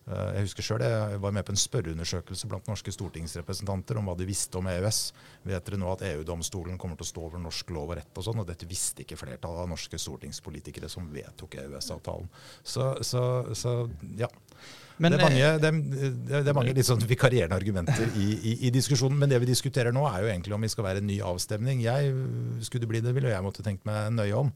Eh, 0.08 0.30
jeg 0.38 0.48
husker 0.48 0.64
selv, 0.64 0.86
jeg 0.88 1.20
var 1.20 1.34
med 1.36 1.44
på 1.44 1.52
en 1.52 1.60
spørreundersøkelse 1.60 2.48
blant 2.48 2.70
norske 2.72 2.94
stortingsrepresentanter 2.96 4.00
om 4.00 4.08
hva 4.08 4.16
de 4.18 4.28
visste 4.30 4.56
om 4.58 4.70
EØS. 4.72 5.02
Vet 5.50 5.68
dere 5.68 5.80
nå 5.82 5.90
at 5.92 6.06
EU-domstolen 6.08 6.80
kommer 6.80 6.96
til 7.00 7.10
å 7.10 7.12
stå 7.12 7.26
over 7.28 7.44
norsk 7.44 7.74
lov 7.76 7.92
og 7.92 8.00
rett 8.00 8.22
og 8.22 8.26
sånn? 8.26 8.40
Og 8.40 8.48
dette 8.48 8.70
visste 8.70 9.04
ikke 9.04 9.20
flertallet 9.20 9.66
av 9.66 9.72
norske 9.74 10.00
stortingspolitikere 10.00 10.88
som 10.92 11.10
vedtok 11.12 11.60
EØS-avtalen. 11.60 12.32
Så, 12.64 12.94
så, 13.04 13.24
så, 13.58 13.74
ja. 14.18 14.32
Men, 14.98 15.14
det, 15.14 15.20
er 15.20 15.28
mange, 15.28 15.44
eh, 15.46 15.58
det, 15.62 16.42
det 16.46 16.52
er 16.52 16.58
mange 16.58 16.74
litt 16.74 16.88
sånn 16.88 17.04
vikarierende 17.06 17.58
argumenter 17.58 18.10
i, 18.18 18.28
i, 18.34 18.54
i, 18.68 18.74
diskusjonen. 18.74 19.20
Men 19.22 19.32
det 19.32 19.40
vi 19.44 19.50
diskuterer 19.52 19.94
nå, 19.94 20.04
er 20.10 20.24
jo 20.24 20.32
egentlig 20.32 20.58
om 20.58 20.66
vi 20.66 20.72
skal 20.74 20.88
være 20.88 21.04
en 21.04 21.10
ny 21.10 21.20
avstemning. 21.26 21.84
Jeg, 21.86 22.14
Skulle 22.66 22.86
det 22.86 22.92
bli 22.92 23.04
det, 23.06 23.14
ville 23.18 23.34
jeg 23.34 23.46
måtte 23.46 23.66
tenkt 23.66 23.86
meg 23.88 24.10
nøye 24.18 24.44
om. 24.46 24.52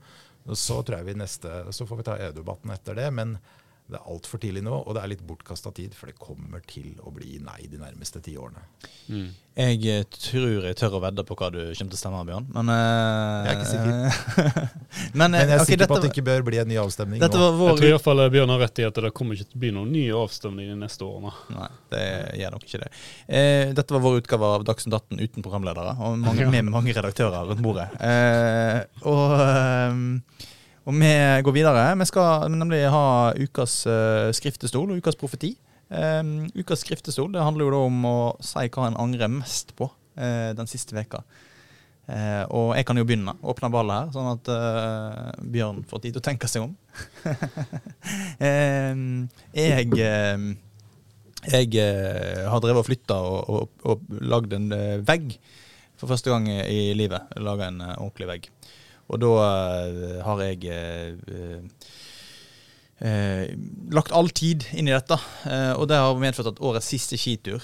Så 0.58 0.80
tror 0.82 0.98
jeg 1.00 1.12
vi 1.12 1.20
neste, 1.22 1.68
så 1.70 1.86
får 1.86 2.00
vi 2.00 2.08
ta 2.08 2.18
EU-debatten 2.28 2.74
etter 2.74 2.98
det. 2.98 3.10
men 3.14 3.38
det 3.92 4.00
er 4.00 4.08
altfor 4.08 4.40
tidlig 4.40 4.62
nå, 4.64 4.72
og 4.72 4.96
det 4.96 5.02
er 5.02 5.10
litt 5.12 5.24
bortkasta 5.28 5.72
tid, 5.76 5.96
for 5.98 6.08
det 6.08 6.16
kommer 6.20 6.62
til 6.64 6.94
å 7.04 7.12
bli 7.12 7.42
nei 7.44 7.66
de 7.68 7.80
nærmeste 7.82 8.22
ti 8.24 8.38
årene. 8.40 8.64
Mm. 9.12 9.26
Jeg 9.60 9.80
eh, 9.92 10.06
tror 10.16 10.64
jeg 10.64 10.78
tør 10.80 10.96
å 10.96 11.02
vedde 11.04 11.26
på 11.28 11.36
hva 11.36 11.50
du 11.52 11.60
kommer 11.60 11.92
til 11.92 11.98
å 11.98 12.00
stemme, 12.00 12.22
Bjørn. 12.30 12.46
Men, 12.56 12.72
uh, 12.72 13.44
jeg 13.44 13.52
er 13.52 13.58
ikke 13.58 13.72
sikker. 13.72 13.98
men, 15.20 15.26
men, 15.26 15.36
jeg 15.36 15.50
er 15.50 15.58
okay, 15.58 15.70
sikker 15.74 15.92
på 15.92 15.98
at 15.98 16.06
det 16.06 16.12
ikke 16.14 16.24
bør 16.30 16.46
bli 16.48 16.62
en 16.62 16.72
ny 16.72 16.78
avstemning. 16.80 17.20
Vår... 17.26 17.74
Jeg 17.74 17.82
tror 17.82 17.90
iallfall 17.90 18.24
Bjørn 18.32 18.54
har 18.56 18.64
rett 18.64 18.80
i 18.80 18.88
at 18.88 19.02
det 19.04 19.12
kommer 19.18 19.36
ikke 19.36 19.50
til 19.50 19.60
å 19.60 19.64
bli 19.66 19.74
noen 19.76 19.92
ny 19.92 20.06
avstemning 20.22 20.72
de 20.72 20.78
neste 20.86 21.08
årene. 21.08 21.34
Nei, 21.58 21.68
det 21.92 22.06
gjør 22.40 22.56
nok 22.56 22.66
ikke 22.70 22.82
det. 22.86 22.90
Uh, 23.28 23.76
dette 23.82 23.98
var 23.98 24.06
vår 24.08 24.22
utgave 24.22 24.54
av 24.56 24.66
Dagsnytt 24.72 24.96
18 25.02 25.20
uten 25.20 25.44
programledere, 25.50 25.98
og 26.00 26.16
mange, 26.24 26.48
med 26.56 26.72
mange 26.72 26.96
redaktører 26.96 27.52
rundt 27.52 27.68
bordet. 27.68 27.92
Uh, 28.00 28.88
og... 29.12 30.48
Og 30.90 30.98
vi 30.98 31.12
går 31.46 31.56
videre. 31.56 31.84
Vi 32.00 32.08
skal 32.10 32.50
nemlig 32.50 32.82
ha 32.90 33.06
ukas 33.38 33.84
uh, 33.90 34.32
skriftestol 34.34 34.90
og 34.90 35.02
ukas 35.02 35.20
profeti. 35.20 35.54
Um, 35.92 36.48
ukas 36.56 36.86
skriftestol 36.86 37.30
det 37.34 37.44
handler 37.44 37.68
jo 37.68 37.74
da 37.76 37.84
om 37.90 38.06
å 38.08 38.18
si 38.42 38.66
hva 38.72 38.88
en 38.88 39.00
angrer 39.04 39.32
mest 39.32 39.76
på 39.78 39.90
uh, 39.92 40.52
den 40.58 40.70
siste 40.72 40.98
veka. 40.98 41.22
Uh, 42.10 42.44
og 42.50 42.74
jeg 42.80 42.88
kan 42.90 42.98
jo 42.98 43.06
begynne. 43.06 43.36
Åpne 43.46 43.70
ballet 43.72 44.00
her, 44.00 44.12
sånn 44.16 44.32
at 44.34 44.50
uh, 44.50 45.30
Bjørn 45.54 45.86
får 45.88 46.06
tid 46.06 46.18
til 46.18 46.24
å 46.24 46.28
tenke 46.32 46.50
seg 46.50 46.66
om. 46.66 46.74
um, 48.42 49.08
jeg 49.62 50.02
eh, 50.02 50.52
jeg 51.50 51.74
eh, 51.82 52.46
har 52.46 52.62
drevet 52.62 52.84
og 52.84 52.86
flytta 52.86 53.18
og, 53.18 53.50
og, 53.50 53.86
og 53.90 54.22
lagd 54.22 54.54
en 54.54 54.70
eh, 54.76 55.02
vegg 55.02 55.34
for 55.98 56.12
første 56.12 56.30
gang 56.30 56.48
i 56.50 56.92
livet. 56.98 57.34
Laga 57.42 57.70
en 57.72 57.82
eh, 57.82 57.96
ordentlig 57.98 58.30
vegg. 58.30 58.50
Og 59.12 59.20
da 59.20 59.32
eh, 59.44 60.20
har 60.24 60.42
jeg 60.46 60.68
eh, 60.72 61.88
eh, 63.04 63.46
lagt 63.92 64.14
all 64.16 64.32
tid 64.32 64.66
inn 64.72 64.88
i 64.88 64.96
dette. 64.96 65.18
og 65.76 65.88
det 65.92 66.00
har 66.00 66.22
medført 66.22 66.54
at 66.54 66.62
årets 66.64 66.92
siste 66.94 67.20
skitur, 67.20 67.64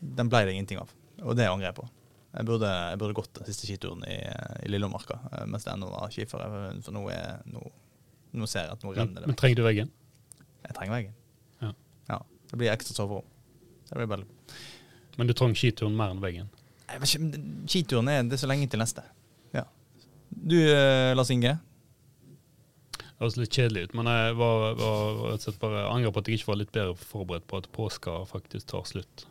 den 0.00 0.30
ble 0.32 0.46
det 0.46 0.56
ingenting 0.56 0.80
av. 0.80 0.92
Og 1.22 1.36
det 1.38 1.48
angrer 1.50 1.70
jeg 1.70 1.78
på. 1.78 1.88
Jeg 2.32 2.48
burde, 2.48 2.68
jeg 2.90 2.98
burde 3.02 3.16
gått 3.18 3.34
den 3.36 3.48
siste 3.50 3.68
skituren 3.68 4.06
i, 4.08 4.16
i 4.64 4.70
Lillemarka 4.72 5.18
mens 5.44 5.66
det 5.66 5.74
ennå 5.74 5.90
var 5.92 6.08
skiføre. 6.14 6.46
For 6.80 6.96
nå, 6.96 7.02
er, 7.12 7.42
nå, 7.52 7.60
nå 8.40 8.48
ser 8.48 8.64
jeg 8.64 8.78
at 8.78 8.86
nå 8.86 8.94
renner 8.96 9.20
det. 9.20 9.28
men 9.28 9.36
trenger 9.36 9.60
du 9.60 9.66
veggen? 9.66 9.92
Jeg 10.62 10.76
trenger 10.78 10.96
veggen. 10.96 11.18
Ja. 11.60 11.74
ja. 12.08 12.18
Det 12.48 12.58
blir 12.62 12.72
ekstra 12.72 12.96
soverom. 12.96 13.28
Det 13.90 13.98
blir 13.98 14.08
bare 14.08 14.24
Men 15.20 15.28
du 15.28 15.36
trenger 15.36 15.60
skituren 15.60 15.98
mer 15.98 16.14
enn 16.14 16.24
veggen? 16.24 16.48
Skituren 17.68 18.08
er 18.08 18.24
det 18.24 18.38
er 18.38 18.46
så 18.46 18.48
lenge 18.48 18.70
til 18.72 18.80
neste. 18.80 19.04
Du, 20.32 20.56
eh, 20.58 21.12
Lars 21.16 21.30
Inge. 21.30 21.58
Det 22.96 23.28
høres 23.28 23.36
litt 23.38 23.54
kjedelig 23.54 23.84
ut, 23.86 23.92
men 23.94 24.08
jeg 24.10 24.36
var, 24.38 24.72
var 24.80 25.44
bare 25.62 25.82
angrer 25.92 26.10
på 26.14 26.22
at 26.22 26.30
jeg 26.30 26.40
ikke 26.40 26.50
var 26.50 26.58
litt 26.58 26.72
bedre 26.74 26.96
forberedt 26.98 27.46
på 27.50 27.60
at 27.62 27.68
påska 27.76 28.16
faktisk 28.30 28.72
tar 28.72 28.88
slutt. 28.88 29.26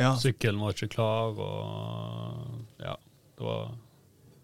Ja. 0.00 0.10
Sykkelen 0.20 0.60
var 0.60 0.74
ikke 0.74 0.90
klar, 0.92 1.38
og 1.40 2.82
ja, 2.82 2.96
det 3.38 3.46
var, 3.46 3.70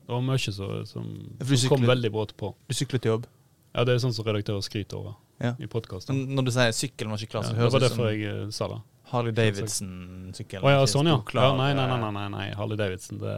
det 0.06 0.14
var 0.14 0.24
mye 0.24 0.40
som, 0.40 0.86
som, 0.88 1.08
som 1.42 1.72
kom 1.74 1.84
veldig 1.88 2.12
brått 2.14 2.36
på. 2.40 2.54
Du 2.68 2.76
syklet 2.76 3.04
til 3.04 3.16
jobb. 3.16 3.26
Ja, 3.74 3.84
det 3.84 3.94
er 3.94 4.00
sånn 4.02 4.14
som 4.16 4.24
redaktører 4.26 4.64
skryter 4.64 5.00
over 5.02 5.18
Ja. 5.42 5.52
i 5.60 5.68
podkasten. 5.70 6.24
Når 6.34 6.48
du 6.48 6.54
sier 6.54 6.72
sykkelen 6.74 7.12
var 7.12 7.20
ikke 7.20 7.36
klar, 7.36 7.44
Ja, 7.44 7.50
så 7.50 7.54
det 7.54 7.60
høres 7.62 7.74
var 7.74 7.82
det 7.82 7.90
ut 7.90 7.92
derfor 7.92 8.08
som 8.08 8.14
jeg 8.14 8.30
eh, 8.32 8.54
sa 8.54 8.70
det. 8.72 8.78
Harley 9.08 9.32
Davidson-sykkel. 9.32 10.64
Å 10.64 10.72
ja, 10.72 10.86
sånn 10.90 11.08
ja. 11.08 11.18
ja 11.36 11.50
nei, 11.56 11.68
nei, 11.76 11.84
nei, 11.88 12.10
nei, 12.16 12.24
nei. 12.32 12.46
Harley 12.56 12.80
Davidson, 12.80 13.20
det, 13.22 13.36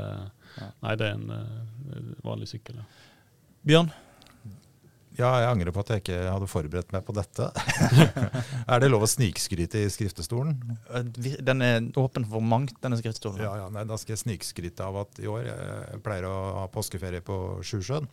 Ja. 0.58 0.70
nei, 0.84 0.94
det 1.00 1.08
er 1.08 1.18
en 1.18 1.34
eh, 1.36 2.14
vanlig 2.26 2.48
sykkel. 2.50 2.80
Ja. 2.80 2.86
Bjørn, 3.70 3.90
Ja, 5.18 5.28
jeg 5.42 5.48
angrer 5.50 5.74
på 5.74 5.82
at 5.82 5.90
jeg 5.92 6.00
ikke 6.00 6.18
hadde 6.32 6.46
forberedt 6.48 6.92
meg 6.94 7.02
på 7.04 7.12
dette. 7.12 7.48
er 8.72 8.80
det 8.80 8.88
lov 8.88 9.02
å 9.04 9.08
snikskryte 9.10 9.82
i 9.82 9.90
skriftestolen? 9.92 10.54
eh, 10.94 11.34
den 11.44 11.64
er 11.66 11.88
åpen 12.00 12.24
for 12.30 12.40
mangt, 12.40 12.78
denne 12.80 12.96
skriftstolen. 13.00 13.42
Ja, 13.44 13.56
ja, 13.64 13.66
nei, 13.74 13.84
Da 13.90 13.98
skal 14.00 14.14
jeg 14.16 14.22
snikskryte 14.24 14.86
av 14.86 15.02
at 15.02 15.20
i 15.20 15.28
år 15.28 15.42
jeg 15.50 16.04
pleier 16.06 16.28
å 16.30 16.36
ha 16.62 16.68
påskeferie 16.72 17.20
på 17.26 17.36
Sjusjøen. 17.66 18.08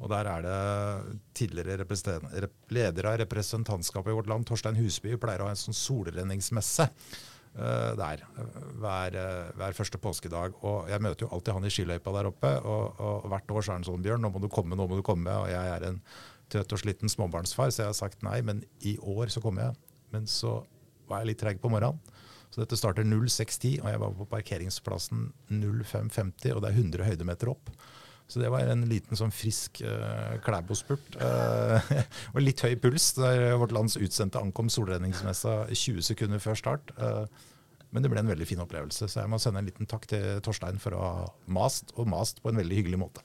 Og 0.00 0.08
der 0.08 0.30
er 0.32 0.46
det 0.46 0.58
tidligere 1.36 1.84
leder 2.72 3.08
av 3.10 3.18
representantskapet 3.20 4.14
i 4.14 4.16
vårt 4.16 4.30
land, 4.30 4.46
Torstein 4.48 4.78
Husby, 4.80 5.18
pleier 5.20 5.42
å 5.44 5.50
ha 5.50 5.52
en 5.52 5.60
sånn 5.60 5.76
solrenningsmesse 5.76 6.86
der 7.98 8.22
eh, 8.22 8.58
hver, 8.80 9.16
eh, 9.18 9.52
hver 9.58 9.76
første 9.76 9.98
påskedag. 9.98 10.58
Og 10.62 10.90
jeg 10.90 11.02
møter 11.02 11.26
jo 11.26 11.30
alltid 11.34 11.56
han 11.56 11.66
i 11.66 11.72
skiløypa 11.74 12.14
der 12.14 12.30
oppe, 12.30 12.52
og, 12.62 13.00
og 13.00 13.30
hvert 13.32 13.50
år 13.50 13.66
så 13.66 13.72
er 13.72 13.80
han 13.80 13.88
sånn 13.88 14.04
Bjørn, 14.04 14.22
nå 14.24 14.30
må 14.32 14.42
du 14.42 14.50
komme, 14.52 14.78
nå 14.78 14.86
må 14.86 14.98
du 15.00 15.04
komme. 15.06 15.34
Og 15.42 15.50
jeg 15.50 15.74
er 15.74 15.88
en 15.88 16.00
trøtt 16.50 16.74
og 16.74 16.82
sliten 16.82 17.10
småbarnsfar, 17.10 17.70
så 17.70 17.84
jeg 17.84 17.92
har 17.92 17.98
sagt 17.98 18.24
nei, 18.26 18.40
men 18.46 18.64
i 18.86 18.96
år 18.98 19.32
så 19.34 19.42
kommer 19.42 19.68
jeg. 19.68 19.80
Men 20.14 20.26
så 20.30 20.60
var 21.10 21.22
jeg 21.22 21.32
litt 21.32 21.42
treig 21.42 21.62
på 21.62 21.70
morgenen. 21.72 22.00
Så 22.50 22.64
dette 22.64 22.78
starter 22.78 23.06
06.10, 23.06 23.78
og 23.78 23.92
jeg 23.92 24.00
var 24.02 24.14
på 24.18 24.26
parkeringsplassen 24.32 25.28
05.50, 25.52 26.56
og 26.56 26.64
det 26.64 26.72
er 26.72 26.80
100 26.80 27.06
høydemeter 27.06 27.52
opp. 27.52 27.70
Så 28.30 28.38
det 28.38 28.50
var 28.52 28.62
en 28.70 28.84
liten 28.86 29.18
sånn 29.18 29.32
frisk 29.34 29.80
uh, 29.82 30.36
Klæbo-spurt. 30.46 31.16
Uh, 31.18 31.82
og 32.34 32.42
litt 32.44 32.62
høy 32.62 32.76
puls 32.78 33.08
der 33.18 33.56
vårt 33.58 33.74
lands 33.74 33.98
utsendte 33.98 34.38
ankom 34.38 34.70
solredningsmessa 34.70 35.64
20 35.72 36.06
sekunder 36.12 36.42
før 36.42 36.58
start. 36.60 36.92
Uh, 37.00 37.24
men 37.90 38.04
det 38.04 38.12
ble 38.12 38.22
en 38.22 38.30
veldig 38.30 38.46
fin 38.46 38.62
opplevelse, 38.62 39.08
så 39.10 39.24
jeg 39.24 39.30
må 39.32 39.40
sende 39.42 39.58
en 39.62 39.66
liten 39.66 39.88
takk 39.90 40.06
til 40.12 40.38
Torstein 40.46 40.78
for 40.78 40.94
å 40.94 41.00
ha 41.02 41.26
mast, 41.50 41.90
og 41.98 42.06
mast 42.12 42.38
på 42.44 42.52
en 42.52 42.60
veldig 42.62 42.76
hyggelig 42.78 43.00
måte. 43.02 43.24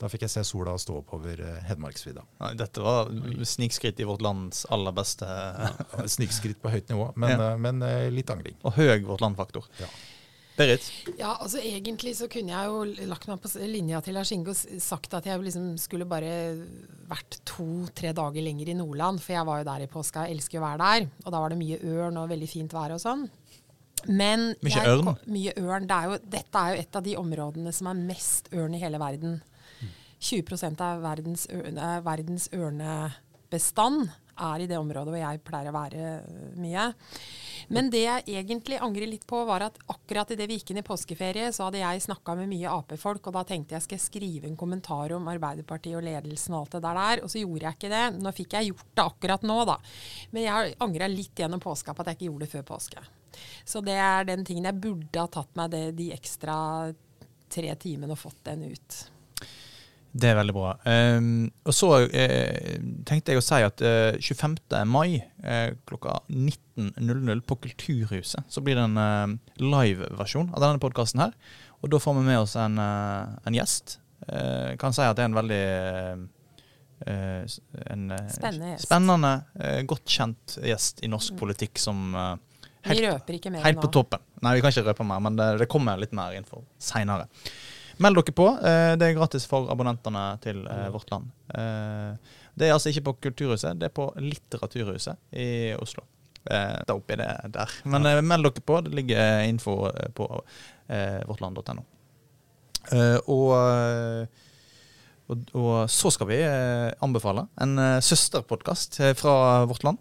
Da 0.00 0.08
fikk 0.08 0.22
jeg 0.24 0.32
se 0.32 0.44
sola 0.48 0.72
stå 0.80 0.94
opp 1.02 1.10
over 1.18 1.42
eh, 1.44 1.58
Hedmarksvidda. 1.68 2.22
Dette 2.56 2.80
var 2.80 3.10
snikskritt 3.44 4.00
i 4.00 4.06
vårt 4.08 4.22
lands 4.24 4.62
aller 4.72 4.94
beste. 4.96 5.26
Snikskritt 6.08 6.62
på 6.62 6.72
høyt 6.72 6.88
nivå, 6.88 7.10
men, 7.20 7.34
Ja. 7.34 7.50
eh, 7.50 7.58
men 7.60 7.82
eh, 7.84 8.06
litt 8.08 8.32
angring. 8.32 8.56
Og 8.64 8.78
høy 8.78 9.02
vårt 9.04 9.20
land-faktor. 9.20 9.68
Ja. 9.82 9.90
Berit, 10.60 10.86
Ja, 11.18 11.34
altså 11.34 11.60
Egentlig 11.64 12.14
så 12.18 12.28
kunne 12.30 12.52
jeg 12.52 12.70
jo 12.70 13.08
lagt 13.10 13.26
meg 13.30 13.40
på 13.42 13.50
linja 13.66 14.00
til 14.04 14.16
Lars 14.18 14.32
Inge 14.36 14.52
og 14.52 14.80
sagt 14.84 15.14
at 15.16 15.26
jeg 15.28 15.42
liksom 15.42 15.72
skulle 15.80 16.08
bare 16.08 16.32
vært 17.10 17.40
to-tre 17.48 18.12
dager 18.16 18.44
lenger 18.44 18.70
i 18.70 18.76
Nordland, 18.78 19.18
for 19.24 19.34
jeg 19.34 19.48
var 19.48 19.60
jo 19.60 19.68
der 19.70 19.84
i 19.84 19.90
påska, 19.90 20.28
jeg 20.28 20.38
elsker 20.38 20.58
jo 20.58 20.62
å 20.62 20.68
være 20.68 20.82
der. 20.84 21.08
Og 21.24 21.34
da 21.34 21.42
var 21.42 21.52
det 21.52 21.60
mye 21.60 21.80
ørn 21.90 22.20
og 22.20 22.30
veldig 22.30 22.50
fint 22.50 22.76
vær 22.76 22.94
og 22.94 23.02
sånn. 23.02 23.26
Men 24.08 24.52
Mye 24.64 24.72
jeg 24.72 24.94
ørn? 24.94 25.12
Mye 25.28 25.54
ørn. 25.60 25.88
Det 25.88 25.96
er 25.96 26.08
jo, 26.08 26.18
dette 26.36 26.62
er 26.62 26.74
jo 26.74 26.84
et 26.84 26.96
av 27.00 27.04
de 27.04 27.16
områdene 27.20 27.72
som 27.76 27.90
er 27.90 28.04
mest 28.12 28.48
ørn 28.54 28.76
i 28.76 28.80
hele 28.82 29.00
verden. 29.02 29.40
20% 30.20 30.82
av 30.84 31.00
verdens, 31.04 31.46
ørne, 31.48 31.80
eh, 31.96 32.00
verdens 32.04 32.48
ørnebestand 32.52 34.10
er 34.40 34.64
i 34.64 34.68
det 34.70 34.78
området 34.80 35.12
hvor 35.12 35.20
jeg 35.20 35.42
pleier 35.46 35.70
å 35.70 35.76
være 35.76 36.10
øh, 36.18 36.40
mye. 36.60 36.86
Men 37.70 37.90
det 37.92 38.02
jeg 38.02 38.24
egentlig 38.40 38.80
angrer 38.82 39.06
litt 39.10 39.26
på, 39.30 39.42
var 39.46 39.66
at 39.68 39.78
akkurat 39.92 40.32
idet 40.34 40.48
vi 40.50 40.58
gikk 40.58 40.72
inn 40.72 40.80
i 40.82 40.86
påskeferie, 40.86 41.52
så 41.54 41.68
hadde 41.68 41.82
jeg 41.82 42.02
snakka 42.06 42.34
med 42.38 42.50
mye 42.50 42.72
Ap-folk, 42.72 43.28
og 43.30 43.36
da 43.36 43.44
tenkte 43.46 43.76
jeg 43.76 43.86
skal 43.86 43.98
jeg 43.98 44.06
skrive 44.06 44.50
en 44.50 44.58
kommentar 44.58 45.14
om 45.14 45.28
Arbeiderpartiet 45.30 45.98
og 46.00 46.06
ledelsen 46.06 46.56
og 46.56 46.64
alt 46.64 46.76
det 46.78 46.82
der 46.86 47.00
der, 47.00 47.24
og 47.24 47.32
så 47.32 47.44
gjorde 47.44 47.68
jeg 47.68 47.78
ikke 47.78 47.92
det. 47.92 48.02
Nå 48.18 48.34
fikk 48.34 48.58
jeg 48.58 48.72
gjort 48.72 48.90
det 48.96 49.06
akkurat 49.06 49.46
nå, 49.46 49.60
da. 49.70 49.78
Men 50.34 50.46
jeg 50.48 50.74
angra 50.86 51.10
litt 51.10 51.44
gjennom 51.44 51.62
påska 51.62 51.94
på 51.94 52.02
at 52.02 52.10
jeg 52.10 52.20
ikke 52.20 52.28
gjorde 52.30 52.46
det 52.46 52.54
før 52.56 52.66
påske. 52.72 53.06
Så 53.64 53.84
det 53.84 53.96
er 54.02 54.26
den 54.26 54.42
tingen 54.46 54.66
jeg 54.66 54.82
burde 54.82 55.22
ha 55.22 55.30
tatt 55.30 55.54
meg 55.58 55.70
det, 55.74 55.84
de 55.98 56.10
ekstra 56.16 56.56
tre 57.50 57.74
timene 57.82 58.14
og 58.14 58.22
fått 58.22 58.44
den 58.50 58.66
ut. 58.70 59.00
Det 60.12 60.26
er 60.32 60.38
veldig 60.40 60.54
bra. 60.56 60.72
Um, 60.90 61.50
og 61.68 61.74
så 61.76 61.90
eh, 62.08 62.80
tenkte 63.06 63.30
jeg 63.34 63.38
å 63.38 63.44
si 63.44 63.60
at 63.62 63.82
eh, 63.86 64.16
25. 64.18 64.56
mai 64.90 65.20
eh, 65.44 65.76
klokka 65.86 66.16
19.00 66.26 67.44
på 67.46 67.58
Kulturhuset 67.62 68.42
så 68.50 68.62
blir 68.66 68.74
det 68.80 68.88
en 68.88 68.98
eh, 68.98 69.36
live-versjon 69.62 70.50
av 70.50 70.64
denne 70.64 70.82
podkasten 70.82 71.22
her. 71.22 71.36
Og 71.80 71.92
da 71.94 72.00
får 72.02 72.18
vi 72.18 72.26
med 72.26 72.40
oss 72.42 72.56
en, 72.58 72.74
eh, 72.82 73.38
en 73.46 73.56
gjest. 73.60 74.00
Eh, 74.26 74.74
kan 74.82 74.92
si 74.96 75.06
at 75.06 75.14
det 75.16 75.28
er 75.28 75.30
en 75.30 75.38
veldig 75.38 75.62
eh, 77.06 77.48
en, 77.94 78.04
Spennende 78.34 78.74
gjest. 78.74 78.88
spennende, 78.88 79.34
godt 79.88 80.10
kjent 80.10 80.58
gjest 80.66 81.04
i 81.06 81.08
norsk 81.12 81.38
politikk 81.38 81.78
som 81.80 82.10
helt, 82.18 82.98
Vi 82.98 83.06
røper 83.06 83.38
ikke 83.38 83.54
mer 83.54 83.62
helt 83.64 83.78
nå. 83.78 83.86
på 83.86 83.94
toppen. 83.94 84.26
Nei, 84.42 84.58
vi 84.58 84.64
kan 84.64 84.74
ikke 84.74 84.90
røpe 84.90 85.06
mer, 85.06 85.22
men 85.22 85.38
det, 85.38 85.52
det 85.62 85.70
kommer 85.70 86.02
litt 86.02 86.12
mer 86.16 86.34
info 86.36 86.64
seinere. 86.82 87.30
Meld 88.00 88.16
dere 88.16 88.32
på. 88.36 88.46
eh, 88.64 88.94
Det 88.96 89.06
er 89.10 89.16
gratis 89.18 89.44
for 89.48 89.68
abonnentene 89.72 90.22
til 90.40 90.62
eh, 90.66 90.88
Vårt 90.94 91.10
Land. 91.12 91.30
Eh, 91.54 92.16
Det 92.56 92.68
er 92.68 92.72
altså 92.74 92.90
ikke 92.90 93.04
på 93.10 93.16
Kulturhuset, 93.28 93.78
det 93.78 93.86
er 93.90 93.94
på 93.94 94.08
Litteraturhuset 94.20 95.16
i 95.32 95.72
Oslo. 95.80 96.02
Da 96.44 96.94
oppi 96.96 97.16
det 97.20 97.28
der. 97.52 97.70
Men 97.84 98.02
meld 98.26 98.44
dere 98.48 98.62
på. 98.64 98.78
Det 98.84 98.94
ligger 98.96 99.42
info 99.44 99.74
på 100.16 100.26
vårtland.no. 101.28 101.82
Og 103.28 104.28
og, 105.30 105.44
og 105.54 105.74
så 105.92 106.10
skal 106.10 106.26
vi 106.26 106.38
anbefale 107.04 107.44
en 107.62 107.76
søsterpodkast 108.02 108.98
fra 109.20 109.64
vårt 109.70 109.84
land, 109.86 110.00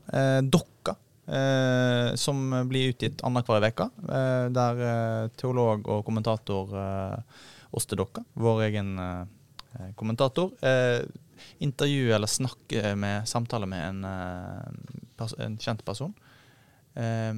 Dokka. 0.50 0.96
Eh, 1.30 2.16
som 2.18 2.40
blir 2.72 2.90
utgitt 2.96 3.22
annenhver 3.22 3.68
uke. 3.70 3.86
Eh, 4.10 4.48
der 4.56 4.80
eh, 4.82 5.28
teolog 5.38 5.86
og 5.86 6.02
kommentator 6.08 6.72
eh, 6.74 7.44
Åste 7.72 7.96
Dokka, 8.00 8.24
vår 8.34 8.62
egen 8.70 8.96
eh, 9.00 9.92
kommentator, 9.96 10.52
eh, 10.66 11.04
intervjuer 11.62 12.16
eller 12.16 12.28
snakke 12.28 12.96
med 12.98 13.28
samtale 13.30 13.68
med 13.70 13.84
en, 13.90 14.04
eh, 14.10 15.46
en 15.46 15.58
kjent 15.62 15.86
person. 15.86 16.14
eh, 16.96 17.34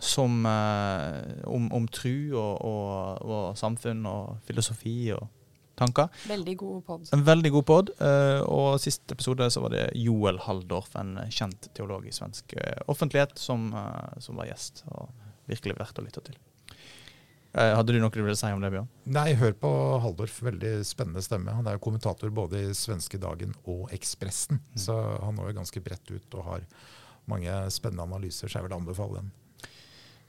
som 0.00 0.46
eh, 0.46 1.44
om, 1.44 1.72
om 1.72 1.88
tru 1.88 2.32
og, 2.34 2.64
og, 2.64 3.22
og 3.22 3.56
samfunn 3.60 4.06
og 4.08 4.38
filosofi 4.48 5.12
og 5.14 5.28
tanker. 5.76 6.08
Veldig 6.28 6.56
god 6.56 6.82
pod. 6.86 7.08
En 7.12 7.24
veldig 7.26 7.50
god 7.52 7.64
pod. 7.68 7.90
eh, 8.00 8.40
og 8.48 8.80
siste 8.80 9.12
episode 9.12 9.50
så 9.52 9.60
var 9.60 9.74
det 9.76 9.84
Joel 10.00 10.38
Halldorf, 10.46 10.94
en 10.96 11.18
kjent 11.28 11.68
teolog 11.76 12.06
i 12.08 12.14
svensk 12.16 12.56
eh, 12.56 12.80
offentlighet, 12.88 13.36
som, 13.38 13.68
eh, 13.76 14.16
som 14.24 14.40
var 14.40 14.48
gjest. 14.48 14.84
Og 14.88 15.12
virkelig 15.46 15.76
verdt 15.78 16.00
å 16.00 16.06
lytte 16.08 16.24
til. 16.30 16.38
Eh, 17.56 17.72
hadde 17.72 17.94
du 17.94 18.00
noe 18.02 18.12
du 18.12 18.20
ville 18.20 18.36
si 18.36 18.50
om 18.52 18.60
det, 18.60 18.68
Bjørn? 18.74 18.88
Nei, 19.08 19.30
hør 19.40 19.54
på 19.56 19.70
Haldorf. 20.04 20.42
Veldig 20.44 20.74
spennende 20.84 21.22
stemme. 21.24 21.54
Han 21.56 21.68
er 21.68 21.78
jo 21.78 21.84
kommentator 21.86 22.32
både 22.34 22.66
i 22.66 22.74
Svenske 22.76 23.20
Dagen 23.22 23.54
og 23.64 23.88
Ekspressen. 23.96 24.60
Så 24.76 24.96
han 25.22 25.38
når 25.40 25.56
ganske 25.56 25.80
bredt 25.80 26.12
ut 26.12 26.36
og 26.36 26.50
har 26.50 26.66
mange 27.26 27.54
spennende 27.72 28.04
analyser, 28.04 28.50
så 28.50 28.60
jeg 28.60 28.68
vil 28.68 28.76
anbefale 28.76 29.22
den. 29.22 29.32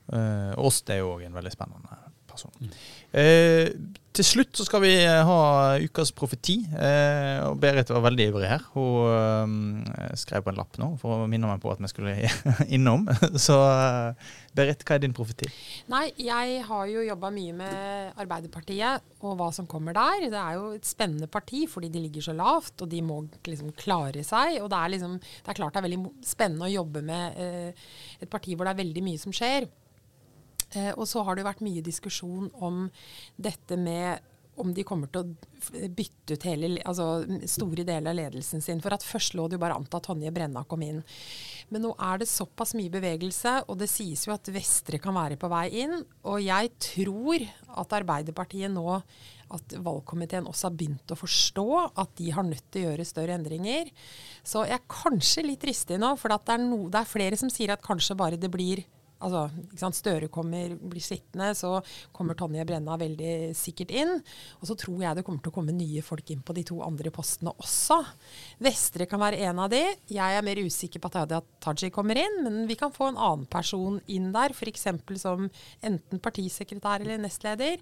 Uh, 0.07 0.53
Åst 0.63 0.87
er 0.89 1.01
jo 1.01 1.17
òg 1.17 1.25
en 1.27 1.35
veldig 1.35 1.51
spennende 1.51 1.83
person. 2.37 2.75
Eh, 3.17 3.73
til 4.17 4.25
slutt 4.25 4.57
så 4.57 4.65
skal 4.65 4.81
vi 4.81 4.93
eh, 4.97 5.27
ha 5.27 5.77
ukas 5.77 6.09
profeti. 6.15 6.55
Eh, 6.73 7.43
og 7.45 7.59
Berit 7.61 7.91
var 7.93 8.01
veldig 8.07 8.25
ivrig 8.31 8.49
her. 8.49 8.63
Hun 8.73 9.83
eh, 9.85 10.15
skrev 10.17 10.45
på 10.45 10.49
en 10.53 10.57
lapp 10.57 10.79
nå 10.81 10.89
for 11.01 11.25
å 11.25 11.29
minne 11.29 11.49
meg 11.49 11.61
på 11.61 11.69
at 11.69 11.81
vi 11.83 11.89
skulle 11.91 12.15
innom. 12.75 13.05
Så 13.37 13.57
eh, 13.61 14.33
Berit, 14.57 14.81
hva 14.87 14.97
er 14.97 15.03
din 15.05 15.13
profeti? 15.13 15.49
Nei, 15.93 16.07
jeg 16.17 16.63
har 16.65 16.89
jo 16.89 17.05
jobba 17.05 17.31
mye 17.35 17.53
med 17.61 18.17
Arbeiderpartiet 18.17 19.05
og 19.21 19.37
hva 19.37 19.51
som 19.53 19.69
kommer 19.69 19.93
der. 19.97 20.29
Det 20.33 20.41
er 20.41 20.57
jo 20.57 20.71
et 20.79 20.89
spennende 20.89 21.29
parti 21.29 21.65
fordi 21.69 21.91
de 21.93 22.01
ligger 22.07 22.29
så 22.29 22.37
lavt, 22.37 22.73
og 22.81 22.89
de 22.89 23.03
må 23.05 23.21
liksom 23.45 23.73
klare 23.77 24.25
seg. 24.25 24.57
Og 24.63 24.71
det 24.73 24.81
er, 24.81 24.95
liksom, 24.97 25.19
det 25.21 25.53
er 25.53 25.61
klart 25.61 25.77
det 25.77 25.83
er 25.83 25.89
veldig 25.91 26.05
spennende 26.25 26.65
å 26.65 26.73
jobbe 26.73 27.05
med 27.05 27.43
eh, 27.43 27.89
et 28.17 28.31
parti 28.33 28.57
hvor 28.57 28.65
det 28.65 28.73
er 28.73 28.85
veldig 28.85 29.05
mye 29.11 29.21
som 29.21 29.35
skjer. 29.35 29.69
Eh, 30.75 30.91
og 30.95 31.05
så 31.07 31.23
har 31.23 31.37
det 31.37 31.47
vært 31.47 31.63
mye 31.65 31.85
diskusjon 31.85 32.49
om 32.59 32.87
dette 33.37 33.77
med 33.79 34.23
om 34.57 34.71
de 34.73 34.83
kommer 34.87 35.09
til 35.13 35.21
å 35.21 35.87
bytte 35.93 36.33
ut 36.33 36.45
hele, 36.47 36.69
altså 36.87 37.21
store 37.49 37.85
deler 37.85 38.09
av 38.09 38.17
ledelsen 38.17 38.63
sin. 38.63 38.81
For 38.81 38.95
at 38.95 39.05
først 39.05 39.35
lå 39.37 39.45
det 39.47 39.57
jo 39.57 39.61
bare 39.61 39.77
an 39.77 39.85
til 39.85 39.99
at 39.99 40.07
Tonje 40.07 40.33
Brenna 40.33 40.63
kom 40.69 40.81
inn. 40.85 41.03
Men 41.69 41.85
nå 41.85 41.93
er 41.93 42.21
det 42.21 42.29
såpass 42.31 42.73
mye 42.77 42.91
bevegelse, 42.93 43.53
og 43.67 43.77
det 43.81 43.89
sies 43.91 44.25
jo 44.25 44.33
at 44.33 44.49
Vestre 44.53 44.99
kan 45.03 45.15
være 45.17 45.37
på 45.39 45.49
vei 45.51 45.67
inn. 45.83 45.99
Og 46.25 46.41
jeg 46.41 46.73
tror 46.81 47.45
at 47.77 47.97
Arbeiderpartiet 47.99 48.73
nå 48.73 48.87
at 48.97 49.77
valgkomiteen 49.79 50.49
også 50.49 50.67
har 50.67 50.75
begynt 50.79 51.13
å 51.13 51.19
forstå 51.19 51.67
at 51.93 52.17
de 52.19 52.33
har 52.35 52.43
nødt 52.43 52.65
til 52.73 52.81
å 52.83 52.89
gjøre 52.89 53.07
større 53.07 53.37
endringer. 53.37 53.93
Så 54.43 54.65
jeg 54.67 54.81
er 54.81 54.89
kanskje 54.91 55.45
litt 55.45 55.61
dristig 55.63 56.01
nå, 56.01 56.15
for 56.19 56.33
det 56.33 56.57
er, 56.57 56.65
no, 56.65 56.87
det 56.91 57.03
er 57.03 57.13
flere 57.13 57.39
som 57.39 57.51
sier 57.53 57.77
at 57.77 57.85
kanskje 57.85 58.17
bare 58.19 58.41
det 58.41 58.51
blir 58.51 58.83
altså, 59.23 59.91
Støre 59.97 60.29
kommer, 60.33 60.75
blir 60.77 61.03
sittende, 61.03 61.51
så 61.57 61.77
kommer 62.15 62.37
Tonje 62.37 62.65
Brenna 62.67 62.97
veldig 62.99 63.55
sikkert 63.57 63.93
inn. 63.95 64.13
Og 64.61 64.69
så 64.69 64.77
tror 64.79 65.01
jeg 65.03 65.17
det 65.17 65.25
kommer 65.27 65.43
til 65.43 65.53
å 65.53 65.57
komme 65.57 65.75
nye 65.75 66.03
folk 66.05 66.31
inn 66.33 66.43
på 66.45 66.55
de 66.57 66.65
to 66.67 66.79
andre 66.85 67.11
postene 67.13 67.53
også. 67.57 67.99
Vestre 68.63 69.07
kan 69.09 69.21
være 69.23 69.41
en 69.49 69.63
av 69.63 69.71
de. 69.73 69.83
Jeg 70.11 70.37
er 70.37 70.45
mer 70.45 70.61
usikker 70.61 71.01
på 71.01 71.11
at 71.11 71.21
Hadia 71.23 71.41
Tajik 71.63 71.95
kommer 71.95 72.19
inn, 72.21 72.41
men 72.45 72.63
vi 72.69 72.77
kan 72.79 72.93
få 72.93 73.11
en 73.11 73.19
annen 73.19 73.47
person 73.49 74.01
inn 74.11 74.31
der, 74.35 74.55
f.eks. 74.55 74.89
som 75.21 75.47
enten 75.81 76.23
partisekretær 76.23 77.05
eller 77.05 77.21
nestleder. 77.21 77.79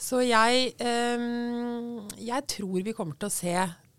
Så 0.00 0.22
jeg, 0.24 0.72
øh, 0.80 2.08
jeg 2.24 2.46
tror 2.48 2.82
vi 2.84 2.96
kommer 2.96 3.18
til 3.20 3.28
å 3.28 3.34
se 3.34 3.54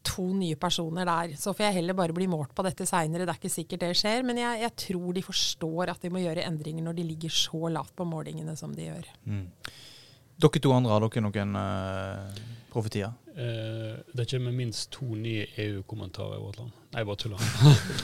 to 0.05 0.25
nye 0.33 0.57
personer 0.59 1.07
der. 1.07 1.35
Så 1.39 1.53
får 1.55 1.67
jeg 1.67 1.79
heller 1.79 1.97
bare 1.97 2.15
bli 2.15 2.27
målt 2.31 2.53
på 2.57 2.65
dette 2.65 2.87
seinere. 2.89 3.27
Det 3.27 3.35
er 3.35 3.41
ikke 3.41 3.53
sikkert 3.53 3.85
det 3.85 3.93
skjer. 3.99 4.25
Men 4.27 4.41
jeg, 4.41 4.63
jeg, 4.65 4.75
tror 4.87 5.15
de 5.17 5.25
forstår 5.25 5.93
at 5.93 6.03
de 6.03 6.11
må 6.13 6.23
gjøre 6.23 6.45
endringer 6.47 6.85
når 6.85 6.99
de 6.99 7.07
ligger 7.13 7.33
så 7.35 7.71
lavt 7.71 7.95
på 7.97 8.07
målingene 8.07 8.57
som 8.59 8.73
de 8.75 8.89
gjør. 8.89 9.09
Mm. 9.29 9.47
Dere 10.41 10.61
to 10.63 10.71
andre, 10.73 10.93
har 10.95 11.03
dere 11.05 11.21
noen 11.21 11.57
uh, 11.59 12.39
profetier? 12.73 13.11
Uh, 13.31 13.99
det 14.17 14.25
kommer 14.31 14.55
minst 14.55 14.89
to 14.95 15.05
nye 15.13 15.45
EU-kommentarer 15.61 16.39
i 16.39 16.41
vårt 16.41 16.57
land. 16.63 16.73
Nei, 16.91 17.03
bare 17.07 17.19
tuller. 17.21 17.43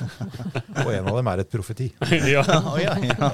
Og 0.86 0.91
en 0.93 1.10
av 1.10 1.18
dem 1.18 1.32
er 1.34 1.41
et 1.43 1.50
profeti. 1.52 1.89
ja. 2.36 2.45
oh, 2.70 2.78
ja, 2.80 2.93
ja. 3.02 3.32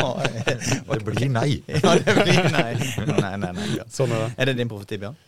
Det 0.48 1.04
blir 1.04 1.28
nei. 1.30 1.60
ja, 1.68 1.98
det 2.00 2.16
blir 2.22 2.50
nei. 2.56 2.72
nei, 3.12 3.36
nei, 3.44 3.52
nei 3.60 3.68
sånn 3.92 4.16
er, 4.16 4.24
det. 4.24 4.32
er 4.38 4.52
det 4.52 4.58
din 4.64 4.72
profeti, 4.72 5.02
Bjørn? 5.04 5.20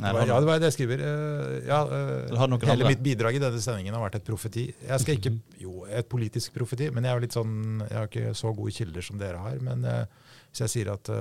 Nei, 0.00 0.12
ja, 0.26 0.38
det 0.40 0.48
var 0.48 0.60
det 0.60 0.70
jeg 0.70 0.76
skriver. 0.78 1.02
Eh, 1.04 1.54
ja, 1.68 1.80
eh, 1.84 2.30
hele 2.32 2.46
andre? 2.46 2.88
mitt 2.88 3.02
bidrag 3.04 3.36
i 3.36 3.42
denne 3.42 3.60
sendingen 3.62 3.96
har 3.96 4.04
vært 4.06 4.20
et 4.20 4.26
profeti. 4.26 4.66
Jeg 4.86 5.02
skal 5.02 5.18
ikke, 5.18 5.34
jo, 5.64 5.74
et 5.86 6.08
politisk 6.10 6.56
profeti, 6.56 6.88
men 6.94 7.06
jeg, 7.06 7.16
er 7.16 7.24
litt 7.26 7.36
sånn, 7.36 7.54
jeg 7.84 7.98
har 7.98 8.08
ikke 8.10 8.34
så 8.38 8.52
gode 8.56 8.74
kilder 8.76 9.06
som 9.06 9.20
dere 9.20 9.42
har. 9.44 9.58
Men 9.64 9.84
hvis 9.84 10.64
jeg 10.64 10.74
sier 10.74 10.92
at 10.94 11.12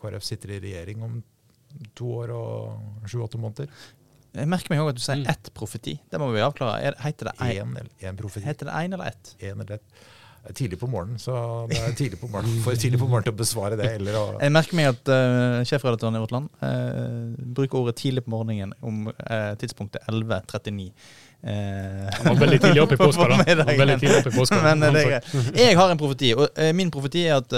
KrF 0.00 0.26
sitter 0.26 0.56
i 0.56 0.62
regjering 0.64 1.04
om 1.06 1.20
to 1.96 2.08
år 2.20 2.32
og 2.36 3.06
sju-åtte 3.08 3.38
måneder 3.40 3.70
Jeg 4.36 4.48
merker 4.52 4.74
meg 4.74 4.82
òg 4.82 4.90
at 4.90 4.98
du 4.98 5.00
sier 5.00 5.22
mm. 5.22 5.30
ett 5.32 5.52
profeti. 5.56 5.94
Det 6.10 6.20
må 6.20 6.28
vi 6.34 6.42
avklare. 6.44 6.94
Heter 7.04 7.30
det 7.30 7.52
én 7.52 8.18
profeti? 8.18 8.46
Heter 8.48 8.68
det 8.68 8.80
én 8.80 8.96
eller 8.96 9.12
ett? 9.12 9.36
En 9.40 9.60
eller 9.60 9.78
ett 9.80 10.02
tidlig 10.50 10.78
på 10.80 10.88
morgenen, 10.90 11.20
så 11.22 11.32
det 11.70 11.78
er 11.78 11.92
tidlig 11.94 12.18
på 12.18 12.26
morgenen, 12.30 12.62
for 12.64 12.74
tidlig 12.74 12.98
på 12.98 13.06
morgenen 13.06 13.28
til 13.28 13.34
å 13.34 13.38
besvare 13.38 13.76
det. 13.78 13.86
Eller 14.00 14.16
å 14.18 14.22
jeg 14.42 14.54
merker 14.54 14.78
meg 14.78 14.88
at 14.90 15.10
uh, 15.12 15.60
sjefredaktøren 15.68 16.18
i 16.18 16.22
Vårt 16.24 16.34
Land 16.34 16.48
uh, 16.58 17.30
bruker 17.58 17.78
ordet 17.78 17.94
'tidlig 18.00 18.24
på 18.26 18.32
morgenen' 18.34 18.74
om 18.82 19.06
uh, 19.06 19.52
tidspunktet 19.60 20.02
11.39. 20.10 20.88
Uh, 21.42 22.10
Han 22.16 22.32
var 22.32 22.40
veldig 22.42 22.60
tidlig 22.64 22.82
oppe 22.82 22.98
i 22.98 23.02
påska, 23.04 23.30
da. 23.30 23.38
Oppe 23.38 24.18
i 24.18 24.34
påska. 24.34 24.60
Men, 24.66 24.82
det, 24.98 25.22
jeg 25.60 25.78
har 25.78 25.94
en 25.94 26.02
profeti, 26.02 26.34
og 26.34 26.50
min 26.74 26.90
profeti 26.90 27.24
er 27.28 27.38
at 27.38 27.54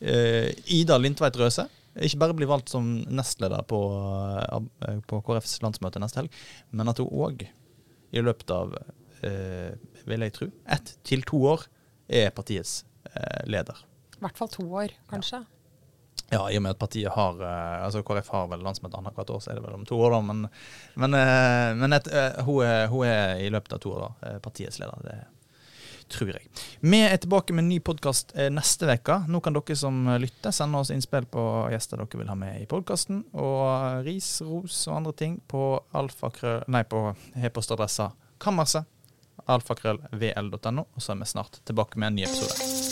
Ida 0.00 1.00
Lindtveit 1.00 1.36
Røse 1.40 1.66
ikke 2.00 2.20
bare 2.20 2.36
blir 2.36 2.48
valgt 2.48 2.70
som 2.72 2.86
nestleder 3.10 3.64
på, 3.68 3.80
på 5.10 5.24
KrFs 5.26 5.58
landsmøte 5.64 6.00
neste 6.00 6.22
helg, 6.22 6.38
men 6.70 6.88
at 6.88 7.00
hun 7.02 7.10
òg 7.10 7.42
i 8.14 8.22
løpet 8.22 8.52
av, 8.54 8.76
vil 9.20 10.24
jeg 10.24 10.36
tro, 10.36 10.48
ett 10.70 10.94
til 11.04 11.26
to 11.28 11.42
år 11.50 11.66
er 12.10 12.30
partiets 12.34 12.84
eh, 13.14 13.46
leder. 13.46 13.78
I 14.18 14.24
hvert 14.24 14.38
fall 14.38 14.52
to 14.52 14.66
år, 14.82 14.94
kanskje. 15.10 15.42
Ja. 15.44 15.56
Ja, 16.30 16.44
i 16.46 16.58
og 16.60 16.62
med 16.62 16.76
at 16.76 16.78
partiet 16.78 17.10
har 17.10 17.40
eh, 17.42 17.84
altså 17.86 18.04
KrF 18.06 18.28
har 18.30 18.46
vel 18.52 18.62
landsmøte 18.62 18.98
annethvert 18.98 19.32
år, 19.34 19.40
så 19.42 19.50
er 19.50 19.58
det 19.58 19.64
vel 19.64 19.80
om 19.80 19.86
to 19.86 19.98
år, 19.98 20.14
da. 20.14 20.20
Men, 20.28 20.44
men, 21.02 21.16
eh, 21.18 21.70
men 21.78 21.96
et, 21.96 22.06
hun, 22.46 22.62
er, 22.66 22.86
hun, 22.92 23.06
er, 23.06 23.40
i 23.42 23.50
løpet 23.50 23.74
av 23.74 23.82
to 23.82 23.94
år 23.96 24.04
da, 24.04 24.38
partiets 24.44 24.78
leder. 24.82 25.06
Det 25.06 25.18
tror 26.10 26.30
jeg. 26.34 26.46
Vi 26.82 27.00
er 27.06 27.18
tilbake 27.22 27.54
med 27.54 27.64
en 27.64 27.68
ny 27.70 27.78
podkast 27.86 28.32
neste 28.50 28.86
uke. 28.90 29.20
Nå 29.30 29.38
kan 29.42 29.54
dere 29.54 29.76
som 29.78 30.08
lytter, 30.18 30.54
sende 30.54 30.82
oss 30.82 30.90
innspill 30.90 31.26
på 31.30 31.44
gjester 31.70 32.02
dere 32.02 32.22
vil 32.22 32.30
ha 32.30 32.38
med 32.38 32.62
i 32.62 32.66
podkasten. 32.70 33.22
Og 33.38 34.02
ris, 34.06 34.32
ros 34.42 34.80
og 34.88 34.96
andre 34.96 35.14
ting 35.18 35.38
på 35.50 35.62
alfakrø... 35.98 36.56
Nei, 36.74 36.82
på 36.90 37.12
e-postadressa 37.38 38.10
kammerset 38.42 38.90
alfakrøllvl.no, 39.46 40.86
og 40.94 41.02
så 41.02 41.14
er 41.14 41.22
vi 41.22 41.30
snart 41.32 41.60
tilbake 41.64 41.98
med 41.98 42.12
en 42.12 42.20
ny 42.20 42.28
episode. 42.28 42.89